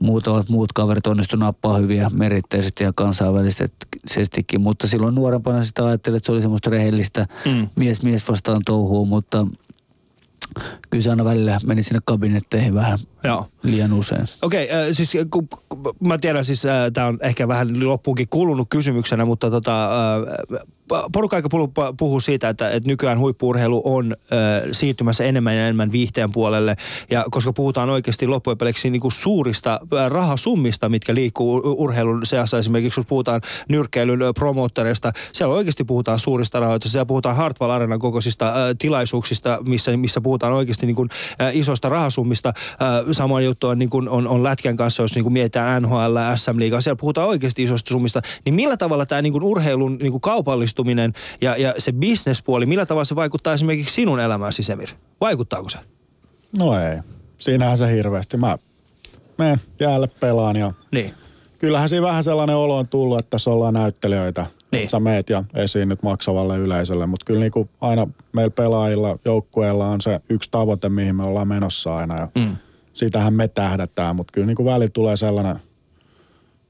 muutamat 0.00 0.48
muut 0.48 0.72
kaverit 0.72 1.06
onnistu 1.06 1.36
nappaa 1.36 1.76
hyviä 1.76 2.10
merittäisesti 2.14 2.84
ja 2.84 2.92
kansainvälisestikin, 2.94 4.60
mutta 4.60 4.86
silloin 4.86 5.14
nuorempana 5.14 5.64
sitä 5.64 5.86
ajattelin, 5.86 6.16
että 6.16 6.26
se 6.26 6.32
oli 6.32 6.40
semmoista 6.40 6.70
rehellistä 6.70 7.26
Mm. 7.46 7.68
mies 7.76 8.02
mies 8.02 8.28
vastaan 8.28 8.62
touhua, 8.66 9.06
mutta 9.06 9.46
kyllä 10.90 11.02
se 11.02 11.10
aina 11.10 11.24
välillä 11.24 11.60
meni 11.66 11.82
sinne 11.82 12.00
kabinetteihin 12.04 12.74
vähän 12.74 12.98
Joo. 13.24 13.46
liian 13.62 13.92
usein. 13.92 14.24
Okei, 14.42 14.70
äh, 14.70 14.86
siis 14.92 15.12
kun, 15.30 15.48
kun, 15.68 15.94
mä 16.06 16.18
tiedän 16.18 16.44
siis, 16.44 16.66
äh, 16.66 16.92
tämä 16.92 17.06
on 17.06 17.18
ehkä 17.22 17.48
vähän 17.48 17.88
loppuunkin 17.88 18.28
kulunut 18.30 18.68
kysymyksenä, 18.70 19.24
mutta 19.24 19.50
tota, 19.50 19.84
äh, 19.84 20.60
porukka 21.12 21.36
aika 21.36 21.48
puhuu, 21.48 21.72
puhuu 21.96 22.20
siitä, 22.20 22.48
että, 22.48 22.70
että 22.70 22.88
nykyään 22.88 23.18
huippuurheilu 23.18 23.82
on 23.84 24.16
äh, 24.20 24.38
siirtymässä 24.72 25.24
enemmän 25.24 25.56
ja 25.56 25.62
enemmän 25.62 25.92
viihteen 25.92 26.32
puolelle. 26.32 26.76
Ja 27.10 27.24
koska 27.30 27.52
puhutaan 27.52 27.90
oikeasti 27.90 28.26
loppujen 28.26 28.58
peleissä 28.58 28.90
niin 28.90 29.00
kuin 29.00 29.12
suurista 29.12 29.80
äh, 29.94 30.10
rahasummista, 30.10 30.88
mitkä 30.88 31.14
liikkuu 31.14 31.60
ur- 31.60 31.62
urheilun 31.66 32.26
seassa. 32.26 32.58
Esimerkiksi 32.58 33.00
kun 33.00 33.06
puhutaan 33.06 33.40
nyrkkeilyn 33.68 34.22
äh, 34.22 34.28
promoottoreista, 34.34 35.12
siellä 35.32 35.54
oikeasti 35.54 35.84
puhutaan 35.84 36.18
suurista 36.18 36.60
rahoista. 36.60 36.88
Siellä 36.88 37.06
puhutaan 37.06 37.36
Hartwall 37.36 37.70
Arenan 37.70 37.98
kokoisista 37.98 38.48
äh, 38.48 38.54
tilaisuuksista, 38.78 39.58
missä, 39.66 39.96
missä 39.96 40.20
puhutaan 40.20 40.52
oikeasti 40.52 40.86
niin 40.86 40.96
kuin, 40.96 41.08
äh, 41.40 41.56
isoista 41.56 41.88
rahasummista. 41.88 42.48
Äh, 42.48 43.11
sama 43.14 43.40
juttu 43.40 43.66
on, 43.68 43.78
niin 43.78 43.90
kuin, 43.90 44.08
on, 44.08 44.28
on 44.28 44.42
Lätkän 44.42 44.76
kanssa, 44.76 45.02
jos 45.02 45.14
niin 45.14 45.22
kuin 45.22 45.32
mietitään 45.32 45.82
NHL, 45.82 46.16
SM-liigaa, 46.36 46.80
siellä 46.80 46.96
puhutaan 47.00 47.28
oikeasti 47.28 47.62
isoista 47.62 47.88
summista. 47.88 48.20
Niin 48.44 48.54
millä 48.54 48.76
tavalla 48.76 49.06
tämä 49.06 49.22
niin 49.22 49.32
kuin 49.32 49.44
urheilun 49.44 49.96
niin 50.02 50.10
kuin 50.12 50.20
kaupallistuminen 50.20 51.12
ja, 51.40 51.56
ja 51.56 51.74
se 51.78 51.92
bisnespuoli, 51.92 52.66
millä 52.66 52.86
tavalla 52.86 53.04
se 53.04 53.16
vaikuttaa 53.16 53.54
esimerkiksi 53.54 53.94
sinun 53.94 54.20
elämääsi, 54.20 54.62
Semir? 54.62 54.88
Vaikuttaako 55.20 55.68
se? 55.68 55.78
no 56.58 56.80
ei. 56.80 56.98
Siinähän 57.38 57.78
se 57.78 57.92
hirveästi. 57.92 58.36
Mä 58.36 58.58
menen 59.38 59.60
jäälle 59.80 60.06
pelaan 60.06 60.56
ja 60.56 60.72
Niin. 60.92 61.14
kyllähän 61.58 61.88
siinä 61.88 62.06
vähän 62.06 62.24
sellainen 62.24 62.56
olo 62.56 62.78
on 62.78 62.88
tullut, 62.88 63.18
että 63.18 63.30
tässä 63.30 63.50
ollaan 63.50 63.74
näyttelijöitä. 63.74 64.46
Niin. 64.72 64.90
Sä 64.90 65.00
meet 65.00 65.30
ja 65.30 65.44
esiin 65.54 65.88
nyt 65.88 66.02
maksavalle 66.02 66.58
yleisölle. 66.58 67.06
Mutta 67.06 67.24
kyllä 67.24 67.40
niinku 67.40 67.68
aina 67.80 68.06
meillä 68.32 68.50
pelaajilla, 68.50 69.18
joukkueella 69.24 69.88
on 69.88 70.00
se 70.00 70.20
yksi 70.28 70.50
tavoite, 70.50 70.88
mihin 70.88 71.16
me 71.16 71.22
ollaan 71.24 71.48
menossa 71.48 71.96
aina. 71.96 72.18
Ja 72.20 72.28
Mm. 72.34 72.56
Sitähän 72.92 73.34
me 73.34 73.48
tähdätään, 73.48 74.16
mutta 74.16 74.32
kyllä 74.32 74.46
niinku 74.46 74.64
välillä 74.64 74.90
tulee 74.92 75.16
sellainen, 75.16 75.56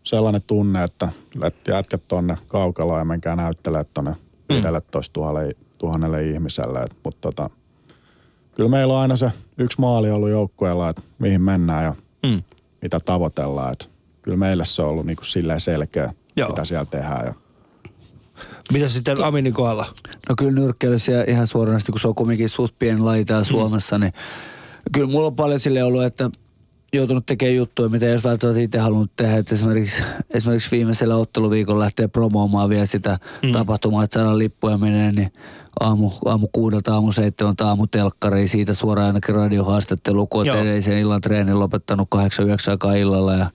sellainen 0.02 0.42
tunne, 0.46 0.84
että 0.84 1.08
et 1.44 1.54
jätkät 1.68 2.02
tonne 2.08 2.36
kaukaloon 2.48 2.98
ja 2.98 3.04
menkää 3.04 3.36
näyttelemään 3.36 3.86
tonne 3.94 4.16
Mm. 4.48 4.62
15 4.72 5.20
000 5.20 5.40
tuhannelle 5.78 6.28
ihmiselle. 6.28 6.86
Mutta 7.04 7.20
tota, 7.20 7.50
kyllä 8.54 8.68
meillä 8.70 8.94
on 8.94 9.00
aina 9.00 9.16
se 9.16 9.32
yksi 9.58 9.80
maali 9.80 10.10
ollut 10.10 10.30
joukkueella, 10.30 10.88
että 10.88 11.02
mihin 11.18 11.42
mennään 11.42 11.84
ja 11.84 11.94
Mm. 12.26 12.42
mitä 12.82 13.00
tavoitellaan. 13.00 13.72
Et 13.72 13.90
kyllä 14.22 14.36
meille 14.36 14.64
se 14.64 14.82
on 14.82 14.88
ollut 14.88 15.06
niinku 15.06 15.24
silleen 15.24 15.60
selkeä, 15.60 16.12
Joo. 16.36 16.48
mitä 16.48 16.64
siellä 16.64 16.84
tehdään. 16.84 17.26
Ja 17.26 17.34
Mitä 18.72 18.88
sitten 18.88 19.24
Aminin 19.24 19.52
kohdalla? 19.54 19.86
No 20.28 20.34
kyllä 20.38 20.52
nyrkkeilyssä 20.60 21.12
ja 21.12 21.24
ihan 21.28 21.46
suoranaisesti, 21.46 21.92
kun 21.92 22.00
se 22.00 22.08
on 22.08 22.14
kumminkin 22.14 22.48
suht 22.48 22.74
pieni 22.78 23.00
laji 23.00 23.24
täällä 23.24 23.44
Suomessa, 23.44 23.98
niin 23.98 24.12
kyllä 24.92 25.10
mulla 25.10 25.26
on 25.26 25.36
paljon 25.36 25.60
sille 25.60 25.84
ollut, 25.84 26.04
että 26.04 26.30
joutunut 26.92 27.26
tekemään 27.26 27.56
juttuja, 27.56 27.88
mitä 27.88 28.06
olisi 28.06 28.28
välttämättä 28.28 28.60
itse 28.62 28.78
halunnut 28.78 29.16
tehdä. 29.16 29.36
Että 29.36 29.54
esimerkiksi, 29.54 30.02
esimerkiksi 30.30 30.70
viimeisellä 30.70 31.16
otteluviikolla 31.16 31.80
lähtee 31.80 32.08
promoomaan 32.08 32.68
vielä 32.68 32.86
sitä 32.86 33.18
mm. 33.42 33.52
tapahtumaa, 33.52 34.04
että 34.04 34.14
saadaan 34.14 34.38
lippuja 34.38 34.78
menee, 34.78 35.12
niin 35.12 35.32
aamu, 35.80 36.10
aamu 36.24 36.48
kuudelta, 36.52 36.94
aamu 36.94 37.12
seitsemältä, 37.12 37.66
aamu 37.66 37.86
telkkariin, 37.86 38.48
siitä 38.48 38.74
suoraan 38.74 39.06
ainakin 39.06 39.34
radiohaastattelu, 39.34 40.26
kun 40.26 40.40
olet 40.40 40.62
edellisen 40.62 40.98
illan 40.98 41.20
treenin 41.20 41.60
lopettanut 41.60 42.08
8-9 42.16 42.18
aikaa 42.70 42.94
illalla 42.94 43.34
ja 43.34 43.46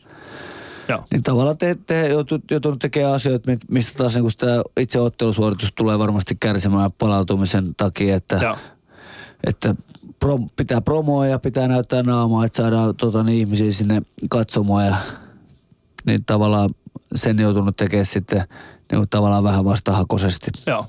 Joo. 0.90 1.04
niin 1.12 1.24
tavallaan 1.24 1.58
te, 1.58 1.78
te 1.88 2.08
joutu, 2.08 2.40
joutunut 2.52 2.80
tekemään 2.80 3.14
asioita, 3.14 3.52
mi- 3.52 3.58
mistä 3.72 3.98
taas 3.98 4.16
niin 4.16 4.32
sitä 4.32 4.62
itse 4.80 5.00
ottelusuoritus 5.00 5.74
tulee 5.76 6.00
varmasti 6.00 6.38
kärsimään 6.40 6.92
palautumisen 6.92 7.76
takia, 7.76 8.16
että, 8.16 8.36
Joo. 8.36 8.58
että 9.48 9.76
pro, 10.28 10.40
pitää 10.56 10.82
promoa 10.82 11.28
ja 11.28 11.40
pitää 11.40 11.68
näyttää 11.68 12.04
naamaa, 12.04 12.46
että 12.46 12.58
saadaan 12.58 12.96
tota, 12.96 13.24
niin, 13.24 13.40
ihmisiä 13.40 13.72
sinne 13.72 14.02
katsomaan 14.30 14.86
ja 14.86 14.96
niin 16.06 16.26
tavallaan 16.26 16.70
sen 17.16 17.40
joutunut 17.40 17.78
tekemään 17.78 18.06
sitten 18.06 18.44
niin 18.92 19.10
tavallaan 19.10 19.44
vähän 19.44 19.66
vastahakoisesti. 19.66 20.52
Joo. 20.66 20.86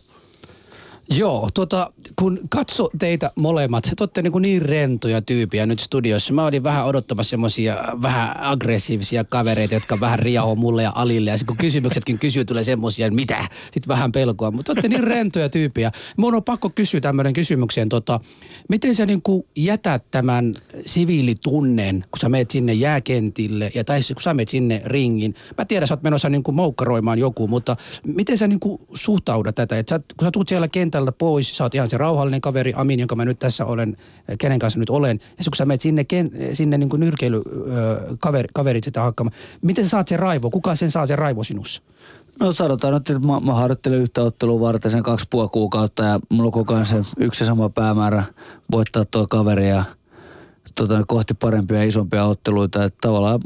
Joo, 1.10 1.48
tota, 1.54 1.92
kun 2.16 2.40
katso 2.50 2.90
teitä 2.98 3.30
molemmat, 3.36 3.84
te 3.84 3.90
olette 4.00 4.22
niin, 4.22 4.42
niin 4.42 4.62
rentoja 4.62 5.22
tyypiä 5.22 5.66
nyt 5.66 5.80
studiossa. 5.80 6.32
Mä 6.32 6.46
olin 6.46 6.62
vähän 6.62 6.86
odottamassa 6.86 7.30
semmosia 7.30 7.76
vähän 8.02 8.36
aggressiivisia 8.40 9.24
kavereita, 9.24 9.74
jotka 9.74 10.00
vähän 10.00 10.18
riahoo 10.18 10.54
mulle 10.54 10.82
ja 10.82 10.92
Alille. 10.94 11.30
Ja 11.30 11.38
sit 11.38 11.46
kun 11.46 11.56
kysymyksetkin 11.56 12.18
kysyy, 12.18 12.44
tulee 12.44 12.64
semmosia, 12.64 13.10
mitä? 13.10 13.48
Sitten 13.64 13.88
vähän 13.88 14.12
pelkoa. 14.12 14.50
Mutta 14.50 14.72
olette 14.72 14.88
niin 14.88 15.04
rentoja 15.04 15.48
tyypiä. 15.48 15.92
Mun 16.16 16.34
on 16.34 16.44
pakko 16.44 16.70
kysyä 16.70 17.00
tämmöinen 17.00 17.32
kysymykseen. 17.32 17.88
Tota, 17.88 18.20
miten 18.68 18.94
sä 18.94 19.06
niin 19.06 19.22
kuin 19.22 19.46
jätät 19.56 20.04
tämän 20.10 20.54
siviilitunnen, 20.86 22.04
kun 22.10 22.18
sä 22.20 22.28
meet 22.28 22.50
sinne 22.50 22.72
jääkentille 22.72 23.70
ja 23.74 23.84
tai 23.84 24.00
kun 24.14 24.22
sä 24.22 24.34
meet 24.34 24.48
sinne 24.48 24.82
ringin? 24.84 25.34
Mä 25.58 25.64
tiedän, 25.64 25.88
sä 25.88 25.94
oot 25.94 26.02
menossa 26.02 26.28
niin 26.28 26.42
kuin 26.42 26.54
moukkaroimaan 26.54 27.18
joku, 27.18 27.48
mutta 27.48 27.76
miten 28.06 28.38
sä 28.38 28.48
niin 28.48 28.60
kuin 28.60 28.80
suhtaudat 28.94 29.54
tätä? 29.54 29.78
Et 29.78 29.88
sä, 29.88 29.98
kun 29.98 30.26
sä 30.26 30.30
tuut 30.30 30.48
siellä 30.48 30.68
kentällä 30.68 30.97
pojilta 30.98 31.12
pois, 31.18 31.56
sä 31.56 31.64
oot 31.64 31.74
ihan 31.74 31.90
se 31.90 31.98
rauhallinen 31.98 32.40
kaveri, 32.40 32.72
Amin, 32.76 32.98
jonka 33.00 33.16
mä 33.16 33.24
nyt 33.24 33.38
tässä 33.38 33.64
olen, 33.64 33.96
kenen 34.38 34.58
kanssa 34.58 34.78
nyt 34.78 34.90
olen. 34.90 35.20
Ja 35.38 35.44
kun 35.44 35.56
sä 35.56 35.64
menet 35.64 35.80
sinne, 35.80 36.04
ken, 36.04 36.30
sinne 36.52 36.78
niin 36.78 36.88
kuin 36.88 37.00
nyrkeily, 37.00 37.42
kaveri, 38.20 38.48
kaverit 38.54 38.84
sitä 38.84 39.00
hakkaamaan, 39.00 39.36
miten 39.62 39.84
sä 39.84 39.90
saat 39.90 40.08
sen 40.08 40.18
raivo? 40.18 40.50
Kuka 40.50 40.76
sen 40.76 40.90
saa 40.90 41.06
sen 41.06 41.18
raivo 41.18 41.44
sinussa? 41.44 41.82
No 42.40 42.52
sanotaan 42.52 42.94
nyt, 42.94 43.10
että 43.10 43.26
mä, 43.26 43.40
mä 43.40 43.54
harjoittelen 43.54 43.98
yhtä 43.98 44.22
ottelua 44.22 44.60
varten 44.60 44.90
sen 44.90 45.02
kaksi 45.02 45.26
puoli 45.30 45.48
kuukautta 45.48 46.02
ja 46.02 46.20
mulla 46.28 46.46
on 46.46 46.52
koko 46.52 46.74
ajan 46.74 46.86
se 46.86 46.96
yksi 47.18 47.44
sama 47.44 47.68
päämäärä 47.68 48.22
voittaa 48.70 49.04
tuo 49.04 49.26
kaveri 49.26 49.68
ja 49.68 49.84
tota, 50.74 51.04
kohti 51.06 51.34
parempia 51.34 51.76
ja 51.76 51.84
isompia 51.84 52.24
otteluita. 52.24 52.84
Että 52.84 52.98
tavallaan 53.00 53.40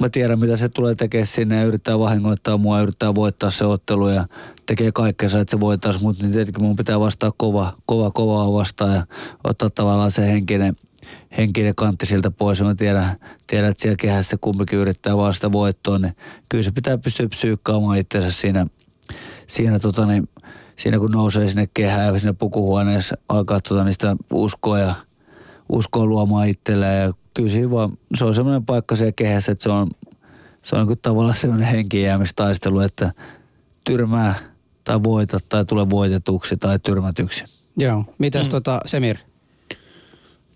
mä 0.00 0.08
tiedän, 0.08 0.40
mitä 0.40 0.56
se 0.56 0.68
tulee 0.68 0.94
tekemään 0.94 1.26
sinne 1.26 1.56
ja 1.56 1.64
yrittää 1.64 1.98
vahingoittaa 1.98 2.58
mua, 2.58 2.80
yrittää 2.80 3.14
voittaa 3.14 3.50
se 3.50 3.64
ottelu 3.64 4.08
ja 4.08 4.26
tekee 4.66 4.92
kaikkensa, 4.92 5.40
että 5.40 5.50
se 5.50 5.60
voittaisi, 5.60 6.02
mutta 6.02 6.22
niin 6.22 6.32
tietenkin 6.32 6.64
mun 6.64 6.76
pitää 6.76 7.00
vastaa 7.00 7.32
kova, 7.36 7.72
kova, 7.86 8.10
kovaa 8.10 8.52
vastaan 8.52 8.94
ja 8.94 9.06
ottaa 9.44 9.70
tavallaan 9.70 10.10
se 10.10 10.26
henkinen, 10.26 10.76
henkinen 11.38 11.74
kantti 11.74 12.06
siltä 12.06 12.30
pois. 12.30 12.58
Ja 12.58 12.64
mä 12.64 12.74
tiedän, 12.74 13.16
tiedän, 13.46 13.70
että 13.70 13.82
siellä 13.82 13.96
kehässä 13.96 14.36
kumpikin 14.40 14.78
yrittää 14.78 15.16
vasta 15.16 15.52
voittoa, 15.52 15.98
niin 15.98 16.16
kyllä 16.48 16.64
se 16.64 16.70
pitää 16.70 16.98
pystyä 16.98 17.28
psyykkaamaan 17.28 17.98
itsensä 17.98 18.30
siinä, 18.30 18.66
siinä, 19.46 19.78
tota 19.78 20.06
niin, 20.06 20.28
siinä 20.76 20.98
kun 20.98 21.10
nousee 21.10 21.48
sinne 21.48 21.68
kehään 21.74 22.14
ja 22.14 22.20
sinne 22.20 22.32
pukuhuoneessa 22.32 23.16
alkaa 23.28 23.60
tota 23.60 23.84
niistä 23.84 24.16
uskoa 24.32 24.78
ja 24.78 24.94
uskoa 25.68 26.06
luomaan 26.06 26.48
itselleen 26.48 27.02
ja 27.02 27.12
kyllä 27.36 27.48
siinä 27.48 27.70
vaan, 27.70 27.98
se 28.14 28.24
on 28.24 28.34
semmoinen 28.34 28.66
paikka 28.66 28.96
siellä 28.96 29.12
kehässä, 29.12 29.52
että 29.52 29.62
se 29.62 29.70
on, 29.70 29.90
se 30.62 30.76
on 30.76 30.86
niin 30.86 30.98
tavallaan 31.02 31.36
semmoinen 31.36 31.68
henkijäämistaistelu, 31.68 32.80
että 32.80 33.12
tyrmää 33.84 34.34
tai 34.84 35.02
voita 35.02 35.38
tai 35.48 35.64
tule 35.64 35.90
voitetuksi 35.90 36.56
tai 36.56 36.78
tyrmätyksi. 36.78 37.44
Joo. 37.76 38.04
Mitäs 38.18 38.46
mm. 38.46 38.50
tota 38.50 38.80
Semir? 38.86 39.16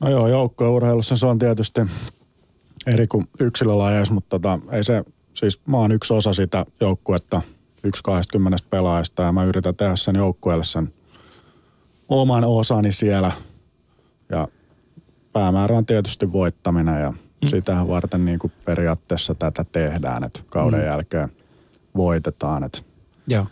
No 0.00 0.10
joo, 0.10 0.28
joukkueurheilussa 0.28 1.16
se 1.16 1.26
on 1.26 1.38
tietysti 1.38 1.80
eri 2.86 3.06
kuin 3.06 3.28
yksilölajeissa, 3.40 4.14
mutta 4.14 4.38
tota, 4.38 4.58
ei 4.72 4.84
se, 4.84 5.04
siis 5.34 5.60
mä 5.66 5.76
oon 5.76 5.92
yksi 5.92 6.14
osa 6.14 6.32
sitä 6.32 6.66
joukkuetta, 6.80 7.42
yksi 7.84 8.02
20 8.02 8.58
pelaajasta 8.70 9.22
ja 9.22 9.32
mä 9.32 9.44
yritän 9.44 9.76
tehdä 9.76 9.96
sen 9.96 10.16
joukkueelle 10.16 10.64
sen 10.64 10.94
oman 12.08 12.44
osani 12.44 12.92
siellä. 12.92 13.32
Ja 14.28 14.48
päämäärä 15.32 15.76
on 15.76 15.86
tietysti 15.86 16.32
voittaminen 16.32 17.00
ja 17.00 17.10
mm. 17.10 17.48
sitähän 17.48 17.88
varten 17.88 18.24
niin 18.24 18.38
kuin 18.38 18.52
periaatteessa 18.64 19.34
tätä 19.34 19.64
tehdään, 19.72 20.24
että 20.24 20.40
kauden 20.48 20.80
mm. 20.80 20.86
jälkeen 20.86 21.32
voitetaan. 21.96 22.64
Että 22.64 22.78
Joo. 23.26 23.46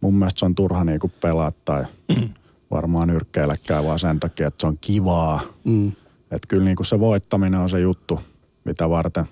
Mun 0.00 0.14
mielestä 0.14 0.38
se 0.38 0.44
on 0.44 0.54
turha 0.54 0.84
niin 0.84 1.00
kuin 1.00 1.12
pelaa 1.20 1.52
tai 1.64 1.84
mm. 2.16 2.28
varmaan 2.70 3.08
nyrkkeilläkään 3.08 3.84
vaan 3.84 3.98
sen 3.98 4.20
takia, 4.20 4.48
että 4.48 4.60
se 4.60 4.66
on 4.66 4.78
kivaa. 4.80 5.40
Mm. 5.64 5.92
Että 6.30 6.48
kyllä 6.48 6.64
niin 6.64 6.76
kuin 6.76 6.86
se 6.86 7.00
voittaminen 7.00 7.60
on 7.60 7.68
se 7.68 7.80
juttu, 7.80 8.20
mitä 8.64 8.88
varten 8.88 9.24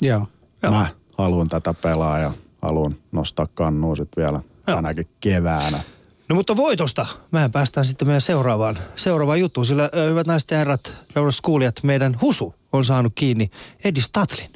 Joo. 0.00 0.26
mä 0.62 0.86
haluan 1.18 1.48
tätä 1.48 1.74
pelaa 1.74 2.18
ja 2.18 2.32
haluan 2.62 2.96
nostaa 3.12 3.46
kannua 3.54 3.96
sitten 3.96 4.22
vielä 4.22 4.40
Joo. 4.66 4.76
tänäkin 4.76 5.06
keväänä. 5.20 5.80
No 6.28 6.36
mutta 6.36 6.56
voitosta 6.56 7.06
mehän 7.32 7.52
päästään 7.52 7.86
sitten 7.86 8.08
meidän 8.08 8.20
seuraavaan, 8.20 8.78
seuraavaan 8.96 9.40
juttuun, 9.40 9.66
sillä 9.66 9.90
ö, 9.96 10.08
hyvät 10.08 10.26
naiset 10.26 10.50
ja 10.50 10.56
herrat, 10.58 10.96
rauhalliset 11.14 11.40
kuulijat, 11.40 11.82
meidän 11.82 12.16
Husu 12.20 12.54
on 12.72 12.84
saanut 12.84 13.12
kiinni 13.14 13.50
Edi 13.84 14.00
Statlin. 14.00 14.50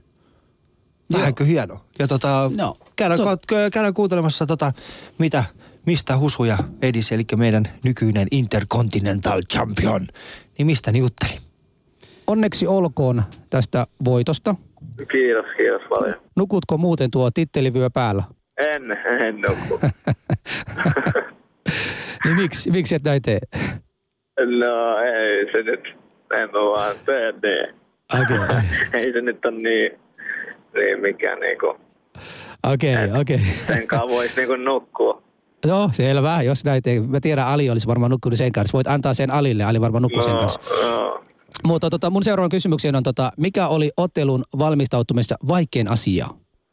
Vähänkö 1.13 1.45
hieno? 1.45 1.81
Ja 1.99 2.09
tota, 2.09 2.51
no, 2.57 2.77
käydään, 2.97 3.21
tot... 3.21 3.47
käydään 3.47 3.95
kuuntelemassa 3.95 4.47
tota, 4.47 4.73
mitä, 5.19 5.45
mistä 5.87 6.17
Husu 6.19 6.45
ja 6.45 6.59
Edis, 6.83 7.13
eli 7.13 7.23
meidän 7.37 7.65
nykyinen 7.85 8.29
Intercontinental 8.31 9.43
Champion, 9.53 10.07
niin 10.59 10.67
mistä 10.67 10.93
ne 10.93 10.99
jutteli? 10.99 11.39
Onneksi 12.27 12.67
olkoon 12.67 13.23
tästä 13.51 13.87
voitosta. 14.05 14.55
Kiitos, 14.97 15.47
kiitos 15.57 15.83
paljon. 15.89 16.15
Nukutko 16.37 16.79
muuten 16.79 17.11
tuo 17.11 17.31
tittelivyö 17.31 17.91
päällä? 17.91 18.23
En, 18.57 18.83
en 19.27 19.41
nuku. 19.41 19.81
niin 22.25 22.37
miksi, 22.37 22.71
miksi 22.71 22.95
et 22.95 23.05
näin 23.05 23.23
tee? 23.23 23.39
No 24.41 24.99
ei 24.99 25.53
se 25.53 25.63
nyt, 25.63 25.97
en 26.41 26.51
mä 26.51 26.59
vaan 26.59 26.97
tee 27.07 27.33
niin. 27.33 27.75
Okay. 28.23 28.63
ei 28.93 29.13
se 29.13 29.21
nyt 29.21 29.45
ole 29.45 29.55
niin, 29.55 30.01
niin 30.75 31.01
mikään 31.01 31.41
niinku... 31.41 31.67
Okei, 32.73 32.95
okay, 32.95 33.21
okei. 33.21 33.37
Okay. 33.37 33.49
Senkaan 33.67 34.09
voisi 34.09 34.37
niinku 34.37 34.57
nukkua. 34.57 35.23
No, 35.67 35.91
selvä. 35.93 36.43
Jos 36.43 36.65
näitä 36.65 36.91
ei, 36.91 37.01
mä 37.01 37.21
tiedän, 37.21 37.47
Ali 37.47 37.71
olisi 37.71 37.87
varmaan 37.87 38.11
nukkunut 38.11 38.39
sen 38.39 38.53
kanssa. 38.53 38.77
Voit 38.77 38.89
antaa 38.89 39.15
sen 39.15 39.31
Alille, 39.31 39.65
Ali 39.65 39.81
varmaan 39.81 40.03
nukkuu 40.03 40.21
no, 40.21 40.29
sen 40.29 40.37
kanssa. 40.37 40.61
No. 40.83 41.25
Mutta 41.65 41.91
tota, 41.91 42.11
mun 42.11 42.23
seuraavan 42.23 42.51
kysymykseen 42.51 42.97
on, 42.97 43.03
tota, 43.03 43.31
mikä 43.37 43.69
oli 43.69 43.91
ottelun 43.97 44.45
valmistautumista 44.59 45.35
vaikein 45.49 45.91
asia? 45.91 46.27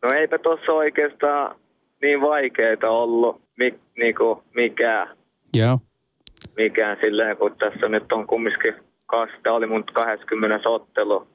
No 0.04 0.12
eipä 0.14 0.38
tuossa 0.38 0.72
oikeastaan 0.72 1.56
niin 2.02 2.22
vaikeita 2.22 2.90
ollut 2.90 3.42
mi, 3.58 3.80
niinku, 3.98 4.44
mikään. 4.56 5.08
Joo. 5.54 5.80
Mikään 6.58 6.98
silleen, 7.04 7.38
kun 7.38 7.56
tässä 7.58 7.90
nyt 7.90 8.12
on 8.12 8.28
kumminkin, 8.28 8.74
tämä 9.44 9.56
oli 9.56 9.66
mun 9.66 9.84
20 9.84 10.70
ottelu. 10.70 11.28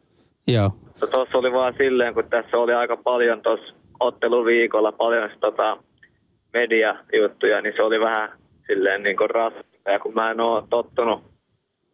Joo. 0.46 0.70
Tuossa 1.12 1.38
oli 1.38 1.52
vaan 1.52 1.74
silleen, 1.78 2.14
kun 2.14 2.30
tässä 2.30 2.56
oli 2.56 2.72
aika 2.72 2.96
paljon 2.96 3.42
tuossa 3.42 3.74
otteluviikolla 4.00 4.92
paljon 4.92 5.30
tota 5.40 5.76
mediajuttuja, 6.52 7.60
niin 7.60 7.74
se 7.76 7.82
oli 7.82 8.00
vähän 8.00 8.32
silleen 8.66 9.02
niin 9.02 9.16
kuin 9.16 9.30
raskaa. 9.30 9.92
Ja 9.92 9.98
kun 9.98 10.14
mä 10.14 10.30
en 10.30 10.40
ole 10.40 10.64
tottunut, 10.70 11.22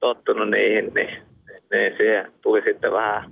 tottunut 0.00 0.50
niihin, 0.50 0.92
niin, 0.94 1.22
niin 1.70 1.96
siihen 1.96 2.32
tuli 2.42 2.62
sitten 2.66 2.92
vähän 2.92 3.30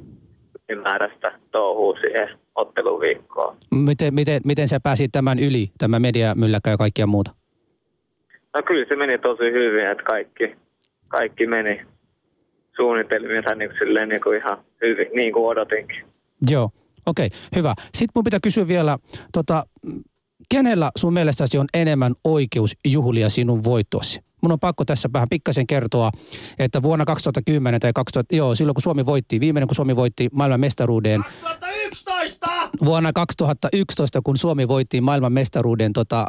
ylimääräistä 0.69 1.33
touhua 1.51 1.99
siihen 2.01 2.39
otteluviikkoon. 2.55 3.57
Miten, 3.71 4.15
miten, 4.15 4.41
miten 4.45 4.69
sä 4.69 4.81
pääsit 4.81 5.13
tämän 5.13 5.39
yli, 5.39 5.71
tämä 5.79 5.99
mediamylläkkä 5.99 6.71
ja 6.71 6.77
kaikkia 6.77 7.07
muuta? 7.07 7.31
No 8.57 8.63
kyllä 8.67 8.87
se 8.89 8.97
meni 8.97 9.19
tosi 9.19 9.43
hyvin, 9.43 9.91
että 9.91 10.05
kaikki, 10.05 10.57
kaikki 11.09 11.47
meni 11.47 11.81
suunnitelmiinsa 12.77 13.55
niin 13.55 13.71
kuin, 13.71 13.79
silleen, 13.79 14.09
niin 14.09 14.21
kuin 14.21 14.37
ihan 14.37 14.59
hyvin, 14.83 15.07
niin 15.15 15.33
kuin 15.33 15.47
odotinkin. 15.47 16.05
Joo, 16.51 16.71
okei, 17.07 17.27
okay, 17.27 17.39
hyvä. 17.57 17.75
Sitten 17.81 18.13
mun 18.15 18.25
pitää 18.25 18.41
kysyä 18.43 18.69
vielä, 18.69 18.99
tota, 19.33 19.65
kenellä 20.49 20.91
sun 20.97 21.13
mielestäsi 21.13 21.59
on 21.59 21.67
enemmän 21.75 22.15
oikeus 22.25 22.77
juhlia 22.85 23.29
sinun 23.29 23.65
voittosi? 23.65 24.21
Mun 24.43 24.53
on 24.53 24.61
pakko 24.61 24.85
tässä 24.85 25.09
vähän 25.13 25.29
pikkasen 25.29 25.67
kertoa, 25.67 26.11
että 26.59 26.83
vuonna 26.83 27.05
2010 27.05 27.81
tai 27.81 27.93
2000, 27.95 28.37
joo, 28.37 28.55
silloin 28.55 28.75
kun 28.75 28.83
Suomi 28.83 29.07
voitti, 29.07 29.41
viimeinen 29.41 29.69
kun 29.69 29.75
Suomi 29.75 29.97
voitti 29.97 30.29
maailman 30.33 30.61
mestaruuden. 30.61 31.25
2011! 32.79 32.85
Vuonna 32.85 33.13
2011, 33.13 34.21
kun 34.25 34.37
Suomi 34.37 34.69
voitti 34.69 35.01
maailman 35.01 35.33
mestaruuden, 35.33 35.93
tota, 35.93 36.27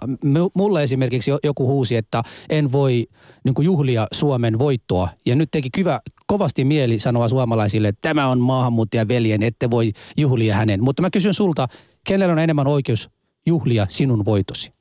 mulle 0.55 0.83
esimerkiksi 0.83 1.31
joku 1.43 1.67
huusi, 1.67 1.95
että 1.95 2.21
en 2.49 2.71
voi 2.71 3.05
niin 3.43 3.65
juhlia 3.65 4.07
Suomen 4.11 4.59
voittoa. 4.59 5.09
Ja 5.25 5.35
nyt 5.35 5.49
teki 5.51 5.69
kyvä, 5.75 5.99
kovasti 6.27 6.65
mieli 6.65 6.99
sanoa 6.99 7.29
suomalaisille, 7.29 7.87
että 7.87 8.09
tämä 8.09 8.27
on 8.27 8.39
maahanmuuttaja 8.39 9.07
veljen, 9.07 9.43
ette 9.43 9.69
voi 9.69 9.91
juhlia 10.17 10.55
hänen. 10.55 10.83
Mutta 10.83 11.01
mä 11.01 11.09
kysyn 11.09 11.33
sulta, 11.33 11.67
kenellä 12.07 12.31
on 12.31 12.39
enemmän 12.39 12.67
oikeus 12.67 13.09
juhlia 13.47 13.85
sinun 13.89 14.25
voitosi? 14.25 14.73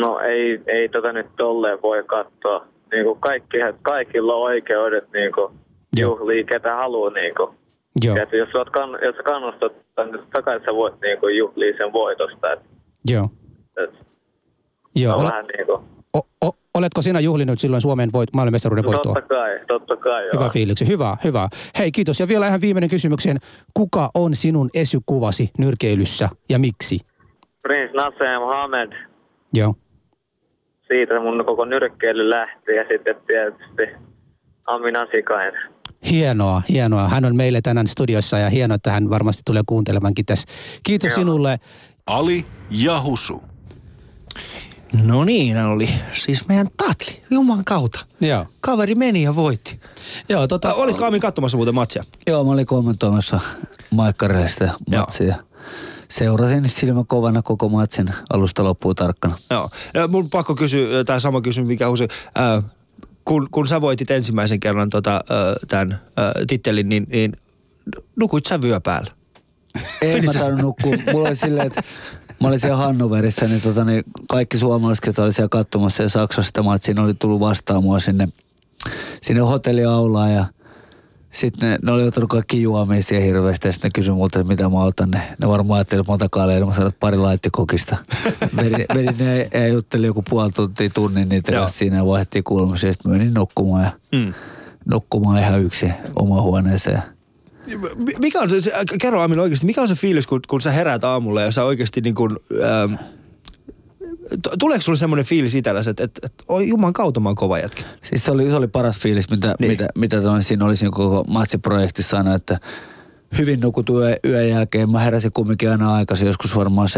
No 0.00 0.18
ei, 0.20 0.60
ei 0.66 0.88
tota 0.88 1.12
nyt 1.12 1.26
tolleen 1.36 1.82
voi 1.82 2.04
katsoa. 2.04 2.66
Niin 2.92 3.04
kuin 3.04 3.20
kaikki, 3.20 3.56
kaikilla 3.82 4.34
on 4.34 4.42
oikeudet 4.42 5.12
niin 5.12 5.32
kuin 5.32 5.52
juhlia, 5.98 6.44
ketä 6.44 6.74
haluaa. 6.74 7.10
Niin 7.10 7.34
kuin. 7.34 7.56
Joo. 8.04 8.16
Ja 8.16 8.26
jos, 8.38 8.54
olet 8.54 8.70
kann, 8.70 8.98
jos 9.02 9.16
kannustat, 9.24 9.72
takaisin 10.32 10.64
sä 10.66 10.74
voit 10.74 10.94
niin 11.00 11.18
kuin 11.20 11.36
juhlia 11.36 11.76
sen 11.76 11.92
voitosta. 11.92 12.52
Et, 12.52 12.60
Joo. 13.04 13.28
Et, 13.76 13.90
Joo. 14.94 15.16
Ole, 15.16 15.24
vähän 15.24 15.46
niin 15.46 15.66
kuin. 15.66 15.78
O, 16.14 16.20
o, 16.46 16.50
oletko 16.74 17.02
sinä 17.02 17.20
juhlinut 17.20 17.58
silloin 17.58 17.82
Suomen 17.82 18.08
voit, 18.12 18.32
maailmanmestaruuden 18.32 18.84
voittoa? 18.84 19.14
Totta 19.14 19.28
kai, 19.28 19.60
totta 19.66 19.96
kai. 19.96 20.28
Hyvä 20.32 20.42
joo. 20.44 20.50
fiiliksi, 20.50 20.88
hyvä, 20.88 21.16
hyvä. 21.24 21.48
Hei 21.78 21.92
kiitos. 21.92 22.20
Ja 22.20 22.28
vielä 22.28 22.46
ihan 22.48 22.60
viimeinen 22.60 22.90
kysymyksen. 22.90 23.36
Kuka 23.74 24.10
on 24.14 24.34
sinun 24.34 24.70
esykuvasi 24.74 25.50
nyrkeilyssä 25.58 26.28
ja 26.48 26.58
miksi? 26.58 26.98
Prince 27.62 27.96
Nasser 27.96 28.38
Mohammed. 28.38 28.92
Joo. 29.54 29.74
siitä 30.88 31.20
mun 31.20 31.44
koko 31.46 31.64
nyrkkeily 31.64 32.30
lähti 32.30 32.72
ja 32.72 32.84
sitten 32.90 33.16
tietysti 33.26 34.06
Amin 34.66 34.96
Asikainen. 34.96 35.62
Hienoa, 36.10 36.62
hienoa. 36.68 37.08
Hän 37.08 37.24
on 37.24 37.36
meille 37.36 37.60
tänään 37.60 37.88
studiossa 37.88 38.38
ja 38.38 38.50
hienoa, 38.50 38.74
että 38.74 38.92
hän 38.92 39.10
varmasti 39.10 39.42
tulee 39.46 39.62
kuuntelemankin 39.66 40.26
tässä. 40.26 40.48
Kiitos 40.82 41.08
Joo. 41.10 41.14
sinulle. 41.14 41.60
Ali 42.06 42.46
ja 42.70 43.00
Husu. 43.02 43.42
No 45.02 45.24
niin, 45.24 45.56
hän 45.56 45.66
oli 45.66 45.88
siis 46.12 46.48
meidän 46.48 46.68
tatli, 46.76 47.22
Juman 47.30 47.64
kautta. 47.64 48.06
Joo. 48.20 48.46
Kaveri 48.60 48.94
meni 48.94 49.22
ja 49.22 49.34
voitti. 49.36 49.80
Joo, 50.28 50.48
tota, 50.48 50.68
Äh, 50.68 50.78
olitko 50.78 51.04
Amin 51.04 51.20
katsomassa 51.20 51.56
muuten 51.56 51.74
matsia? 51.74 52.04
Joo, 52.26 52.44
mä 52.44 52.50
olin 52.52 52.66
kommentoimassa 52.66 53.40
Maikkarille 53.90 54.48
sitä 54.48 54.70
matsia. 54.90 55.36
Seurasin 56.08 56.68
silmä 56.68 57.04
kovana 57.06 57.42
koko 57.42 57.68
matsin 57.68 58.08
alusta 58.32 58.64
loppuun 58.64 58.94
tarkkana. 58.94 59.38
Joo. 59.50 59.70
Ja 59.94 60.08
mun 60.08 60.30
pakko 60.30 60.54
kysyä, 60.54 61.04
tämä 61.04 61.18
sama 61.18 61.40
kysymys, 61.40 61.68
mikä 61.68 61.88
Husu. 61.88 62.04
Äh, 62.04 62.64
kun, 63.24 63.48
kun 63.50 63.68
sä 63.68 63.80
voitit 63.80 64.10
ensimmäisen 64.10 64.60
kerran 64.60 64.90
tota, 64.90 65.20
tämän 65.68 66.00
tittelin, 66.46 66.88
niin, 66.88 67.06
niin 67.08 67.32
nukuit 68.16 68.46
sä 68.46 68.62
vyö 68.62 68.80
päällä? 68.80 69.10
En 70.02 70.24
mä 70.24 70.32
tainnut 70.32 70.60
nukkua. 70.60 70.94
Mulla 71.12 71.28
oli 71.28 71.36
silleen, 71.36 71.66
että 71.66 71.82
mä 72.40 72.48
olin 72.48 72.60
siellä 72.60 72.76
Hannoverissa, 72.76 73.48
niin, 73.48 73.60
tota, 73.60 73.84
niin 73.84 74.04
kaikki 74.28 74.58
suomalaiset, 74.58 75.06
jotka 75.06 75.22
oli 75.22 75.32
siellä 75.32 75.48
katsomassa 75.48 76.02
ja 76.02 76.08
Saksassa 76.08 76.46
sitä 76.46 76.62
matsia, 76.62 76.94
ne 76.94 77.00
oli 77.00 77.14
tullut 77.14 77.40
vastaan 77.40 77.82
mua 77.82 77.98
sinne, 77.98 78.28
sinne 79.22 79.40
hotelliaulaan 79.40 80.32
ja 80.32 80.44
sitten 81.32 81.70
ne, 81.70 81.78
ne 81.82 81.92
oli 81.92 82.02
ottanut 82.02 82.30
kaikki 82.30 82.62
juomia 82.62 83.02
siihen 83.02 83.24
hirveästi 83.26 83.68
ja 83.68 83.72
sitten 83.72 83.88
ne 83.88 83.92
kysyi 83.94 84.14
multa, 84.14 84.38
että 84.40 84.48
mitä 84.52 84.68
mä 84.68 84.82
otan. 84.82 85.10
Ne, 85.10 85.22
ne 85.40 85.48
varmaan 85.48 85.78
ajatteli, 85.78 86.00
että 86.00 86.12
mä 86.12 86.14
otan 86.14 86.30
kaleja, 86.30 86.66
mä 86.66 86.72
sanoin, 86.74 86.88
että 86.88 87.00
pari 87.00 87.16
laittikokista. 87.16 87.96
vedin 88.94 89.14
ne 89.18 89.48
ja 89.54 89.68
juttelin 89.68 90.06
joku 90.06 90.22
puoli 90.30 90.50
tuntia, 90.50 90.90
tunnin 90.90 91.28
niitä 91.28 91.52
Joo. 91.52 91.60
kanssa 91.60 91.78
siinä 91.78 91.96
ja 91.96 92.06
vaihdettiin 92.06 92.44
kulmassa 92.44 92.86
ja 92.86 92.92
sitten 92.92 93.12
menin 93.12 93.34
nukkumaan 93.34 93.84
ja 93.84 93.90
Mm. 94.12 94.34
nukkumaan 94.86 95.38
ihan 95.38 95.62
yksin 95.62 95.94
omaan 96.16 96.42
huoneeseen. 96.42 97.02
Mi- 97.96 98.14
Mikä 98.18 98.40
on 98.40 98.50
se, 98.62 98.72
kerro 99.00 99.22
Amin 99.22 99.38
oikeasti, 99.40 99.66
mikä 99.66 99.82
on 99.82 99.88
se 99.88 99.94
fiilis, 99.94 100.26
kun, 100.26 100.40
kun 100.48 100.60
sä 100.60 100.70
heräät 100.70 101.04
aamulla 101.04 101.42
ja 101.42 101.50
sä 101.52 101.64
oikeasti 101.64 102.00
niin 102.00 102.14
kuin, 102.14 102.36
ähm, 102.64 102.94
tuleeko 104.58 104.82
sulle 104.82 104.98
semmoinen 104.98 105.26
fiilis 105.26 105.54
itselläsi, 105.54 105.90
että, 105.90 106.04
että, 106.04 106.20
että 106.26 106.44
oi 106.48 106.68
juman 106.68 106.92
kautta 106.92 107.20
mä 107.20 107.28
oon 107.28 107.36
kova 107.36 107.58
jätkä? 107.58 107.82
Siis 108.02 108.24
se 108.24 108.30
oli, 108.30 108.50
se 108.50 108.56
oli 108.56 108.68
paras 108.68 108.98
fiilis, 108.98 109.30
mitä, 109.30 109.48
Niin. 109.48 109.56
niin. 109.58 109.70
mitä, 109.70 109.88
mitä 109.96 110.20
toin, 110.22 110.42
siinä 110.42 110.64
oli 110.64 110.76
siinä 110.76 110.90
koko 110.90 111.24
matsiprojektissa 111.28 112.16
aina, 112.16 112.34
että 112.34 112.60
hyvin 113.38 113.60
nukutun 113.60 114.02
yö, 114.02 114.16
yön 114.24 114.48
jälkeen. 114.48 114.90
Mä 114.90 115.00
heräsin 115.00 115.32
kumminkin 115.32 115.70
aina 115.70 115.94
aikaisin, 115.94 116.26
joskus 116.26 116.56
varmaan 116.56 116.88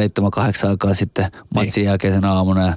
7-8 0.64 0.68
aikaa 0.68 0.94
sitten 0.94 1.26
matsin 1.54 1.80
niin. 1.80 1.86
jälkeisen 1.86 2.24
aamuna. 2.24 2.66
Ja 2.66 2.76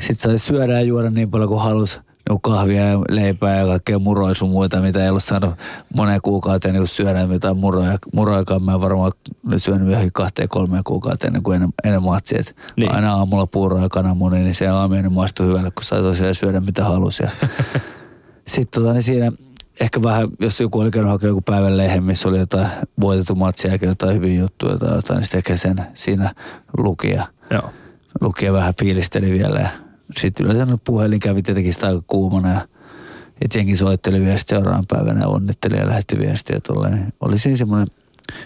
sit 0.00 0.20
sai 0.20 0.38
syödä 0.38 0.72
ja 0.72 0.80
juoda 0.80 1.10
niin 1.10 1.30
paljon 1.30 1.48
kuin 1.48 1.60
halus. 1.60 2.00
Niin 2.28 2.40
kahvia 2.40 2.86
ja 2.86 2.98
leipää 3.08 3.56
ja 3.56 3.66
kaikkea 3.66 3.98
muroja 3.98 4.34
sun 4.34 4.50
muita, 4.50 4.80
mitä 4.80 5.02
ei 5.02 5.08
ollut 5.08 5.24
saanut 5.24 5.54
moneen 5.94 6.20
kuukauteen 6.20 6.74
niin 6.74 6.86
syödä 6.86 7.26
mitään 7.26 7.56
muroja. 7.56 7.98
Murojakaan 8.14 8.62
mä 8.62 8.74
en 8.74 8.80
varmaan 8.80 9.12
syönyt 9.56 9.88
johonkin 9.88 10.12
kahteen 10.12 10.48
kolmeen 10.48 10.84
kuukauteen 10.84 11.28
ennen 11.28 11.42
kuin 11.42 11.54
ennen, 11.54 11.70
ennen 11.84 12.02
matsia. 12.02 12.38
Niin. 12.38 12.54
niin. 12.76 12.94
Aina 12.94 13.12
aamulla 13.12 13.46
puuroa 13.46 13.82
ja 13.82 13.88
kananmuni, 13.88 14.38
niin 14.38 14.54
se 14.54 14.68
aamiainen 14.68 15.12
maistui 15.12 15.46
hyvälle, 15.46 15.70
kun 15.70 15.84
sai 15.84 16.02
tosiaan 16.02 16.34
syödä 16.34 16.60
mitä 16.60 16.84
halusi. 16.84 17.22
Ja 17.22 17.30
sitten 18.46 18.82
tota, 18.82 18.92
niin 18.92 19.02
siinä 19.02 19.32
ehkä 19.80 20.02
vähän, 20.02 20.28
jos 20.40 20.60
joku 20.60 20.80
oli 20.80 20.90
käynyt 20.90 21.12
hakemaan 21.12 21.30
joku 21.30 21.40
päivän 21.40 21.76
lehden, 21.76 22.04
missä 22.04 22.28
oli 22.28 22.38
jotain 22.38 22.68
voitettu 23.00 23.34
matsia 23.34 23.70
ja 23.70 23.88
jotain 23.88 24.14
hyviä 24.14 24.40
juttuja 24.40 24.78
tai 24.78 24.96
jotain, 24.96 25.16
niin 25.16 25.24
sitten 25.24 25.38
ehkä 25.38 25.56
sen 25.56 25.86
siinä 25.94 26.34
luki 26.78 27.10
ja, 27.10 27.26
Joo. 27.50 27.70
luki 28.20 28.44
ja 28.44 28.52
vähän 28.52 28.74
fiilisteli 28.78 29.32
vielä. 29.32 29.58
Ja 29.58 29.68
sitten 30.16 30.46
yleensä 30.46 30.78
puhelin 30.84 31.20
kävi 31.20 31.42
tietenkin 31.42 31.74
sitä 31.74 31.86
aika 31.86 32.02
kuumana 32.06 32.48
ja, 32.48 32.68
ja 33.40 33.48
jengi 33.54 33.76
soitteli 33.76 34.20
vielä 34.20 34.38
sit 34.38 34.48
seuraavan 34.48 34.86
päivänä 34.88 35.20
ja 35.20 35.28
onnitteli 35.28 35.76
ja 35.76 35.86
lähetti 35.86 36.18
viestiä 36.18 36.60
tolleen. 36.60 36.94
Niin 36.94 37.12
Oli 37.20 37.38
siinä 37.38 37.56
semmoinen 37.56 37.86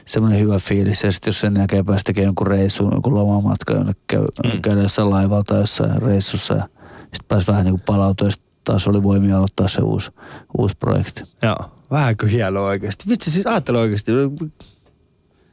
semmoinen 0.05 0.41
hyvä 0.41 0.59
fiilis. 0.59 1.03
Ja 1.03 1.13
sitten 1.13 1.29
jos 1.29 1.41
sen 1.41 1.57
jälkeen 1.57 1.87
pääsi 1.87 2.05
tekemään 2.05 2.27
jonkun 2.27 2.47
reissun, 2.47 2.93
jonkun 2.93 3.15
lomamatka, 3.15 3.75
jonne 3.75 3.93
käy, 4.07 4.25
mm. 4.45 4.63
käydä 4.63 4.83
jossain 4.83 5.11
laivalla 5.11 5.43
tai 5.43 5.61
jossain 5.61 6.03
reissussa. 6.03 6.55
Ja 6.55 6.69
sitten 7.01 7.29
pääsi 7.29 7.47
vähän 7.47 7.65
niin 7.65 7.73
kuin 7.73 7.83
palautua 7.87 8.29
ja 8.29 8.35
taas 8.65 8.89
oli 8.89 9.03
voimia 9.03 9.37
aloittaa 9.37 9.69
se 9.69 9.83
uusi, 9.83 10.11
uusi 10.59 10.77
projekti. 10.77 11.23
Joo. 11.43 11.57
Vähänkö 11.91 12.29
hienoa 12.29 12.67
oikeasti. 12.67 13.05
Vitsi 13.09 13.31
siis 13.31 13.47
ajattele 13.47 13.79
oikeasti. 13.79 14.13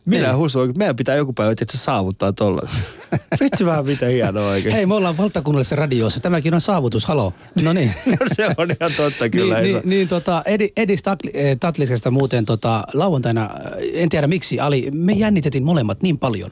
Minä 0.10 0.28
Niin. 0.28 0.38
Husu 0.38 0.60
oikein. 0.60 0.78
Meidän 0.78 0.96
pitää 0.96 1.16
joku 1.16 1.34
päivä 1.34 1.56
tietysti 1.56 1.78
saavuttaa 1.78 2.34
tolla. 2.34 2.62
Vitsi 3.42 3.66
vähän 3.66 3.86
miten 3.86 4.12
hienoa 4.12 4.50
oikeasti. 4.50 4.78
Hei, 4.78 4.86
me 4.86 4.94
ollaan 4.96 5.18
valtakunnallisessa 5.18 5.76
radiossa. 5.76 6.20
Tämäkin 6.20 6.54
on 6.54 6.62
saavutus, 6.62 7.06
halo. 7.06 7.34
No 7.64 7.74
niin. 7.74 7.92
No 8.20 8.26
se 8.36 8.48
on 8.58 8.68
ihan 8.80 8.92
totta 8.98 9.30
kyllä. 9.30 9.56
niin, 9.56 9.66
ei 9.66 9.72
niin, 9.74 9.82
se- 9.84 9.88
niin 9.90 10.08
tota, 10.08 10.44
Edi, 10.46 10.70
Edis 10.78 11.02
Tatli- 11.02 11.32
eh, 11.34 11.58
Tatlisesta 11.60 12.12
muuten 12.12 12.46
tota, 12.46 12.84
lauantaina, 12.94 13.50
eh, 13.78 14.04
en 14.04 14.10
tiedä 14.10 14.28
miksi, 14.28 14.60
Ali, 14.60 14.92
me 14.92 15.14
jännitettiin 15.14 15.64
molemmat 15.64 16.02
niin 16.02 16.18
paljon. 16.20 16.52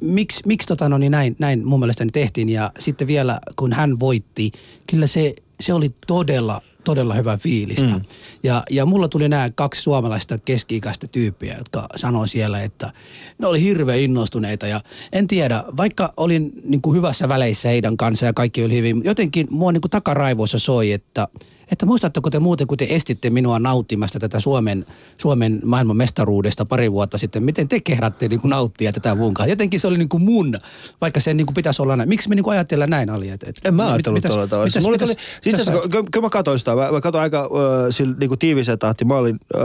Miksi, 0.00 0.42
miksi 0.46 0.68
tota, 0.68 0.88
no, 0.88 0.98
niin 0.98 1.12
näin, 1.12 1.36
näin 1.38 1.66
mun 1.66 1.80
mielestäni 1.80 2.10
tehtiin 2.10 2.48
ja 2.48 2.70
sitten 2.78 3.06
vielä 3.06 3.40
kun 3.56 3.72
hän 3.72 4.00
voitti, 4.00 4.52
kyllä 4.90 5.06
se, 5.06 5.34
se 5.60 5.72
oli 5.74 5.90
todella, 6.06 6.60
todella 6.86 7.14
hyvä 7.14 7.36
fiilistä. 7.36 7.94
Mm. 7.94 8.00
Ja, 8.42 8.62
ja 8.70 8.86
mulla 8.86 9.08
tuli 9.08 9.28
nämä 9.28 9.50
kaksi 9.54 9.82
suomalaista 9.82 10.38
keski-ikäistä 10.38 11.06
tyyppiä, 11.06 11.54
jotka 11.58 11.86
sanoi 11.96 12.28
siellä, 12.28 12.62
että 12.62 12.92
ne 13.38 13.46
oli 13.46 13.62
hirveän 13.62 13.98
innostuneita 13.98 14.66
ja 14.66 14.80
en 15.12 15.26
tiedä, 15.26 15.64
vaikka 15.76 16.12
olin 16.16 16.52
niin 16.64 16.82
kuin 16.82 16.96
hyvässä 16.96 17.28
väleissä 17.28 17.68
heidän 17.68 17.96
kanssa 17.96 18.26
ja 18.26 18.32
kaikki 18.32 18.64
oli 18.64 18.76
hyvin, 18.76 19.02
jotenkin 19.04 19.46
mua 19.50 19.72
niin 19.72 19.80
kuin 19.80 19.90
takaraivoissa 19.90 20.58
soi, 20.58 20.92
että 20.92 21.28
että 21.72 21.86
muistatteko 21.86 22.30
te 22.30 22.38
muuten, 22.38 22.66
kun 22.66 22.76
te 22.78 22.86
estitte 22.90 23.30
minua 23.30 23.58
nauttimasta 23.58 24.18
tätä 24.20 24.40
Suomen, 24.40 24.86
Suomen 25.18 25.60
maailman 25.64 25.96
mestaruudesta 25.96 26.64
pari 26.64 26.92
vuotta 26.92 27.18
sitten, 27.18 27.42
miten 27.42 27.68
te 27.68 27.80
kehdatte 27.80 28.28
niin 28.28 28.40
kuin 28.40 28.50
nauttia 28.50 28.92
tätä 28.92 29.14
mun 29.14 29.34
kanssa? 29.34 29.50
Jotenkin 29.50 29.80
se 29.80 29.86
oli 29.86 29.98
niin 29.98 30.08
kuin 30.08 30.22
mun, 30.22 30.54
vaikka 31.00 31.20
se 31.20 31.34
niin 31.34 31.46
kuin 31.46 31.54
pitäisi 31.54 31.82
olla 31.82 31.96
näin. 31.96 32.08
Miksi 32.08 32.28
me 32.28 32.34
niin 32.34 32.44
kuin 32.44 32.52
ajatellaan 32.52 32.90
näin, 32.90 33.10
Ali? 33.10 33.28
Et, 33.28 33.42
et, 33.42 33.56
En 33.64 33.74
mä 33.74 33.82
mit- 33.84 33.92
ajatellut 33.92 34.18
mitäs- 34.24 34.28
tuolla 34.32 34.46
tavalla. 34.46 34.70
Mulla 34.80 34.96
mitäs- 34.96 35.08
tuli, 35.08 35.18
siis 35.42 35.54
itse 35.54 35.62
asiassa, 35.62 35.88
kyllä 35.88 36.26
mä 36.26 36.30
katsoin 36.30 36.58
sitä. 36.58 36.74
Mä, 36.74 36.92
mä 36.92 37.00
katsoin 37.00 37.22
aika 37.22 37.40
äh, 37.40 37.48
sillä, 37.90 38.14
niin 38.20 38.28
kuin 38.28 38.38
tiiviseen 38.38 38.78
tahtiin. 38.78 39.08
Mä 39.08 39.14
olin, 39.14 39.40
äh, 39.56 39.62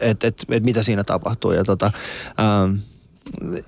että 0.00 0.26
et, 0.26 0.44
et 0.48 0.64
mitä 0.64 0.82
siinä 0.82 1.04
tapahtuu. 1.04 1.52
Ja 1.52 1.64
tota, 1.64 1.90
ähm, 2.40 2.76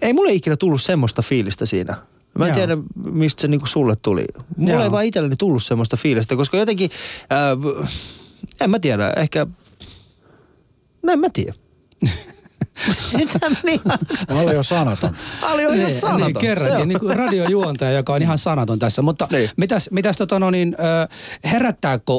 ei 0.03 0.13
mulle 0.13 0.33
ikinä 0.33 0.57
tullut 0.57 0.83
semmoista 0.83 1.23
fiilistä 1.23 1.67
siinä. 1.67 1.97
Mä 2.39 2.45
en 2.45 2.49
Joo. 2.49 2.55
tiedä, 2.57 2.77
mistä 3.05 3.41
se 3.41 3.49
niinku 3.49 3.67
sulle 3.67 3.97
tuli. 4.03 4.25
Mulla 4.57 4.73
Joo. 4.73 4.83
ei 4.85 4.91
vaan 4.91 5.05
itselleni 5.05 5.37
tullut 5.37 5.63
semmoista 5.65 5.97
fiilistä, 5.97 6.37
koska 6.37 6.57
jotenkin, 6.57 6.91
äh, 7.33 7.87
en 8.61 8.71
mä 8.71 8.79
tiedä, 8.79 9.13
ehkä, 9.17 9.47
no 11.03 11.13
en 11.13 11.19
mä 11.19 11.29
tiedä. 11.33 11.55
Mitä 13.17 13.39
niin, 13.65 13.81
Mä 14.31 14.41
olin 14.41 14.55
jo 14.55 14.63
sanaton. 14.63 15.17
Ali 15.43 15.67
on 15.67 15.79
jo 15.81 15.87
Niin, 15.87 16.01
sanaton. 16.01 16.27
Niin, 16.27 16.39
kerrankin, 16.39 16.83
on. 16.83 16.89
niin 16.89 17.01
kuin 17.01 17.17
radiojuontaja, 17.17 17.91
joka 17.93 18.15
on 18.15 18.23
ihan 18.23 18.39
sanaton 18.39 18.79
tässä. 18.79 19.03
Mutta 19.03 19.29
Niin. 19.31 19.51
mitäs, 19.57 19.89
mitäs 19.91 20.17
tota 20.17 20.39
no 20.39 20.51
niin, 20.51 20.77
herättääkö 21.45 22.13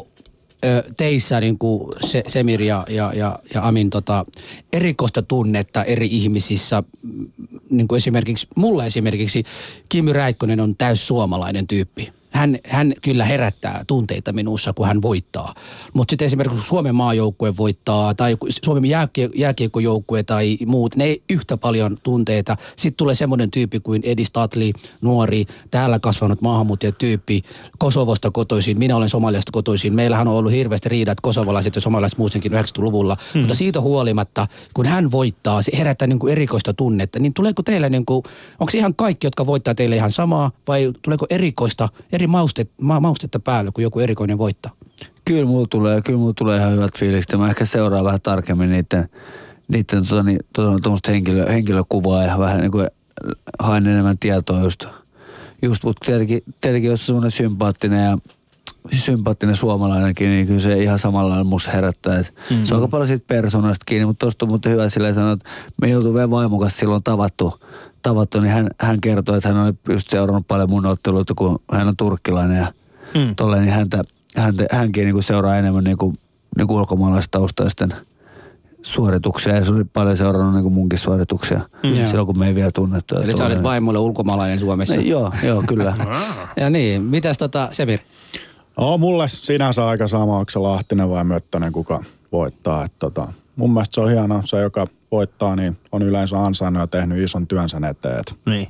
teissä 0.97 1.39
niin 1.39 1.58
kuin 1.58 1.93
se, 2.05 2.24
Semir 2.28 2.62
ja, 2.62 2.86
ja, 2.89 3.14
ja, 3.14 3.39
ja 3.53 3.68
Amin 3.68 3.89
tota, 3.89 4.26
erikoista 4.74 5.22
tunnetta 5.22 5.84
eri 5.84 6.08
ihmisissä? 6.12 6.84
Mm, 7.01 7.28
Niin 7.70 7.88
kuin 7.88 7.97
esimerkiksi, 7.97 8.47
mulla 8.55 8.86
esimerkiksi 8.86 9.43
Kimi 9.89 10.14
Räikkönen 10.14 10.60
on 10.60 10.76
täys 10.76 11.08
suomalainen 11.08 11.68
tyyppi. 11.68 12.16
Hän, 12.30 12.58
hän 12.66 12.94
kyllä 13.02 13.26
herättää 13.26 13.84
tunteita 13.88 14.34
minussa, 14.34 14.74
kun 14.74 14.88
hän 14.88 15.02
voittaa. 15.02 15.56
Mutta 15.94 16.12
sitten 16.12 16.26
esimerkiksi 16.26 16.68
Suomen 16.68 16.96
maajoukkue 16.96 17.58
voittaa 17.58 18.14
tai 18.14 18.38
Suomen 18.66 18.86
jääkie, 18.86 19.30
jääkiekkojoukkue 19.36 20.24
tai 20.24 20.58
muut, 20.66 20.96
ne 20.96 21.04
ei 21.04 21.24
yhtä 21.30 21.58
paljon 21.58 21.98
tunteita. 22.04 22.58
Sitten 22.76 22.98
tulee 22.98 23.16
semmoinen 23.16 23.52
tyyppi 23.52 23.80
kuin 23.80 24.02
Edi 24.06 24.26
Statli, 24.26 24.74
nuori, 25.02 25.46
täällä 25.72 26.00
kasvanut 26.00 26.42
maahanmuuttajatyyppi, 26.42 27.42
Kosovosta 27.78 28.32
kotoisin. 28.32 28.80
Minä 28.80 28.96
olen 28.96 29.10
Somaliasta 29.10 29.52
kotoisin. 29.52 29.94
Meillähän 29.94 30.28
on 30.28 30.34
ollut 30.36 30.52
hirveästi 30.52 30.90
riidat 30.90 31.22
kosovalaiset 31.22 31.76
ja 31.76 31.82
somalaiset 31.82 32.18
muutenkin 32.18 32.52
90-luvulla. 32.52 33.18
Hmm. 33.34 33.40
Mutta 33.40 33.56
siitä 33.56 33.82
huolimatta, 33.82 34.48
kun 34.74 34.86
hän 34.86 35.12
voittaa, 35.12 35.62
se 35.62 35.72
herättää 35.78 36.08
niin 36.08 36.20
kuin 36.20 36.32
erikoista 36.32 36.74
tunnetta. 36.74 37.20
Niin 37.20 37.34
tuleeko 37.34 37.64
teille, 37.64 37.90
niin 37.90 38.06
kuin, 38.06 38.24
onko 38.60 38.72
ihan 38.74 38.96
kaikki, 38.96 39.28
jotka 39.28 39.46
voittaa 39.46 39.76
teille 39.76 39.96
ihan 39.96 40.12
samaa 40.12 40.52
vai 40.68 40.92
tuleeko 41.02 41.26
erikoista, 41.30 41.90
eri 42.18 42.28
maustet, 42.28 42.72
ma, 42.82 42.99
maustetta 42.99 43.39
päälle, 43.39 43.72
kun 43.74 43.84
joku 43.84 43.99
erikoinen 43.99 44.38
voittaa? 44.38 44.72
Kyllä 45.26 45.45
mulla 45.45 45.68
tulee, 45.70 46.01
kyllä 46.01 46.20
mulla 46.20 46.34
tulee 46.34 46.57
ihan 46.57 46.72
hyvät 46.72 46.97
fiilikset. 46.97 47.39
Mä 47.39 47.49
ehkä 47.49 47.65
seuraan 47.65 48.05
vähän 48.05 48.22
tarkemmin 48.22 48.70
niiden, 48.70 49.09
niiden 49.68 50.07
tota, 50.07 50.24
niin, 50.24 50.39
tota, 50.53 50.80
tuommoista 50.80 51.11
henkilö, 51.11 51.51
henkilökuvaa 51.51 52.24
ja 52.24 52.39
vähän 52.39 52.59
niin 52.59 52.72
kuin 52.72 52.88
haen 53.59 53.88
enemmän 53.88 54.18
tietoa 54.18 54.59
just. 54.59 54.86
Just, 55.61 55.84
mutta 55.84 56.05
tietenkin, 56.05 56.41
tietenkin 56.61 56.91
jos 56.91 57.01
on 57.01 57.05
semmoinen 57.05 57.32
sympaattinen 57.32 58.05
ja 58.05 58.18
sympaattinen 58.93 59.55
suomalainenkin, 59.55 60.30
niin 60.30 60.47
kyllä 60.47 60.59
se 60.59 60.84
ihan 60.84 60.99
samalla 60.99 61.30
lailla 61.30 61.43
musta 61.43 61.72
herättää. 61.72 62.20
Et 62.20 62.34
mm-hmm. 62.49 62.65
Se 62.65 62.74
on 62.74 62.80
aika 62.80 62.91
paljon 62.91 63.07
siitä 63.07 63.26
persoonasta 63.28 63.84
kiinni, 63.86 64.05
mutta 64.05 64.24
tuosta 64.24 64.45
on 64.45 64.49
muuten 64.49 64.72
hyvä 64.72 64.89
silleen 64.89 65.15
sanoa, 65.15 65.32
että 65.32 65.49
me 65.82 65.89
joutuu 65.89 66.13
vielä 66.13 66.30
vaimokas 66.30 66.78
silloin 66.78 67.03
tavattu, 67.03 67.59
tavattu 68.08 68.39
niin 68.39 68.53
hän, 68.53 68.68
hän 68.82 69.01
kertoi, 69.01 69.38
että 69.38 69.49
hän 69.49 69.58
on 69.58 69.74
just 69.89 70.08
seurannut 70.08 70.47
paljon 70.47 70.70
mun 70.70 70.86
otteluita, 70.86 71.34
kun 71.38 71.60
hän 71.72 71.88
on 71.88 71.97
turkkilainen 71.97 72.58
ja 72.58 72.74
mm. 73.16 73.36
tolleen, 73.36 73.62
niin 73.62 73.74
häntä, 73.74 74.03
häntä, 74.38 74.66
hänkin 74.72 75.05
niin 75.05 75.14
kuin 75.14 75.24
seuraa 75.24 75.58
enemmän 75.58 75.84
niin 75.84 75.97
kuin, 75.97 76.18
niin 76.58 76.68
kuin 76.68 76.80
ulkomaalaistaustaisten 76.80 77.93
suorituksia 78.82 79.55
ja 79.55 79.66
se 79.66 79.74
oli 79.74 79.84
paljon 79.84 80.18
seurannut 80.18 80.53
niin 80.53 80.64
kuin 80.64 80.74
munkin 80.74 80.99
suorituksia 80.99 81.60
mm. 81.84 82.08
silloin 82.08 82.26
kun 82.26 82.39
me 82.39 82.47
ei 82.47 82.55
vielä 82.55 82.72
tunnettu. 82.76 83.16
Eli 83.16 83.38
sä 83.38 83.45
olet 83.45 83.64
vaimolle 83.64 83.99
ulkomaalainen 83.99 84.60
Suomessa. 84.60 84.95
Ne, 84.95 85.01
joo, 85.01 85.32
joo, 85.43 85.64
kyllä. 85.68 85.93
ja 86.62 86.70
niin, 86.70 87.03
mitäs 87.03 87.38
tota 87.38 87.70
Semir? 87.72 87.99
No, 88.78 88.97
mulle 88.97 89.30
sinänsä 89.30 89.88
aika 89.88 90.08
sama, 90.08 90.38
onko 90.38 90.49
se 90.49 90.60
Lahtinen 90.60 91.10
vai 91.10 91.24
Möttönen, 91.24 91.72
kuka 91.72 92.03
voittaa. 92.32 92.86
Et, 92.86 92.93
tota, 92.99 93.34
mun 93.55 93.74
mielestä 93.74 93.95
se 93.95 94.01
on 94.01 94.10
hienoa, 94.10 94.41
se 94.45 94.62
joka 94.62 94.88
voittaa, 95.12 95.55
niin 95.55 95.78
on 95.91 96.01
yleensä 96.01 96.43
ansainnut 96.43 96.82
ja 96.82 96.88
tehnyt 96.88 97.18
ison 97.24 97.47
työnsä 97.47 97.78
eteen. 97.89 98.20
Et, 98.20 98.36
Niin. 98.45 98.70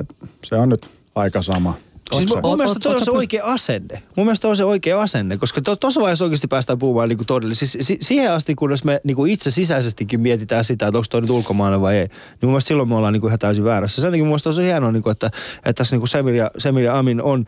et, 0.00 0.16
se 0.44 0.54
on 0.56 0.68
nyt 0.68 0.88
aika 1.14 1.42
sama. 1.42 1.74
Siis 2.12 2.30
mun, 2.30 2.40
mun 2.42 2.56
mielestä 2.56 2.80
toi 2.80 2.94
on 2.94 3.04
se 3.04 3.10
oikea 3.10 3.44
asenne. 3.44 4.02
Mun 4.16 4.26
mielestä 4.26 4.48
on 4.48 4.56
se 4.56 4.64
oikea 4.64 5.00
asenne, 5.00 5.36
koska 5.36 5.60
to, 5.60 5.76
tuossa 5.76 6.00
vaiheessa 6.00 6.24
oikeasti 6.24 6.46
päästään 6.46 6.78
puhumaan 6.78 7.08
niinku 7.08 7.24
todella. 7.24 7.54
Siis, 7.54 7.78
si, 7.80 7.98
siihen 8.00 8.32
asti, 8.32 8.54
kunnes 8.54 8.84
me 8.84 9.00
niinku 9.04 9.24
itse 9.24 9.50
sisäisestikin 9.50 10.20
mietitään 10.20 10.64
sitä, 10.64 10.86
että 10.86 10.98
onko 10.98 11.06
toi 11.10 11.20
nyt 11.20 11.30
ulkomainen 11.30 11.80
vai 11.80 11.96
ei, 11.96 12.06
niin 12.06 12.12
mun 12.42 12.50
mielestä 12.50 12.68
silloin 12.68 12.88
me 12.88 12.94
ollaan 12.94 13.12
niinku 13.12 13.26
ihan 13.26 13.38
täysin 13.38 13.64
väärässä. 13.64 14.00
Sen 14.00 14.10
takia 14.10 14.24
mun 14.24 14.28
mielestä 14.28 14.48
on 14.48 14.54
se 14.54 14.64
hienoa, 14.64 14.92
niinku, 14.92 15.10
että, 15.10 15.26
että 15.56 15.72
tässä 15.72 15.96
niinku 15.96 16.06
Semir, 16.06 16.34
ja, 16.34 16.50
Semir 16.58 16.84
ja 16.84 16.98
Amin 16.98 17.22
on, 17.22 17.46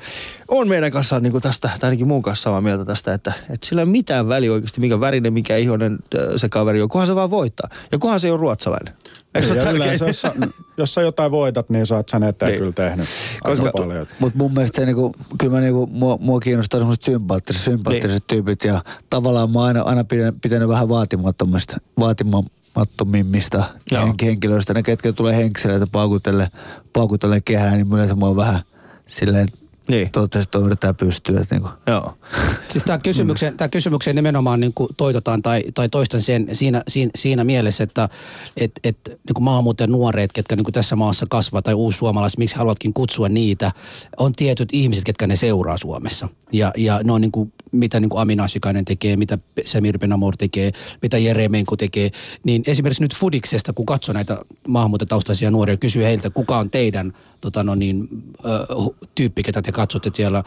on 0.48 0.68
meidän 0.68 0.90
kanssa 0.92 1.20
niinku 1.20 1.40
tästä, 1.40 1.70
tai 1.80 1.88
ainakin 1.88 2.08
mun 2.08 2.22
kanssa 2.22 2.42
samaa 2.42 2.60
mieltä 2.60 2.84
tästä, 2.84 3.14
että, 3.14 3.32
että 3.50 3.66
sillä 3.66 3.82
ei 3.82 3.84
ole 3.84 3.90
mitään 3.92 4.28
väliä 4.28 4.52
oikeasti, 4.52 4.80
mikä 4.80 5.00
värinen, 5.00 5.32
mikä 5.32 5.56
ihonen 5.56 5.98
se 6.36 6.48
kaveri 6.48 6.82
on, 6.82 6.88
kunhan 6.88 7.06
se 7.06 7.14
vaan 7.14 7.30
voittaa. 7.30 7.68
Ja 7.92 7.98
kunhan 7.98 8.20
se 8.20 8.26
ei 8.26 8.30
ole 8.30 8.40
ruotsalainen. 8.40 8.94
Eikö 9.34 9.48
se 9.48 9.54
ole 9.62 9.70
yleensä, 9.72 10.06
jos, 10.06 10.20
sä, 10.20 10.32
jos 10.76 10.94
sä 10.94 11.02
jotain 11.02 11.30
voitat, 11.30 11.70
niin 11.70 11.86
sä 11.86 11.94
oot 11.96 12.08
sen 12.08 12.22
eteen 12.22 12.50
Niin. 12.50 12.58
kyllä 12.58 12.72
tehnyt 12.72 13.08
Koska- 13.42 13.66
aika 13.66 13.78
paljon. 13.78 14.06
Mutta 14.18 14.38
mun 14.38 14.54
mielestä 14.54 14.76
se 14.80 14.86
niinku, 14.86 15.14
kyllä 15.38 15.52
mä 15.54 15.60
niinku, 15.60 15.86
mua, 15.86 16.18
mua 16.20 16.40
kiinnostaa 16.40 16.80
semmoiset 16.80 17.02
sympaattiset, 17.04 17.62
sympaattiset 17.62 18.10
niin. 18.10 18.22
tyypit 18.26 18.64
ja 18.64 18.82
tavallaan 19.10 19.50
mä 19.50 19.58
oon 19.58 19.66
aina, 19.68 19.82
aina 19.82 20.04
pitänyt, 20.04 20.34
pitänyt 20.42 20.68
vähän 20.68 20.88
vaatimattomista, 20.88 21.76
vaatimattomimmista 22.00 23.64
Joo. 23.90 24.06
hen- 24.06 24.14
henkilöistä. 24.22 24.74
Ne, 24.74 24.82
ketkä 24.82 25.12
tulee 25.12 25.36
henkseleitä 25.36 25.86
paukutelle, 25.92 26.48
paukutelle 26.92 27.40
kehään, 27.40 27.72
niin 27.72 27.92
yleensä 27.92 28.14
mä 28.14 28.26
oon 28.26 28.36
vähän 28.36 28.60
silleen, 29.06 29.44
että 29.48 29.63
Niin. 29.88 30.10
toivottavasti 30.10 30.50
toi 30.50 30.62
yritetään 30.62 30.96
pystyä. 30.96 31.40
Että 31.40 31.54
niinku. 31.54 31.68
Joo. 31.86 32.14
Siis 32.72 32.84
tämä 32.84 32.98
kysymyksen, 32.98 33.56
tää 33.56 33.68
kysymyksen 33.68 34.16
nimenomaan 34.16 34.60
niin 34.60 34.72
kuin 34.74 34.88
toitotaan 34.96 35.42
tai, 35.42 35.62
tai 35.74 35.88
toistan 35.88 36.20
sen 36.20 36.46
siinä, 36.52 36.82
siinä, 36.88 37.10
siinä 37.14 37.44
mielessä, 37.44 37.84
että 37.84 38.08
et, 38.56 38.72
et, 38.84 38.98
niin 39.06 39.34
kuin 39.34 39.44
maahanmuuttajan 39.44 39.92
nuoret, 39.92 40.32
ketkä 40.32 40.56
niin 40.56 40.64
kuin 40.64 40.72
tässä 40.74 40.96
maassa 40.96 41.26
kasvaa 41.30 41.62
tai 41.62 41.74
uussuomalaiset, 41.74 42.38
miksi 42.38 42.56
haluatkin 42.56 42.94
kutsua 42.94 43.28
niitä, 43.28 43.72
on 44.16 44.32
tietyt 44.32 44.68
ihmiset, 44.72 45.04
ketkä 45.04 45.26
ne 45.26 45.36
seuraa 45.36 45.76
Suomessa. 45.76 46.28
Ja, 46.52 46.72
ja 46.76 47.00
ne 47.04 47.12
on 47.12 47.20
niin 47.20 47.32
kuin, 47.32 47.52
mitä 47.74 48.00
niin 48.00 48.08
kuin 48.08 48.20
Amin 48.20 48.40
Asikainen 48.40 48.84
tekee, 48.84 49.16
mitä 49.16 49.38
Semir 49.64 49.98
Benamor 49.98 50.36
tekee, 50.36 50.72
mitä 51.02 51.18
Jere 51.18 51.48
Menko 51.48 51.76
tekee. 51.76 52.10
Niin 52.44 52.62
esimerkiksi 52.66 53.02
nyt 53.02 53.14
Fudiksesta, 53.14 53.72
kun 53.72 53.86
katsoo 53.86 54.12
näitä 54.12 54.38
maahanmuuttajataustaisia 54.68 55.50
nuoria, 55.50 55.76
kysyy 55.76 56.04
heiltä, 56.04 56.30
kuka 56.30 56.58
on 56.58 56.70
teidän 56.70 57.12
tota 57.40 57.64
no 57.64 57.74
niin, 57.74 58.08
ö, 58.44 58.66
tyyppi, 59.14 59.42
ketä 59.42 59.62
te 59.62 59.72
katsotte 59.72 60.10
siellä. 60.14 60.44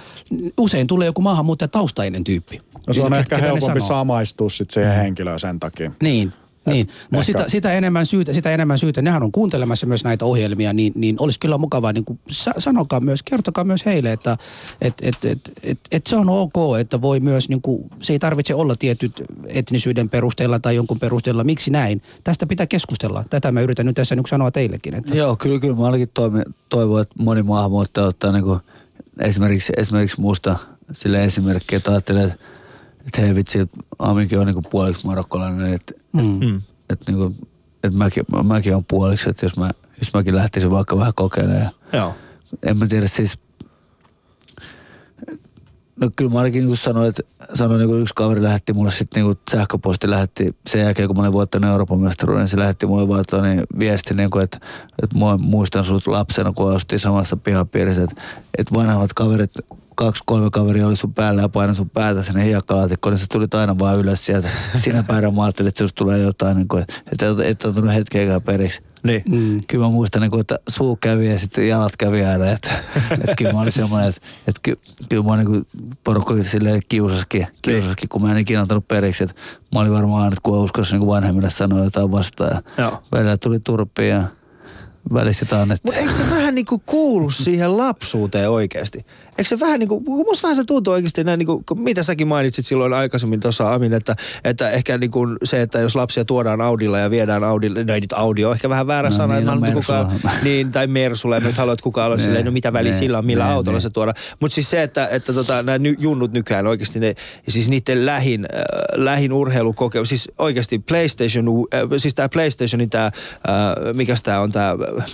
Usein 0.58 0.88
tulee 0.88 1.06
joku 1.06 1.22
maahanmuuttajataustainen 1.22 2.24
tyyppi. 2.24 2.62
No 2.88 2.94
se 2.94 3.02
on 3.02 3.14
ehkä 3.14 3.38
helpompi 3.38 3.82
samaistua 3.82 4.50
sit 4.50 4.70
siihen 4.70 4.96
henkilöön 4.96 5.40
sen 5.40 5.60
takia. 5.60 5.92
Niin, 6.02 6.34
niin. 6.72 6.88
mutta 6.88 7.18
ehkä- 7.18 7.26
sitä, 7.26 7.50
sitä, 7.50 7.74
enemmän 7.74 8.06
syytä, 8.06 8.34
sitä 8.34 8.52
enemmän 8.52 8.78
syytä, 8.78 9.02
nehän 9.02 9.24
on 9.24 9.32
kuuntelemassa 9.32 9.86
myös 9.86 10.04
näitä 10.04 10.26
ohjelmia, 10.26 10.74
niin, 10.74 10.94
niin 10.96 11.16
olisi 11.20 11.40
kyllä 11.40 11.58
mukavaa, 11.58 11.94
niin 11.94 12.06
kuin, 12.06 12.20
sa- 12.32 12.54
sanokaa 12.58 13.00
myös, 13.00 13.24
kertokaa 13.24 13.64
myös 13.64 13.86
heille, 13.86 14.12
että 14.12 14.38
et, 14.82 14.94
et, 15.02 15.26
et, 15.26 15.40
et, 15.64 15.80
et 15.92 16.08
se 16.08 16.16
on 16.16 16.30
ok, 16.30 16.54
että 16.80 17.02
voi 17.02 17.20
myös, 17.20 17.50
niin 17.50 17.62
kuin, 17.62 17.84
se 18.02 18.14
ei 18.14 18.20
tarvitse 18.20 18.56
olla 18.56 18.76
tietyt 18.80 19.24
etnisyyden 19.48 20.10
perusteella 20.10 20.60
tai 20.60 20.76
jonkun 20.76 21.00
perusteella, 21.00 21.44
miksi 21.44 21.72
näin. 21.72 22.02
Tästä 22.24 22.46
pitää 22.46 22.68
keskustella. 22.68 23.24
Tätä 23.30 23.52
mä 23.52 23.62
yritän 23.62 23.86
nyt 23.86 23.96
tässä 23.96 24.16
niin 24.16 24.28
sanoa 24.30 24.52
teillekin. 24.52 24.94
Että, 24.94 25.16
Joo, 25.16 25.36
kyllä, 25.36 25.60
kyllä 25.60 25.76
mä 25.76 25.86
ainakin 25.86 26.10
toivon, 26.70 27.02
että 27.02 27.16
moni 27.18 27.44
maahanmuuttaja 27.44 28.08
ottaa 28.08 28.32
niinku 28.32 28.58
esimerkiksi, 29.20 29.74
esimerkiksi 29.78 30.22
musta 30.22 30.56
sille 30.94 31.24
esimerkkiä, 31.24 31.78
että 31.78 31.92
ajattelee, 31.92 32.24
että, 32.24 32.38
että 33.08 33.22
hei 33.22 33.36
vitsi, 33.36 33.60
että 33.60 33.78
Aminkin 34.00 34.40
on 34.40 34.46
niinku 34.46 34.62
puoliksi 34.62 35.08
marokkolainen, 35.08 35.74
että, 35.74 35.94
Mm. 36.14 36.22
mm. 36.46 36.62
että, 36.90 37.12
niinku, 37.12 37.36
että 37.84 37.98
mäkin, 37.98 38.24
mäkin 38.44 38.76
on 38.76 38.86
puoliksi, 38.86 39.30
että 39.30 39.46
jos, 39.46 39.58
mä, 39.58 39.72
jos 40.00 40.14
mäkin 40.14 40.36
lähtisin 40.36 40.72
vaikka 40.72 40.98
vähän 40.98 41.14
kokeilemaan. 41.16 41.62
Ja, 41.94 42.00
Joo. 42.00 42.16
en 42.64 42.78
mä 42.78 42.88
tiedä 42.88 43.08
siis, 43.08 43.40
no 45.96 46.10
kyllä 46.16 46.32
mä 46.32 46.38
ainakin 46.40 46.66
niin 46.66 46.78
sanoin, 46.78 47.10
että 47.10 47.24
sanoin, 47.54 47.88
niin 47.88 48.02
yksi 48.02 48.14
kaveri 48.16 48.44
lähetti 48.44 48.74
mulle 48.74 48.92
sitten 48.92 49.24
niin 49.24 49.38
sähköposti 49.52 50.10
lähetti 50.10 50.56
sen 50.70 50.82
jälkeen, 50.82 51.08
kun 51.08 51.18
mä 51.18 51.22
olin 51.22 51.34
voittanut 51.34 51.72
Euroopan 51.72 52.00
mestaruuden, 52.00 52.42
niin 52.42 52.50
se 52.50 52.58
lähetti 52.60 52.86
mulle 52.86 53.08
vaan 53.08 53.24
tuon 53.30 53.44
niin 53.44 53.62
viesti, 53.80 54.14
niin 54.14 54.30
kuin, 54.30 54.44
että, 54.44 54.60
että 55.04 55.18
mä 55.18 55.38
muistan 55.38 55.84
sut 55.84 56.08
lapsena, 56.08 56.54
kun 56.54 56.76
asuttiin 56.76 57.00
samassa 57.00 57.38
pihapiirissä, 57.38 58.04
että, 58.04 58.22
että 58.58 58.74
vanhemmat 58.76 59.14
kaverit, 59.14 59.52
kaksi, 59.98 60.24
kolme 60.26 60.50
kaveria 60.52 60.88
oli 60.88 60.96
sun 60.96 61.14
päällä 61.14 61.42
ja 61.42 61.50
painoi 61.50 61.76
sun 61.76 61.90
päätä 61.90 62.24
sinne 62.24 62.46
hiekkalaatikkoon, 62.46 63.14
niin 63.14 63.20
sä 63.20 63.26
tulit 63.32 63.54
aina 63.54 63.80
vaan 63.80 63.98
ylös 63.98 64.26
sieltä. 64.26 64.50
Sinä 64.84 65.04
päivänä 65.04 65.32
mä 65.32 65.44
ajattelin, 65.44 65.68
että 65.68 65.84
susta 65.84 65.96
tulee 65.96 66.20
jotain, 66.20 66.58
niin 66.58 66.68
kuin, 66.68 66.86
että 67.12 67.30
et, 67.30 67.40
et 67.40 67.66
ottanut 67.66 67.94
hetkeäkään 67.94 68.42
periksi. 68.42 68.82
Niin. 69.04 69.24
Mm. 69.30 69.62
Kyllä 69.68 69.86
mä 69.86 69.92
muistan, 69.92 70.22
niin 70.22 70.32
kuin, 70.32 70.42
että 70.42 70.60
suu 70.70 70.96
kävi 70.96 71.32
ja 71.32 71.40
sitten 71.40 71.68
jalat 71.68 71.98
kävi 71.98 72.26
aina. 72.26 72.52
Että, 72.52 72.72
että 73.12 73.36
kyllä 73.38 73.54
mä 73.54 73.62
olin 73.62 73.72
semmoinen, 73.72 74.10
että, 74.10 74.22
että 74.48 74.60
ky, 74.64 74.80
kyllä 75.10 75.24
mä 75.24 75.38
niin 75.38 75.48
kuin 75.48 75.68
porukka 76.04 76.34
oli 76.34 76.46
silleen 76.46 76.82
kiusaskin, 76.90 77.48
kiusaskin, 77.62 78.10
kun 78.10 78.22
mä 78.22 78.32
en 78.32 78.38
ikinä 78.38 78.62
antanut 78.62 78.88
periksi. 78.88 79.24
Että 79.24 79.36
mä 79.74 79.80
olin 79.80 79.94
varmaan 79.94 80.24
aina, 80.24 80.34
että 80.34 80.42
kun 80.44 80.58
uskossa 80.58 80.96
niin 80.96 81.06
kuin 81.06 81.16
vanhemmille 81.16 81.50
sanoa 81.50 81.84
jotain 81.84 82.12
vastaan. 82.12 82.52
Ja 82.52 82.84
Joo. 82.84 83.04
välillä 83.12 83.38
tuli 83.38 83.60
turpia 83.60 84.08
ja 84.08 84.24
välissä 85.14 85.62
annettiin. 85.62 85.94
Mutta 85.94 86.00
eikö 86.00 86.14
se 86.14 86.30
vähän 86.30 86.56
niinku 86.56 86.82
kuulu 86.86 87.30
siihen 87.30 87.78
lapsuuteen 87.78 88.50
oikeasti? 88.50 89.06
Eikö 89.38 89.50
se 89.50 89.60
vähän 89.60 89.80
niinku, 89.80 90.00
musta 90.00 90.44
vähän 90.44 90.56
se 90.56 90.64
tuntuu 90.64 90.94
oikeasti 90.94 91.24
näin 91.24 91.40
niinku, 91.40 91.64
kun 91.66 91.82
mitä 91.82 92.04
säkin 92.04 92.28
mainitsit 92.28 92.66
silloin 92.66 92.94
aikaisemmin 92.94 93.40
tuossa 93.40 93.74
Amin, 93.74 93.94
että, 93.94 94.16
että 94.44 94.70
ehkä 94.70 94.98
niinku 94.98 95.20
se, 95.44 95.62
että 95.62 95.80
jos 95.80 95.96
lapsia 95.96 96.26
tuodaan 96.26 96.62
Audilla 96.62 97.00
ja 97.00 97.10
viedään 97.10 97.44
Audille, 97.44 97.84
no 97.84 97.94
ei 97.94 98.02
nyt 98.02 98.14
Audi 98.14 98.46
on 98.46 98.54
ehkä 98.54 98.70
vähän 98.70 98.88
väärä 98.88 99.10
No 99.10 99.16
sana, 99.16 99.34
niin, 99.34 99.50
että 99.50 99.68
no 99.68 99.72
kukaan, 99.72 100.12
niin, 100.44 100.72
tai 100.72 100.88
Mersulla, 100.88 101.38
en 101.38 101.44
nyt 101.44 101.58
halua, 101.58 101.74
että 101.74 101.84
kukaan 101.84 102.12
Ne, 102.18 102.24
silleen, 102.24 102.46
no 102.46 102.52
mitä 102.52 102.74
väliä 102.74 102.92
ne, 102.92 102.98
sillä 102.98 103.18
on, 103.18 103.26
millä 103.26 103.46
ne, 103.46 103.52
autolla 103.52 103.78
ne. 103.78 103.82
se 103.82 103.90
tuodaan. 103.90 104.16
Mutta 104.40 104.56
siis 104.56 104.70
se, 104.70 104.84
että, 104.84 105.08
että 105.08 105.34
tota, 105.34 105.64
nämä 105.64 105.78
ny, 105.78 105.96
junnut 106.00 106.32
nykyään 106.32 106.68
oikeasti, 106.68 107.00
ne, 107.00 107.16
siis 107.48 107.70
niiden 107.70 108.06
lähin, 108.06 108.46
äh, 108.56 108.62
lähin 108.96 109.34
urheilukokemus, 109.34 110.10
siis 110.10 110.32
oikeasti 110.38 110.80
PlayStation, 110.80 111.48
äh, 111.74 111.82
siis 111.98 112.16
tämä 112.16 112.30
PlayStationin 112.30 112.90
tämä, 112.90 113.06
äh, 113.06 113.12
mikä 113.94 114.16
tämä 114.24 114.42
on 114.42 114.52
tämä, 114.52 114.72
äh, 115.00 115.06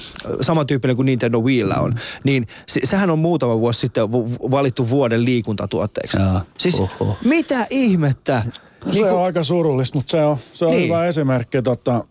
samantyyppinen 0.42 0.96
kuin 0.96 1.06
Nintendo 1.06 1.40
Wiillä 1.40 1.76
on, 1.76 1.96
niin 2.24 2.48
se, 2.68 2.80
sehän 2.84 3.10
on 3.10 3.20
muutama 3.20 3.60
vuosi 3.60 3.80
sitten 3.80 4.12
valittu 4.52 4.90
vuoden 4.90 5.26
liikuntatuotteeksi. 5.26 6.18
Joo. 6.20 6.42
Siis 6.58 6.80
Oho. 6.80 7.18
mitä 7.26 7.68
ihmettä? 7.70 8.44
No 8.86 8.92
se 8.94 9.12
on 9.12 9.24
aika 9.26 9.44
surullista, 9.44 9.98
mutta 9.98 10.12
se 10.12 10.24
on, 10.26 10.38
se 10.54 10.66
on 10.66 10.72
Niin. 10.72 10.80
niin. 10.80 10.90
hyvä 10.92 11.06
esimerkki. 11.06 11.62
Tota, 11.62 12.04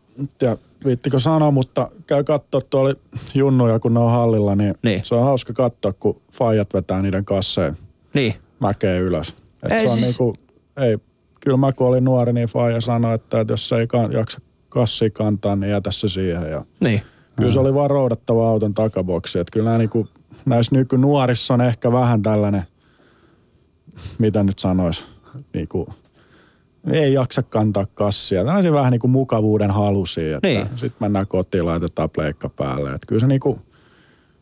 ja 0.43 0.57
viittikö 0.85 1.21
sanoa, 1.21 1.51
mutta 1.51 1.91
käy 2.07 2.25
katsoa 2.25 2.61
tuolla 2.61 2.95
junnuja, 3.35 3.79
kun 3.79 3.95
ne 3.95 4.01
on 4.01 4.11
hallilla, 4.11 4.57
niin, 4.57 4.75
Niin. 4.83 5.01
se 5.05 5.15
on 5.15 5.25
hauska 5.25 5.53
katsoa, 5.53 5.93
kun 5.93 6.21
faijat 6.33 6.75
vetää 6.75 7.03
niiden 7.03 7.25
kasseen 7.25 7.77
Niin. 8.15 8.35
mäkeä 8.61 8.99
ylös. 8.99 9.37
Et 9.63 9.73
Ei 9.73 9.81
se 9.81 9.89
on 9.91 9.99
siis- 9.99 10.07
niinku, 10.21 10.37
ei, 10.77 10.99
kyllä 11.41 11.57
mä 11.57 11.73
kun 11.73 11.87
olin 11.87 12.05
nuori, 12.05 12.33
niin 12.33 12.49
faija 12.49 12.81
sanoi, 12.81 13.15
että, 13.15 13.41
että 13.41 13.53
jos 13.53 13.73
ei 13.73 13.87
kan, 13.87 14.13
jaksa 14.13 14.41
kassia 14.69 15.11
kantaa, 15.11 15.57
niin 15.57 15.71
jätä 15.71 15.91
se 15.91 16.09
siihen. 16.09 16.51
Ja 16.51 16.65
Niin. 16.81 17.01
kyllä 17.37 17.51
se 17.51 17.59
oli 17.61 17.75
vaan 17.75 17.91
roudattava 17.91 18.49
auton 18.51 18.75
takaboksi. 18.75 19.39
Että 19.39 19.51
kyllä 19.53 19.65
nämä 19.65 19.79
niinku, 19.79 20.09
näissä 20.47 20.77
nykynuorissa 20.77 21.55
on 21.55 21.61
ehkä 21.61 21.93
vähän 21.93 22.23
tällainen, 22.23 22.63
mitä 24.19 24.43
nyt 24.43 24.59
sanois, 24.59 25.07
niinku, 25.55 25.95
ei 26.93 27.13
jaksa 27.13 27.43
kantaa 27.43 27.87
kassia. 27.95 28.45
Tällaisia 28.45 28.73
vähän 28.73 28.91
niinku 28.93 29.09
mukavuuden 29.09 29.71
halusia, 29.71 30.37
että 30.37 30.49
Niin. 30.49 30.67
sitten 30.77 30.97
mennään 31.01 31.27
kotiin, 31.27 31.67
laitetaan 31.67 32.11
pleikka 32.11 32.49
päälle. 32.49 32.89
Että 32.93 33.07
kyllä 33.07 33.21
se 33.21 33.27
niinku, 33.27 33.59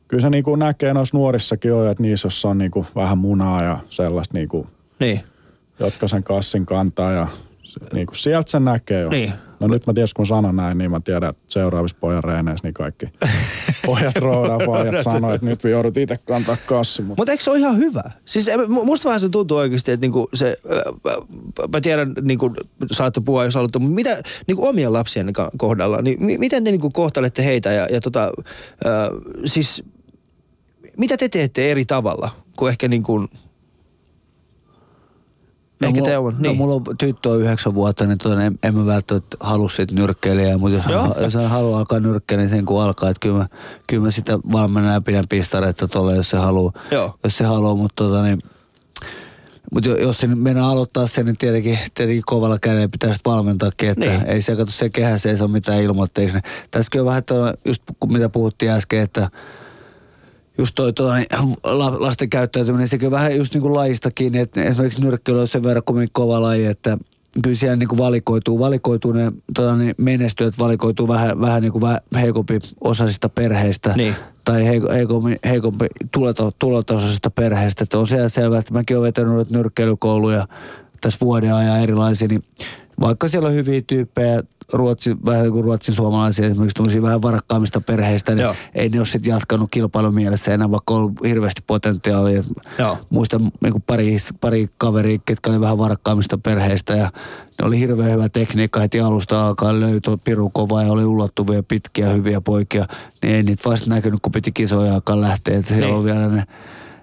kyllä 0.09 0.20
se 0.22 0.30
niinku 0.30 0.57
näkee 0.57 0.94
noissa 0.94 1.16
nuorissakin 1.16 1.74
on, 1.74 1.88
että 1.90 2.03
niissä 2.03 2.26
jossa 2.26 2.48
on 2.48 2.59
niinku 2.59 2.86
vähän 2.96 3.18
munaa 3.18 3.62
ja 3.62 3.78
sellaista, 3.88 4.34
niinku, 4.34 4.66
Niin. 5.01 5.20
jotka 5.80 6.09
sen 6.09 6.24
kassin 6.24 6.66
kantaa 6.66 7.12
ja 7.12 7.28
se, 7.62 7.80
niinku, 7.92 8.14
sieltä 8.14 8.51
se 8.51 8.61
näkee 8.61 9.01
jo. 9.01 9.09
Niin. 9.11 9.32
No 9.61 9.66
nyt 9.66 9.86
mä 9.86 9.92
tiedän, 9.94 10.08
kun 10.16 10.26
sanon 10.26 10.56
näin, 10.56 10.78
niin 10.78 10.90
mä 10.90 11.00
tiedän, 11.00 11.30
että 11.30 11.42
seuraavissa 11.48 11.96
pojan 12.00 12.24
reeneissä 12.24 12.66
niin 12.66 12.74
kaikki 12.74 13.06
pojat 13.86 14.16
roudaa, 14.16 14.58
pojat 14.66 14.94
sanoo, 15.04 15.34
että 15.34 15.46
nyt 15.46 15.64
joudut 15.64 15.96
itse 15.96 16.16
kantaa 16.16 16.56
kassi. 16.66 17.02
Mutta 17.02 17.20
Mutta 17.20 17.32
eikö 17.32 17.44
se 17.44 17.50
ole 17.50 17.58
ihan 17.58 17.76
hyvä? 17.76 18.02
Siis 18.24 18.48
eh, 18.48 18.56
mu- 18.56 18.84
musta 18.84 19.08
vähän 19.08 19.20
se 19.20 19.28
tuntuu 19.28 19.56
oikeasti, 19.56 19.92
että 19.92 20.04
niinku 20.04 20.28
se, 20.34 20.56
mä 21.72 21.80
tiedän, 21.80 22.14
niinku, 22.22 22.54
saatte 22.92 23.20
puhua 23.20 23.44
jos 23.44 23.54
haluatte, 23.54 23.78
mutta 23.78 23.94
mitä 23.94 24.22
niinku 24.46 24.66
omien 24.66 24.92
lapsien 24.92 25.32
kohdalla, 25.58 26.02
niin 26.02 26.24
mi- 26.24 26.38
miten 26.38 26.64
te 26.64 26.70
niinku 26.70 26.90
kohtalette 26.90 27.44
heitä 27.44 27.72
ja, 27.72 27.86
ja 27.90 28.00
tota, 28.00 28.24
äh, 28.86 29.08
siis 29.44 29.84
mitä 30.98 31.16
te 31.16 31.28
teette 31.28 31.70
eri 31.70 31.84
tavalla 31.84 32.30
kuin 32.56 32.70
ehkä 32.70 32.88
niinku 35.81 35.99
Ehkä 35.99 36.01
mulla, 36.01 36.09
Teuvo, 36.11 36.31
no, 36.31 36.37
niin. 36.41 36.57
mulla 36.57 36.74
on 36.74 36.85
tyttö 36.99 37.28
on 37.28 37.41
yhdeksän 37.41 37.74
vuotta, 37.74 38.07
niin 38.07 38.18
tota, 38.18 38.43
en, 38.43 38.59
en 38.62 38.74
mä 38.74 38.87
välttämättä 38.87 39.37
halua 39.41 39.68
siitä 39.68 39.95
nyrkkeilijää, 39.95 40.59
mutta 40.59 40.76
jos, 40.76 40.87
Joo. 40.87 41.14
jos 41.20 41.35
hän 41.35 41.51
haluaa 41.51 41.78
alkaa 41.78 42.01
nyrkkeillä, 42.01 42.43
niin 42.43 42.51
sen 42.51 42.64
kun 42.64 42.83
alkaa, 42.83 43.11
että 43.11 43.20
kyllä 43.20 43.39
mä, 43.39 43.49
kyllä 43.87 44.03
mä 44.03 44.11
sitä 44.11 44.39
valmennan 44.53 44.95
ja 44.95 45.01
pidän 45.01 45.24
pistareita 45.28 45.89
tuolla, 45.89 46.14
jos 46.14 46.31
se 46.31 46.37
haluaa. 46.37 46.72
Joo. 46.91 47.14
Jos 47.24 47.37
se 47.37 47.45
haluaa, 47.45 47.74
mutta 47.74 48.05
tota, 48.05 48.22
niin, 48.22 48.39
mutta 49.72 49.89
jos 49.89 50.18
se 50.20 50.26
nyt 50.26 50.39
mennään 50.39 50.66
aloittaa 50.68 51.07
sen, 51.07 51.26
niin 51.26 51.39
tietenkin, 51.39 51.78
tietenkin 51.95 52.22
kovalla 52.26 52.59
kädellä 52.59 52.89
pitää 52.89 53.12
sitten 53.14 53.33
valmentaakin, 53.33 53.89
että 53.91 54.01
Niin. 54.07 54.18
niin. 54.20 54.26
ei 54.31 54.43
se 54.43 54.57
kato 54.57 54.70
se 54.72 54.91
kehä, 54.91 55.18
se 55.18 55.31
ei 55.31 55.37
saa 55.37 55.49
mitään 55.49 55.83
ilmoitteeksi. 55.83 56.39
Tässäkin 56.70 57.01
on 57.01 57.07
vähän 57.07 57.22
just 57.64 57.83
mitä 58.09 58.28
puhuttiin 58.28 58.70
äsken, 58.72 59.01
että 59.01 59.31
just 60.61 60.74
toi 60.74 60.92
tuo, 60.92 61.14
niin, 61.14 61.26
la- 61.64 62.00
lasten 62.02 62.30
käyttäytyminen, 62.30 62.88
sekin 62.88 63.06
on 63.06 63.12
vähän 63.12 63.36
just 63.36 63.54
niin 63.54 63.62
kuin 63.62 63.74
lajista 63.74 64.11
kiinni, 64.11 64.38
että 64.38 64.62
esimerkiksi 64.62 65.02
nyrkkeily 65.04 65.40
on 65.40 65.48
sen 65.48 65.62
verran 65.64 65.82
kovin 65.84 66.08
kova 66.12 66.42
laji, 66.42 66.66
että 66.66 66.98
kyllä 67.42 67.56
siellä 67.56 67.76
niin 67.76 67.88
kuin 67.88 67.98
valikoituu, 67.98 68.58
valikoituu 68.58 69.12
ne 69.12 69.32
tota, 69.54 69.76
niin 69.76 69.94
menestyöt, 69.98 70.58
valikoituu 70.58 71.08
vähän, 71.08 71.40
vähän 71.40 71.62
niin 71.62 71.72
kuin 71.72 71.82
vähän 71.82 72.00
heikompi 72.14 72.58
osaisista 72.80 73.28
perheistä 73.28 73.92
Niin. 73.96 74.14
tai 74.44 74.64
heiko- 74.64 74.92
heikompi, 74.92 75.36
heikompi 75.44 75.86
tulotasoisesta 76.58 77.30
perheestä. 77.30 77.84
Että 77.84 77.98
on 77.98 78.06
siellä 78.06 78.28
selvää, 78.28 78.58
että 78.61 78.72
mäkin 78.72 78.96
olen 78.98 79.06
vetänyt 79.08 79.50
nyrkkeilykouluja 79.50 80.48
tässä 81.00 81.18
vuoden 81.20 81.54
ajan 81.54 81.80
erilaisia, 81.82 82.28
niin 82.28 82.42
vaikka 83.01 83.28
siellä 83.28 83.48
on 83.48 83.55
hyviä 83.55 83.82
tyyppejä, 83.86 84.42
Ruotsi, 84.72 85.16
vähän 85.24 85.42
niin 85.42 85.53
kuin 85.53 85.64
ruotsin 85.64 85.94
suomalaisia 85.94 86.46
esimerkiksi 86.46 86.74
tämmöisiä 86.74 87.03
vähän 87.03 87.22
varakkaammista 87.22 87.80
perheistä, 87.80 88.34
niin 88.34 88.42
Joo. 88.42 88.55
ei 88.74 88.88
ne 88.88 88.98
ole 88.98 89.07
sitten 89.07 89.30
jatkanut 89.30 89.70
kilpailumielessä 89.70 90.55
enää, 90.55 90.70
vaikka 90.70 90.94
on 90.94 91.12
hirveästi 91.24 91.62
potentiaalia. 91.66 92.42
Joo. 92.78 92.98
Muistan 93.11 93.53
niin 93.62 93.82
pari, 93.86 94.16
pari 94.40 94.68
kaveria, 94.78 95.18
ketkä 95.24 95.51
oli 95.51 95.61
vähän 95.61 95.78
varakkaammista 95.78 96.38
perheistä 96.38 96.96
ja 96.96 97.11
ne 97.61 97.66
oli 97.66 97.78
hirveän 97.78 98.11
hyvä 98.11 98.28
tekniikka 98.28 98.80
heti 98.80 99.01
alusta 99.01 99.46
alkaen, 99.46 99.80
löytyi 99.80 100.16
piru 100.24 100.51
kova 100.51 100.82
ja 100.82 100.92
oli 100.92 101.05
ulottuvia, 101.05 101.62
pitkiä, 101.62 102.09
hyviä 102.09 102.40
poikia. 102.40 102.86
Niin 103.22 103.34
ei 103.34 103.42
niitä 103.42 103.70
vasta 103.70 103.90
näkynyt, 103.90 104.20
kun 104.22 104.32
piti 104.32 104.53
kisoja 104.53 104.94
alkaa 104.94 105.20
lähteä. 105.20 105.59
Että 105.59 105.68
siellä 105.68 105.86
Niin. 105.86 105.96
on 105.98 106.05
vielä 106.05 106.28
ne, 106.28 106.44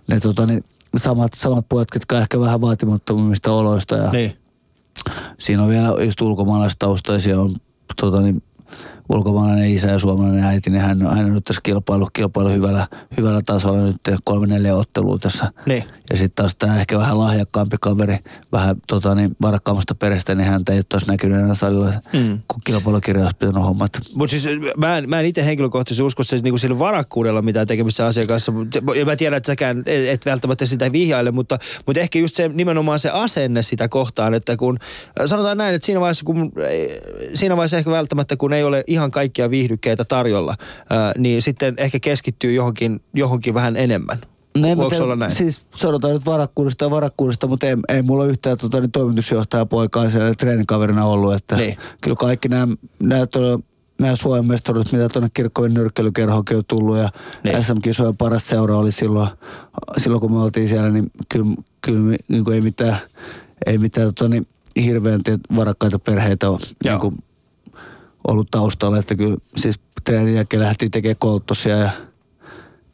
ne, 0.07 0.19
tota, 0.19 0.45
ne 0.45 0.61
samat, 0.97 1.33
samat 1.33 1.65
pojat, 1.69 1.87
on 2.11 2.21
ehkä 2.21 2.39
vähän 2.39 2.61
vaatimattomimmista 2.61 3.51
oloista. 3.51 3.95
Ja 3.95 4.11
Niin. 4.11 4.46
Siinä 5.39 5.63
on 5.63 5.69
vielä 5.69 5.87
just 6.05 6.21
ulkomaalaistaustaisia 6.21 7.41
on 7.41 7.51
tota, 8.01 8.21
niin, 8.21 8.43
ulkomaalainen 9.09 9.69
isä 9.71 9.87
ja 9.87 9.99
suomalainen 9.99 10.43
äiti, 10.43 10.69
niin 10.69 10.81
hän, 10.81 11.01
hän 11.01 11.25
on 11.25 11.33
nyt 11.33 11.45
tässä 11.45 11.61
kilpailu, 11.63 12.07
kilpailu 12.13 12.49
hyvällä, 12.49 12.87
hyvällä 13.17 13.41
tasolla 13.45 13.83
nyt 13.85 13.95
kolme 14.23 14.47
neljä 14.47 14.75
ottelua 14.75 15.17
tässä. 15.17 15.51
Niin. 15.65 15.83
Ja 16.09 16.17
sitten 16.17 16.35
taas 16.35 16.55
tämä 16.55 16.79
ehkä 16.79 16.97
vähän 16.97 17.17
lahjakkaampi 17.17 17.77
kaveri, 17.81 18.17
vähän 18.51 18.75
tota, 18.87 19.15
niin, 19.15 19.35
varakkaammasta 19.41 19.95
perheestä, 19.95 20.35
niin 20.35 20.47
häntä 20.47 20.73
ei 20.73 20.81
ole 20.93 21.01
näkynyt 21.07 21.37
enää 21.37 21.55
salilla, 21.55 21.93
Mm. 22.13 22.39
kun 22.47 22.61
kilpailukirja 22.63 23.23
olisi 23.23 23.35
pitänyt 23.39 23.63
hommat. 23.63 23.91
Mutta 24.15 24.31
siis 24.31 24.47
mä 24.77 24.97
en, 24.97 25.09
mä 25.09 25.19
en 25.19 25.25
itse 25.25 25.45
henkilökohtaisesti 25.45 26.03
usko 26.03 26.23
se, 26.23 26.37
niinku 26.37 26.57
sillä 26.57 26.79
varakkuudella 26.79 27.41
mitään 27.41 27.67
tekemistä 27.67 28.05
asian 28.05 28.27
kanssa. 28.27 28.51
Mut- 28.51 28.97
Ja 28.97 29.05
mä 29.05 29.15
tiedän, 29.15 29.37
että 29.37 29.47
säkään 29.47 29.83
et, 29.85 30.07
et 30.09 30.25
välttämättä 30.25 30.65
sitä 30.65 30.91
vihjaile, 30.91 31.31
mutta, 31.31 31.59
mutta 31.85 31.99
ehkä 31.99 32.19
just 32.19 32.35
se 32.35 32.47
nimenomaan 32.47 32.99
se 32.99 33.09
asenne 33.09 33.63
sitä 33.63 33.87
kohtaan, 33.87 34.33
että 34.33 34.57
kun 34.57 34.77
sanotaan 35.25 35.57
näin, 35.57 35.75
että 35.75 35.85
siinä 35.85 35.99
vaiheessa, 36.01 36.25
kun, 36.25 36.51
siinä 37.33 37.55
vaiheessa 37.57 37.77
ehkä 37.77 37.91
välttämättä 37.91 38.37
kun 38.37 38.53
ei 38.53 38.63
ole 38.63 38.83
ihan 38.87 38.96
kaikkia 39.11 39.49
viihdykkeitä 39.49 40.05
tarjolla, 40.05 40.55
ää, 40.89 41.11
niin 41.17 41.41
sitten 41.41 41.73
ehkä 41.77 41.99
keskittyy 41.99 42.53
johonkin, 42.53 43.01
johonkin 43.13 43.53
vähän 43.53 43.75
enemmän. 43.75 44.17
No 44.57 44.67
en 44.67 44.77
Voiko 44.77 44.89
tiedä, 44.89 45.03
olla 45.03 45.15
näin? 45.15 45.31
Siis 45.31 45.61
sanotaan 45.75 46.13
nyt 46.13 46.25
varakkuudesta 46.25 46.85
ja 46.85 46.91
varakkuudesta, 46.91 47.47
mutta 47.47 47.67
ei, 47.67 47.77
ei 47.89 48.01
mulla 48.01 48.23
ole 48.23 48.31
yhtään 48.31 48.57
tota, 48.57 48.79
niin 48.79 48.91
toimitusjohtaja 48.91 49.65
poikaa 49.65 50.09
siellä 50.09 50.33
treenikaverina 50.33 51.05
ollut. 51.05 51.33
Että 51.33 51.55
Niin. 51.55 51.77
Kyllä 52.01 52.15
kaikki 52.15 52.49
nämä, 52.49 52.67
nämä, 52.99 53.27
todella, 53.27 53.59
nämä 53.99 54.15
Suomen 54.15 54.45
mestaruudet, 54.45 54.91
mitä 54.91 55.09
tuonne 55.09 55.29
kirkkojen 55.33 55.73
nyrkkeilykerhoonkin 55.73 56.57
on 56.57 56.63
tullut 56.67 56.97
ja 56.97 57.09
Niin. 57.43 57.63
SM-kisojen 57.63 58.17
paras 58.17 58.47
seura 58.47 58.77
oli 58.77 58.91
silloin, 58.91 59.29
silloin 59.97 60.21
kun 60.21 60.31
me 60.31 60.43
oltiin 60.43 60.69
siellä, 60.69 60.89
niin 60.89 61.11
kyllä, 61.29 61.45
kyllä 61.81 62.17
niin 62.27 62.43
kuin 62.43 62.55
ei 62.55 62.61
mitään, 62.61 62.97
ei 63.65 63.77
mitään 63.77 64.07
tota, 64.07 64.29
niin, 64.29 64.47
hirveän 64.83 65.21
varakkaita 65.55 65.99
perheitä 65.99 66.49
ole 66.49 66.57
Joo. 66.83 66.93
niin 66.93 67.01
kuin, 67.01 67.23
ollut 68.27 68.51
taustalla. 68.51 68.97
Että 68.97 69.15
kyllä 69.15 69.37
siis 69.57 69.79
treenin 70.03 70.35
jälkeen 70.35 70.63
lähtiin 70.63 70.91
tekemään 70.91 71.15
kolttosia 71.19 71.77
ja. 71.77 71.89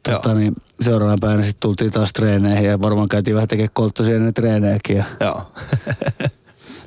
Tota, 0.02 0.34
niin 0.34 0.54
seuraavana 0.80 1.18
päivänä 1.20 1.42
sitten 1.42 1.60
tultiin 1.60 1.92
taas 1.92 2.12
treeneihin 2.12 2.64
ja 2.64 2.80
varmaan 2.80 3.08
käytiin 3.08 3.34
vähän 3.34 3.48
tekemään 3.48 3.70
kolttosia 3.72 4.16
ennen 4.16 4.34
treenejäkin. 4.34 4.96
Ja 4.96 5.04
Joo. 5.20 5.52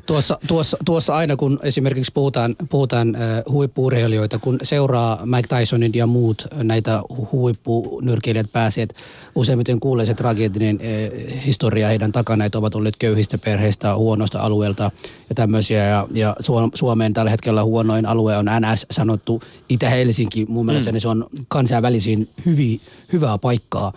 Tuossa, 0.08 0.40
tuossa, 0.48 0.78
tuossa 0.86 1.16
aina 1.16 1.36
kun 1.36 1.60
esimerkiksi 1.64 2.12
puhutaan, 2.14 2.56
puhutaan 2.70 3.16
äh, 3.16 3.22
huippuurheilijoita, 3.50 4.40
kun 4.40 4.58
seuraa 4.64 5.26
Mike 5.26 5.56
Tysonin 5.56 5.92
ja 5.96 6.08
muut 6.08 6.48
näitä 6.64 7.02
huippunyrkeilijät 7.32 8.52
pääsee, 8.54 8.88
useimmiten 9.36 9.80
kuulee 9.80 10.06
se 10.06 10.14
tragedinen 10.14 10.80
äh, 10.82 11.46
historia 11.46 11.88
heidän 11.88 12.12
takana, 12.12 12.46
että 12.46 12.58
ovat 12.58 12.76
olleet 12.76 12.96
köyhistä 12.98 13.38
perheistä, 13.38 13.96
huonoista 13.96 14.40
alueelta 14.40 14.92
ja 15.30 15.36
tämmöisiä. 15.36 15.84
Ja, 15.84 16.08
ja 16.12 16.36
Suom- 16.40 16.72
Suomeen 16.74 17.14
tällä 17.14 17.32
hetkellä 17.32 17.64
huonoin 17.64 18.06
alue 18.06 18.38
on 18.38 18.46
NS 18.46 18.86
sanottu 18.92 19.42
Itä-Helsinki. 19.70 20.46
Mun 20.50 20.66
mielestä 20.66 20.92
mm. 20.92 21.00
se 21.00 21.08
on 21.08 21.28
kansainvälisiin 21.48 22.30
hyvi, 22.46 22.82
hyvää 23.14 23.38
paikkaa. 23.38 23.94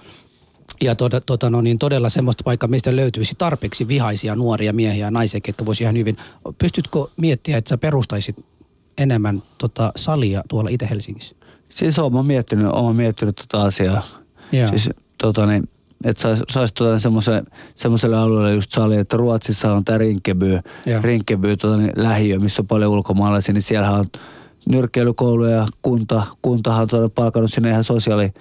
Ja 0.83 0.95
tota, 0.95 1.21
tota, 1.21 1.51
no 1.51 1.61
niin, 1.61 1.79
todella 1.79 2.09
semmoista 2.09 2.45
paikkaa, 2.45 2.69
mistä 2.69 2.97
löytyisi 2.97 3.35
tarpeeksi 3.39 3.89
vihaisia 3.89 4.37
nuoria 4.37 4.73
miehiä 4.73 5.07
ja 5.07 5.11
naisia, 5.11 5.41
ketkä 5.41 5.67
voisi 5.67 5.83
ihan 5.83 5.97
hyvin. 5.97 6.17
Pystytkö 6.59 6.99
miettiä, 7.17 7.57
että 7.57 7.69
sä 7.69 7.79
perustaisit 7.79 8.37
enemmän 8.99 9.43
tota 9.59 9.93
salia 9.97 10.43
tuolla 10.49 10.71
Itä-Helsingissä? 10.73 11.37
siis 11.71 11.99
oon 11.99 12.13
mä 12.13 12.23
miettinyt, 12.23 12.67
oon 12.73 12.95
mä 12.95 13.03
miettinyt 13.03 13.37
tota 13.37 13.65
asiaa. 13.65 14.03
Joo. 14.53 14.69
Siis 14.69 14.91
tota 15.19 15.47
niin, 15.47 15.69
että 16.05 16.23
sais, 16.23 16.43
sais 16.51 16.73
tota 16.73 16.99
semmoisen, 16.99 17.47
semmoiselle 17.75 18.17
alueelle 18.17 18.55
just 18.55 18.71
sali, 18.71 18.97
että 18.97 19.17
Ruotsissa 19.17 19.73
on 19.73 19.85
tämä 19.85 19.99
Rinkeby, 19.99 20.61
Joo. 20.87 21.03
Rinkeby 21.03 21.57
tota 21.57 21.77
niin, 21.77 21.93
lähiö, 21.97 22.39
missä 22.39 22.63
on 22.63 22.67
paljon 22.67 22.93
ulkomaalaisia, 22.93 23.53
niin 23.55 23.63
siellä 23.63 23.91
on 23.91 24.05
nyrkkeilykouluja 24.69 25.57
ja 25.57 25.67
kunta, 25.83 26.23
kuntahan 26.43 26.83
on 26.83 26.89
todella 26.89 27.09
palkannut 27.09 27.53
sinne 27.53 27.71
ihan 27.71 27.85
sosiaali 27.85 28.33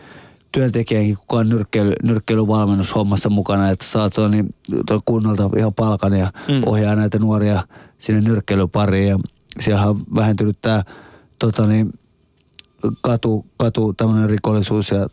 työntekijänkin, 0.51 1.17
kuka 1.17 1.35
on 1.35 1.49
nyrkkeily, 1.49 1.93
nyrkkeilyvalmennushommassa 2.03 3.29
mukana, 3.29 3.69
että 3.69 3.85
saa 3.85 4.09
tuon 4.09 4.31
niin, 4.31 4.55
kunnalta 5.05 5.49
ihan 5.57 5.73
palkan 5.73 6.13
ja 6.13 6.31
mm. 6.47 6.61
ohjaa 6.65 6.95
näitä 6.95 7.19
nuoria 7.19 7.63
sinne 7.97 8.21
nyrkkeilypariin. 8.21 9.07
Ja 9.07 9.19
siellä 9.59 9.85
on 9.85 9.99
vähentynyt 10.15 10.57
tämä 10.61 10.83
tota 11.39 11.67
niin, 11.67 11.93
katu, 13.01 13.45
katu 13.57 13.93
tämmöinen 13.93 14.29
rikollisuus 14.29 14.89
ja 14.89 15.07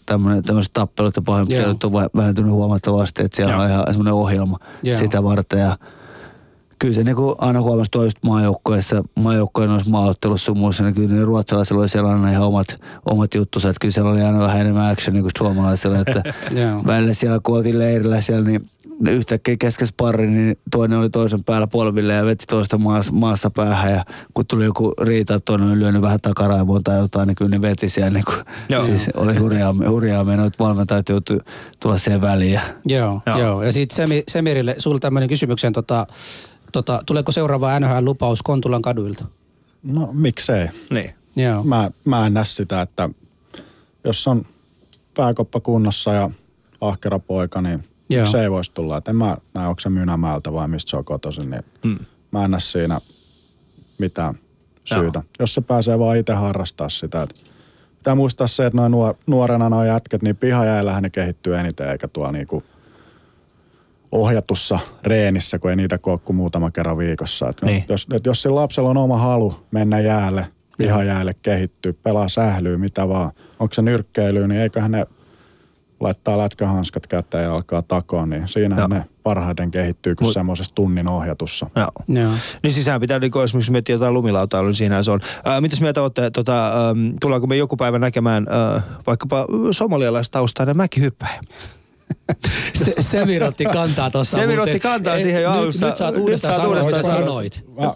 tämmöiset 0.47 0.73
tappelut 0.75 1.17
ja 1.17 1.23
pahoinpitelyt 1.23 1.85
on 1.85 1.93
vä- 1.93 2.11
vähentynyt 2.17 2.53
huomattavasti, 2.53 3.23
että 3.25 3.37
siellä 3.37 3.55
Joo. 3.55 3.63
on 3.63 3.71
ihan 3.71 3.85
semmoinen 3.87 4.15
ohjelma 4.15 4.59
Joo. 4.83 4.99
sitä 4.99 5.23
varten 5.23 5.59
ja 5.59 5.79
kyllä 6.79 6.95
se 6.95 7.05
niin 7.05 7.17
kuin 7.17 7.35
aina 7.39 7.61
huomasi 7.61 7.91
toisesta 7.91 8.21
maajoukkoissa, 8.27 9.05
maajoukkojen 9.15 9.71
noissa 9.71 9.91
maaottelussa 9.91 10.45
sun 10.45 10.59
muissa, 10.59 10.83
niin 10.83 10.95
kyllä 10.95 11.25
ruotsalaisilla 11.25 11.81
oli 11.81 11.89
siellä 11.89 12.11
aina 12.11 12.31
ihan 12.31 12.47
omat, 12.47 12.67
omat 13.07 13.35
juttusa, 13.35 13.69
että 13.69 13.81
kyllä 13.81 13.93
siellä 13.93 14.11
oli 14.11 14.23
aina 14.23 14.39
vähän 14.39 14.61
enemmän 14.61 14.91
actionia 14.93 15.23
kuin 15.23 15.33
suomalaisilla, 15.39 15.99
että 15.99 16.23
välillä 16.87 17.15
siellä 17.15 17.41
kun 17.43 17.57
oltiin 17.57 17.79
leirillä 17.79 18.21
siellä, 18.21 18.45
niin 18.45 18.71
yhtäkkiä 19.09 19.57
keskes 19.57 19.93
pari, 19.93 20.27
niin 20.27 20.59
toinen 20.71 20.99
oli 20.99 21.11
toisen 21.11 21.45
päällä 21.45 21.67
polville 21.67 22.13
ja 22.13 22.25
veti 22.25 22.45
toista 22.47 22.79
maassa, 22.79 23.13
maassa 23.13 23.51
päähän 23.51 23.93
ja 23.93 24.05
kun 24.35 24.47
tuli 24.47 24.65
joku 24.65 24.95
riita, 25.01 25.35
että 25.35 25.45
toinen 25.45 25.69
oli 25.69 25.79
lyönyt 25.79 26.03
vähän 26.03 26.21
takaraivoon 26.21 26.85
tai 26.85 26.99
jotain, 26.99 27.27
niin 27.27 27.35
kyllä 27.35 27.51
ne 27.51 27.63
veti 27.63 27.89
siellä 27.89 28.11
niin 28.11 28.25
kuin, 28.25 28.39
Joo. 28.69 28.83
siis 28.83 29.11
oli 29.15 29.37
hurjaa, 29.37 29.75
hurjaa 29.89 30.25
menoa, 30.25 30.47
että 30.47 30.65
valmentajat 30.65 31.09
joutui 31.09 31.41
tulla 31.81 31.99
siihen 31.99 32.21
väliin 32.21 32.53
ja 32.53 32.61
Joo, 32.85 33.21
Joo. 33.27 33.39
joo. 33.39 33.39
joo. 33.39 33.63
Ja 33.63 33.73
sitten 33.73 33.97
Semi, 33.97 34.23
Semirille, 34.29 34.75
sulla 34.79 34.99
tämmöinen 34.99 35.29
kysymyksen, 35.29 35.73
tota, 35.73 36.07
tota, 36.73 37.03
tuleeko 37.07 37.33
seuraava 37.33 37.81
NHL-lupaus 37.81 38.43
Kontulan 38.45 38.83
kaduilta? 38.83 39.25
No 39.83 40.09
miksei. 40.13 40.69
Niin. 40.91 41.15
Joo. 41.37 41.65
Mä, 41.65 41.91
mä 42.05 42.27
en 42.27 42.35
näe 42.35 42.45
sitä, 42.45 42.83
että 42.83 43.11
jos 44.05 44.29
on 44.29 44.47
pääkoppa 45.17 45.61
kunnossa 45.61 46.13
ja 46.13 46.31
ahkera 46.81 47.19
poika, 47.19 47.63
niin 47.63 47.85
Joo. 48.09 48.23
miksei 48.23 48.51
voisi 48.51 48.73
tulla. 48.75 48.97
Et 48.97 49.09
en 49.09 49.17
mä 49.17 49.37
näe, 49.55 49.67
onko 49.67 49.81
se 49.81 49.89
Mynämäeltä 49.91 50.53
vai 50.53 50.69
mistä 50.69 50.91
se 50.91 50.97
on 50.97 51.05
kotoisin, 51.05 51.51
niin 51.51 51.63
Mm. 51.85 51.99
mä 52.31 52.45
en 52.45 52.51
näe 52.51 52.61
siinä 52.61 52.99
mitään 53.99 54.35
syytä. 54.85 55.19
Joo. 55.19 55.25
Jos 55.39 55.55
se 55.55 55.61
pääsee 55.61 55.99
vaan 55.99 56.17
itse 56.17 56.33
harrastaa 56.33 56.89
sitä. 56.89 57.23
Et 57.23 57.35
pitää 57.99 58.15
muistaa 58.15 58.47
se, 58.47 58.67
että 58.67 58.77
noin 58.77 58.93
nuor, 58.93 59.15
nuorena 59.27 59.69
nuo 59.69 59.85
jätket, 59.85 60.23
niin 60.23 60.37
pihajäillähän 60.37 61.03
ne 61.03 61.11
kehittyy 61.11 61.57
eniten, 61.57 61.89
eikä 61.91 62.09
tuolla 62.09 62.33
niinku 62.33 62.63
ohjatussa 64.13 64.79
reenissä, 65.05 65.59
kun 65.59 65.71
ei 65.71 65.77
niitä 65.77 65.99
koo 65.99 66.19
kuin 66.19 66.37
muutama 66.37 66.71
kerran 66.71 66.99
viikossa. 66.99 67.49
Et 67.49 67.63
Niin. 67.63 67.85
jos, 67.89 68.07
et 68.13 68.27
jos 68.27 68.43
sillä 68.43 68.55
lapsella 68.61 68.91
on 68.91 68.97
oma 68.97 69.17
halu 69.19 69.55
mennä 69.71 70.01
jäälle, 70.01 70.47
pihajäälle 70.79 71.33
kehittyy, 71.43 71.93
pelaa 71.93 72.29
sählyä, 72.29 72.79
mitä 72.79 73.09
vaan, 73.09 73.31
onko 73.59 73.75
se 73.75 73.83
nyrkkeilyä, 73.83 74.47
niin 74.47 74.61
eiköhän 74.61 74.91
ne 74.91 75.07
laittaa 76.01 76.39
lätkähanskat 76.39 77.07
käteen 77.07 77.45
ja 77.45 77.55
alkaa 77.55 77.83
takoon, 77.83 78.31
niin 78.31 78.49
siinähän 78.49 78.91
Joo. 78.91 78.99
ne 78.99 79.05
parhaiten 79.23 79.71
kehittyy 79.71 80.15
kuin 80.15 80.33
semmoisessa 80.33 80.75
tunnin 80.75 81.09
ohjatussa. 81.09 81.71
Joo. 81.77 82.21
Joo. 82.23 82.33
Niin 82.63 82.73
sisään 82.73 83.01
pitää 83.01 83.19
niin 83.19 83.45
esimerkiksi 83.45 83.73
miettiä 83.73 83.95
jotain 83.95 84.15
lumilautailuja, 84.15 84.69
niin 84.69 84.77
siinä 84.77 85.03
se 85.03 85.11
on. 85.11 85.21
Ää, 85.45 85.61
mitäs 85.61 85.81
mieltä 85.81 86.03
olette, 86.03 86.31
tota, 86.31 86.89
ähm, 86.89 87.09
tullaanko 87.21 87.47
me 87.47 87.57
joku 87.57 87.77
päivä 87.77 87.99
näkemään 87.99 88.47
äh, 88.77 88.83
vaikkapa 89.07 89.47
somalialaistaustainen 89.71 90.77
mäkihyppäjä? 90.77 91.41
Se, 92.75 92.95
Semir 93.01 93.45
otti 93.45 93.65
kantaa 93.65 94.11
tuossa. 94.11 94.37
Semir 94.37 94.57
muuten. 94.57 94.75
otti 94.75 94.81
kantaa 94.81 95.17
Ei, 95.17 95.23
siihen 95.23 95.43
jo 95.43 95.51
nyt, 95.51 95.61
alussa. 95.61 95.87
Nyt 95.87 95.97
saat 95.97 96.15
Nyt 96.15 96.23
uudestaan 96.23 96.55
saat 96.55 96.67
sanoa, 96.67 96.83
uudestaan 96.83 97.05
sanoit. 97.05 97.65
Mä, 97.81 97.87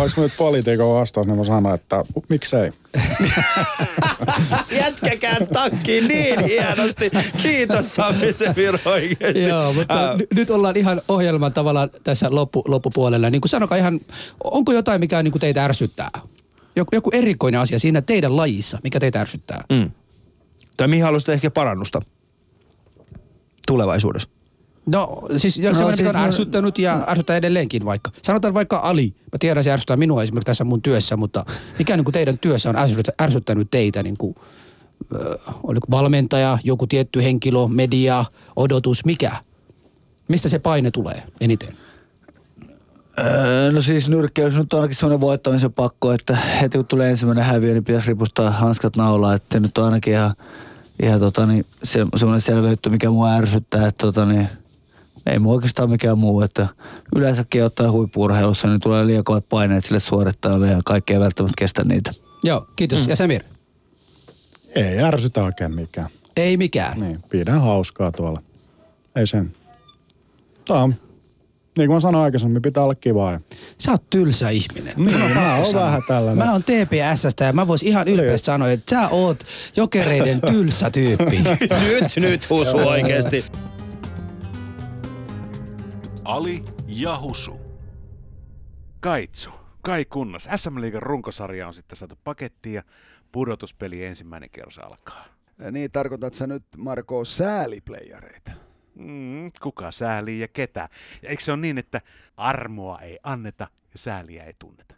onko 0.00 0.12
nyt 0.16 0.32
poliitikon 0.38 0.94
vastaus, 1.00 1.26
niin 1.26 1.38
mä 1.38 1.44
sanon, 1.44 1.74
että 1.74 2.04
miksei. 2.28 2.70
Jätkä 4.80 5.16
käänsi 5.16 5.48
takkiin 5.48 6.08
niin 6.08 6.44
hienosti. 6.44 7.10
Kiitos 7.42 7.94
Sami 7.94 8.32
Semir 8.32 8.78
oikeasti. 8.84 9.42
Joo, 9.42 9.72
mutta 9.72 10.14
n- 10.16 10.36
nyt 10.36 10.50
ollaan 10.50 10.76
ihan 10.76 11.02
ohjelman 11.08 11.52
tavallaan 11.52 11.90
tässä 12.04 12.26
loppu, 12.30 12.62
loppupuolella. 12.66 13.30
Niin 13.30 13.40
kuin 13.40 13.50
sanokaa 13.50 13.78
ihan, 13.78 14.00
onko 14.44 14.72
jotain, 14.72 15.00
mikä 15.00 15.22
niin 15.22 15.32
kuin 15.32 15.40
teitä 15.40 15.64
ärsyttää? 15.64 16.10
Joku, 16.76 16.88
joku 16.92 17.10
erikoinen 17.12 17.60
asia 17.60 17.78
siinä 17.78 18.02
teidän 18.02 18.36
lajissa, 18.36 18.78
mikä 18.82 19.00
teitä 19.00 19.20
ärsyttää? 19.20 19.64
Mm. 19.72 19.90
Tai 20.76 20.88
mihin 20.88 21.04
haluaisitte 21.04 21.32
ehkä 21.32 21.50
parannusta 21.50 22.02
tulevaisuudessa? 23.68 24.28
No 24.86 25.22
siis 25.36 25.58
no, 25.58 25.68
No, 25.68 25.74
semmoinen, 25.74 25.96
siis 25.96 26.06
mikä 26.06 26.18
on 26.18 26.22
no- 26.22 26.28
ärsyttänyt 26.28 26.78
ja 26.78 27.04
ärsyttää 27.08 27.36
edelleenkin 27.36 27.84
vaikka. 27.84 28.10
Sanotaan 28.22 28.54
vaikka 28.54 28.78
Ali. 28.78 29.14
Mä 29.32 29.38
tiedän, 29.40 29.64
se 29.64 29.72
ärsyttää 29.72 29.96
minua 29.96 30.22
esimerkiksi 30.22 30.46
tässä 30.46 30.64
mun 30.64 30.82
työssä, 30.82 31.16
mutta 31.16 31.44
mikä 31.78 31.96
niin 31.96 32.04
kuin 32.04 32.12
teidän 32.12 32.38
työssä 32.38 32.70
on 32.70 32.76
ärsyt- 32.76 33.14
ärsyttänyt 33.22 33.68
teitä? 33.70 34.02
Niin 34.02 34.16
kuin, 34.18 34.34
äh, 35.14 35.54
oliko 35.62 35.86
valmentaja, 35.90 36.58
joku 36.64 36.86
tietty 36.86 37.22
henkilö, 37.22 37.68
media, 37.68 38.24
odotus, 38.56 39.04
mikä? 39.04 39.32
Mistä 40.28 40.48
se 40.48 40.58
paine 40.58 40.90
tulee 40.90 41.22
eniten? 41.40 41.76
Öö, 43.18 43.72
no 43.72 43.82
siis 43.82 44.08
nyrkkeilyssä 44.08 44.60
nyt 44.60 44.72
on 44.72 44.78
ainakin 44.78 44.96
semmoinen 44.96 45.20
voittamisen 45.20 45.72
pakko, 45.72 46.12
että 46.12 46.36
heti 46.36 46.78
kun 46.78 46.86
tulee 46.86 47.10
ensimmäinen 47.10 47.44
häviö, 47.44 47.72
niin 47.72 47.84
pitäisi 47.84 48.08
ripustaa 48.08 48.50
hanskat 48.50 48.96
naulaan. 48.96 49.36
Että 49.36 49.60
nyt 49.60 49.78
on 49.78 49.84
ainakin 49.84 50.12
ihan, 50.12 50.34
ihan 51.02 51.20
tota, 51.20 51.46
niin, 51.46 51.66
se, 51.84 52.06
semmoinen 52.16 52.40
selvä 52.40 52.70
juttu, 52.70 52.90
mikä 52.90 53.10
mua 53.10 53.34
ärsyttää. 53.34 53.86
Että 53.86 54.06
tota, 54.06 54.26
niin, 54.26 54.48
ei 55.26 55.38
mua 55.38 55.54
oikeastaan 55.54 55.90
mikään 55.90 56.18
muu. 56.18 56.40
Että 56.40 56.68
yleensäkin 57.16 57.64
ottaa 57.64 57.90
huippuurheilussa, 57.90 58.68
niin 58.68 58.80
tulee 58.80 59.06
liian 59.06 59.24
kovat 59.24 59.48
paineet 59.48 59.84
sille 59.84 60.00
suorittajalle 60.00 60.68
ja 60.68 60.80
kaikki 60.84 61.12
ei 61.12 61.20
välttämättä 61.20 61.54
kestä 61.58 61.84
niitä. 61.84 62.10
Joo, 62.44 62.66
kiitos. 62.76 63.04
Mm. 63.04 63.08
Ja 63.10 63.16
Semir? 63.16 63.42
Ei 64.74 64.98
ärsytä 64.98 65.44
oikein 65.44 65.74
mikään. 65.74 66.08
Ei 66.36 66.56
mikään. 66.56 67.00
Niin, 67.00 67.22
pidän 67.30 67.60
hauskaa 67.60 68.12
tuolla. 68.12 68.42
Ei 69.16 69.26
sen. 69.26 69.56
Tää 70.68 70.82
on, 70.82 70.94
niin 71.78 71.88
kuin 71.88 71.96
mä 71.96 72.00
sanoin 72.00 72.24
aikaisemmin, 72.24 72.62
pitää 72.62 72.82
olla 72.82 72.94
kivaa. 72.94 73.32
Ja... 73.32 73.40
Sä 73.78 73.90
oot 73.90 74.10
tylsä 74.10 74.48
ihminen. 74.50 74.94
Niin, 74.96 75.18
mä 75.18 75.24
pakko 75.24 75.56
oon 75.56 75.66
sanoa. 75.66 75.86
vähän 75.86 76.02
tällainen. 76.08 76.46
Mä 76.46 76.52
oon 76.52 76.62
TPSstä 76.62 77.44
ja 77.44 77.52
mä 77.52 77.66
vois 77.66 77.82
ihan 77.82 78.08
ylpeästi 78.08 78.46
sanoa, 78.46 78.70
että 78.70 78.90
sä 78.90 79.08
oot 79.08 79.44
jokereiden 79.76 80.40
tylsä 80.50 80.90
tyyppi. 80.90 81.42
nyt, 81.88 82.12
nyt 82.16 82.50
Husu 82.50 82.76
oikeasti. 82.76 83.44
Ali 86.24 86.64
ja 86.86 87.18
Husu. 87.20 87.60
Kaitsu. 89.00 89.50
Kai 89.82 90.04
kunnos. 90.04 90.48
SM 90.56 90.80
Liigan 90.80 91.02
runkosarja 91.02 91.68
on 91.68 91.74
sitten 91.74 91.96
saatu 91.96 92.18
pakettiin 92.24 92.74
ja 92.74 92.82
pudotuspeli 93.32 94.04
ensimmäinen 94.04 94.50
kierros 94.50 94.78
alkaa. 94.78 95.24
Niin 95.70 95.90
tarkoitat 95.90 96.34
sä 96.34 96.46
nyt, 96.46 96.64
Marko, 96.76 97.24
sääliplayereita? 97.24 98.52
Mm, 98.94 99.52
kuka 99.62 99.92
säälii 99.92 100.40
ja 100.40 100.48
ketä? 100.48 100.88
Ja 101.22 101.28
eikö 101.28 101.42
se 101.42 101.52
ole 101.52 101.60
niin, 101.60 101.78
että 101.78 102.00
armoa 102.36 103.00
ei 103.00 103.18
anneta 103.22 103.68
ja 103.92 103.98
sääliä 103.98 104.44
ei 104.44 104.54
tunneta? 104.58 104.94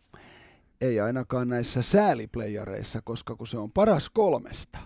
Ei 0.81 1.01
ainakaan 1.01 1.49
näissä 1.49 1.83
sääliplayereissa, 1.83 3.03
koska 3.03 3.37
kun 3.37 3.47
se 3.47 3.59
on 3.59 3.73
paras 3.73 4.11
kolmesta, 4.11 4.79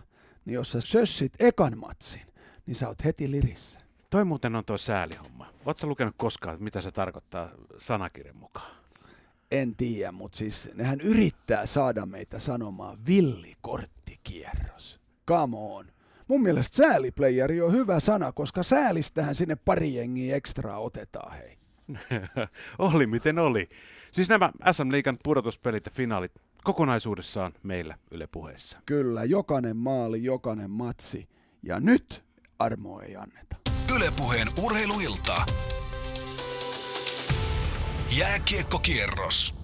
niin 0.44 0.54
jos 0.54 0.72
sä 0.72 0.80
sössit 0.80 1.32
ekan 1.38 1.78
matsin, 1.78 2.26
niin 2.66 2.74
sä 2.74 2.88
oot 2.88 3.04
heti 3.04 3.30
lirissä. 3.30 3.80
Toi 4.11 4.24
muuten 4.24 4.56
on 4.56 4.64
toi 4.64 4.78
säälihomma. 4.78 5.52
Oletko 5.64 5.86
lukenut 5.86 6.14
koskaan, 6.16 6.56
mitä 6.61 6.80
se 6.80 6.92
tarkoittaa 6.92 7.50
sanakirjan 7.78 8.36
mukaan? 8.36 8.76
En 9.50 9.76
tiedä, 9.76 10.12
mutta 10.12 10.38
siis 10.38 10.70
nehän 10.74 11.00
yrittää 11.00 11.66
saada 11.66 12.06
meitä 12.06 12.38
sanomaan 12.38 12.98
villikorttikierros. 13.06 15.00
Come 15.28 15.56
on. 15.56 15.86
Mun 16.28 16.42
mielestä 16.42 16.76
sääliplayeri 16.76 17.60
on 17.60 17.72
hyvä 17.72 18.00
sana, 18.00 18.32
koska 18.32 18.62
säälistähän 18.62 19.34
sinne 19.34 19.56
pari 19.56 19.94
jengiä 19.94 20.36
ekstraa 20.36 20.78
otetaan, 20.78 21.36
hei. 21.36 21.58
oli 22.78 23.06
miten 23.06 23.38
oli. 23.38 23.68
Siis 24.12 24.28
nämä 24.28 24.50
SM 24.72 24.92
Liigan 24.92 25.18
pudotuspelit 25.22 25.86
ja 25.86 25.92
finaalit 25.94 26.32
kokonaisuudessaan 26.64 27.52
meillä 27.62 27.98
Yle 28.10 28.26
puheessa. 28.26 28.78
Kyllä, 28.86 29.24
jokainen 29.24 29.76
maali, 29.76 30.24
jokainen 30.24 30.70
matsi. 30.70 31.28
Ja 31.62 31.80
nyt 31.80 32.24
armo 32.58 33.00
ei 33.00 33.16
anneta. 33.16 33.56
Ylepuheen 33.96 34.48
urheiluilta. 34.62 35.46
Jääkiekkokierros. 38.10 39.57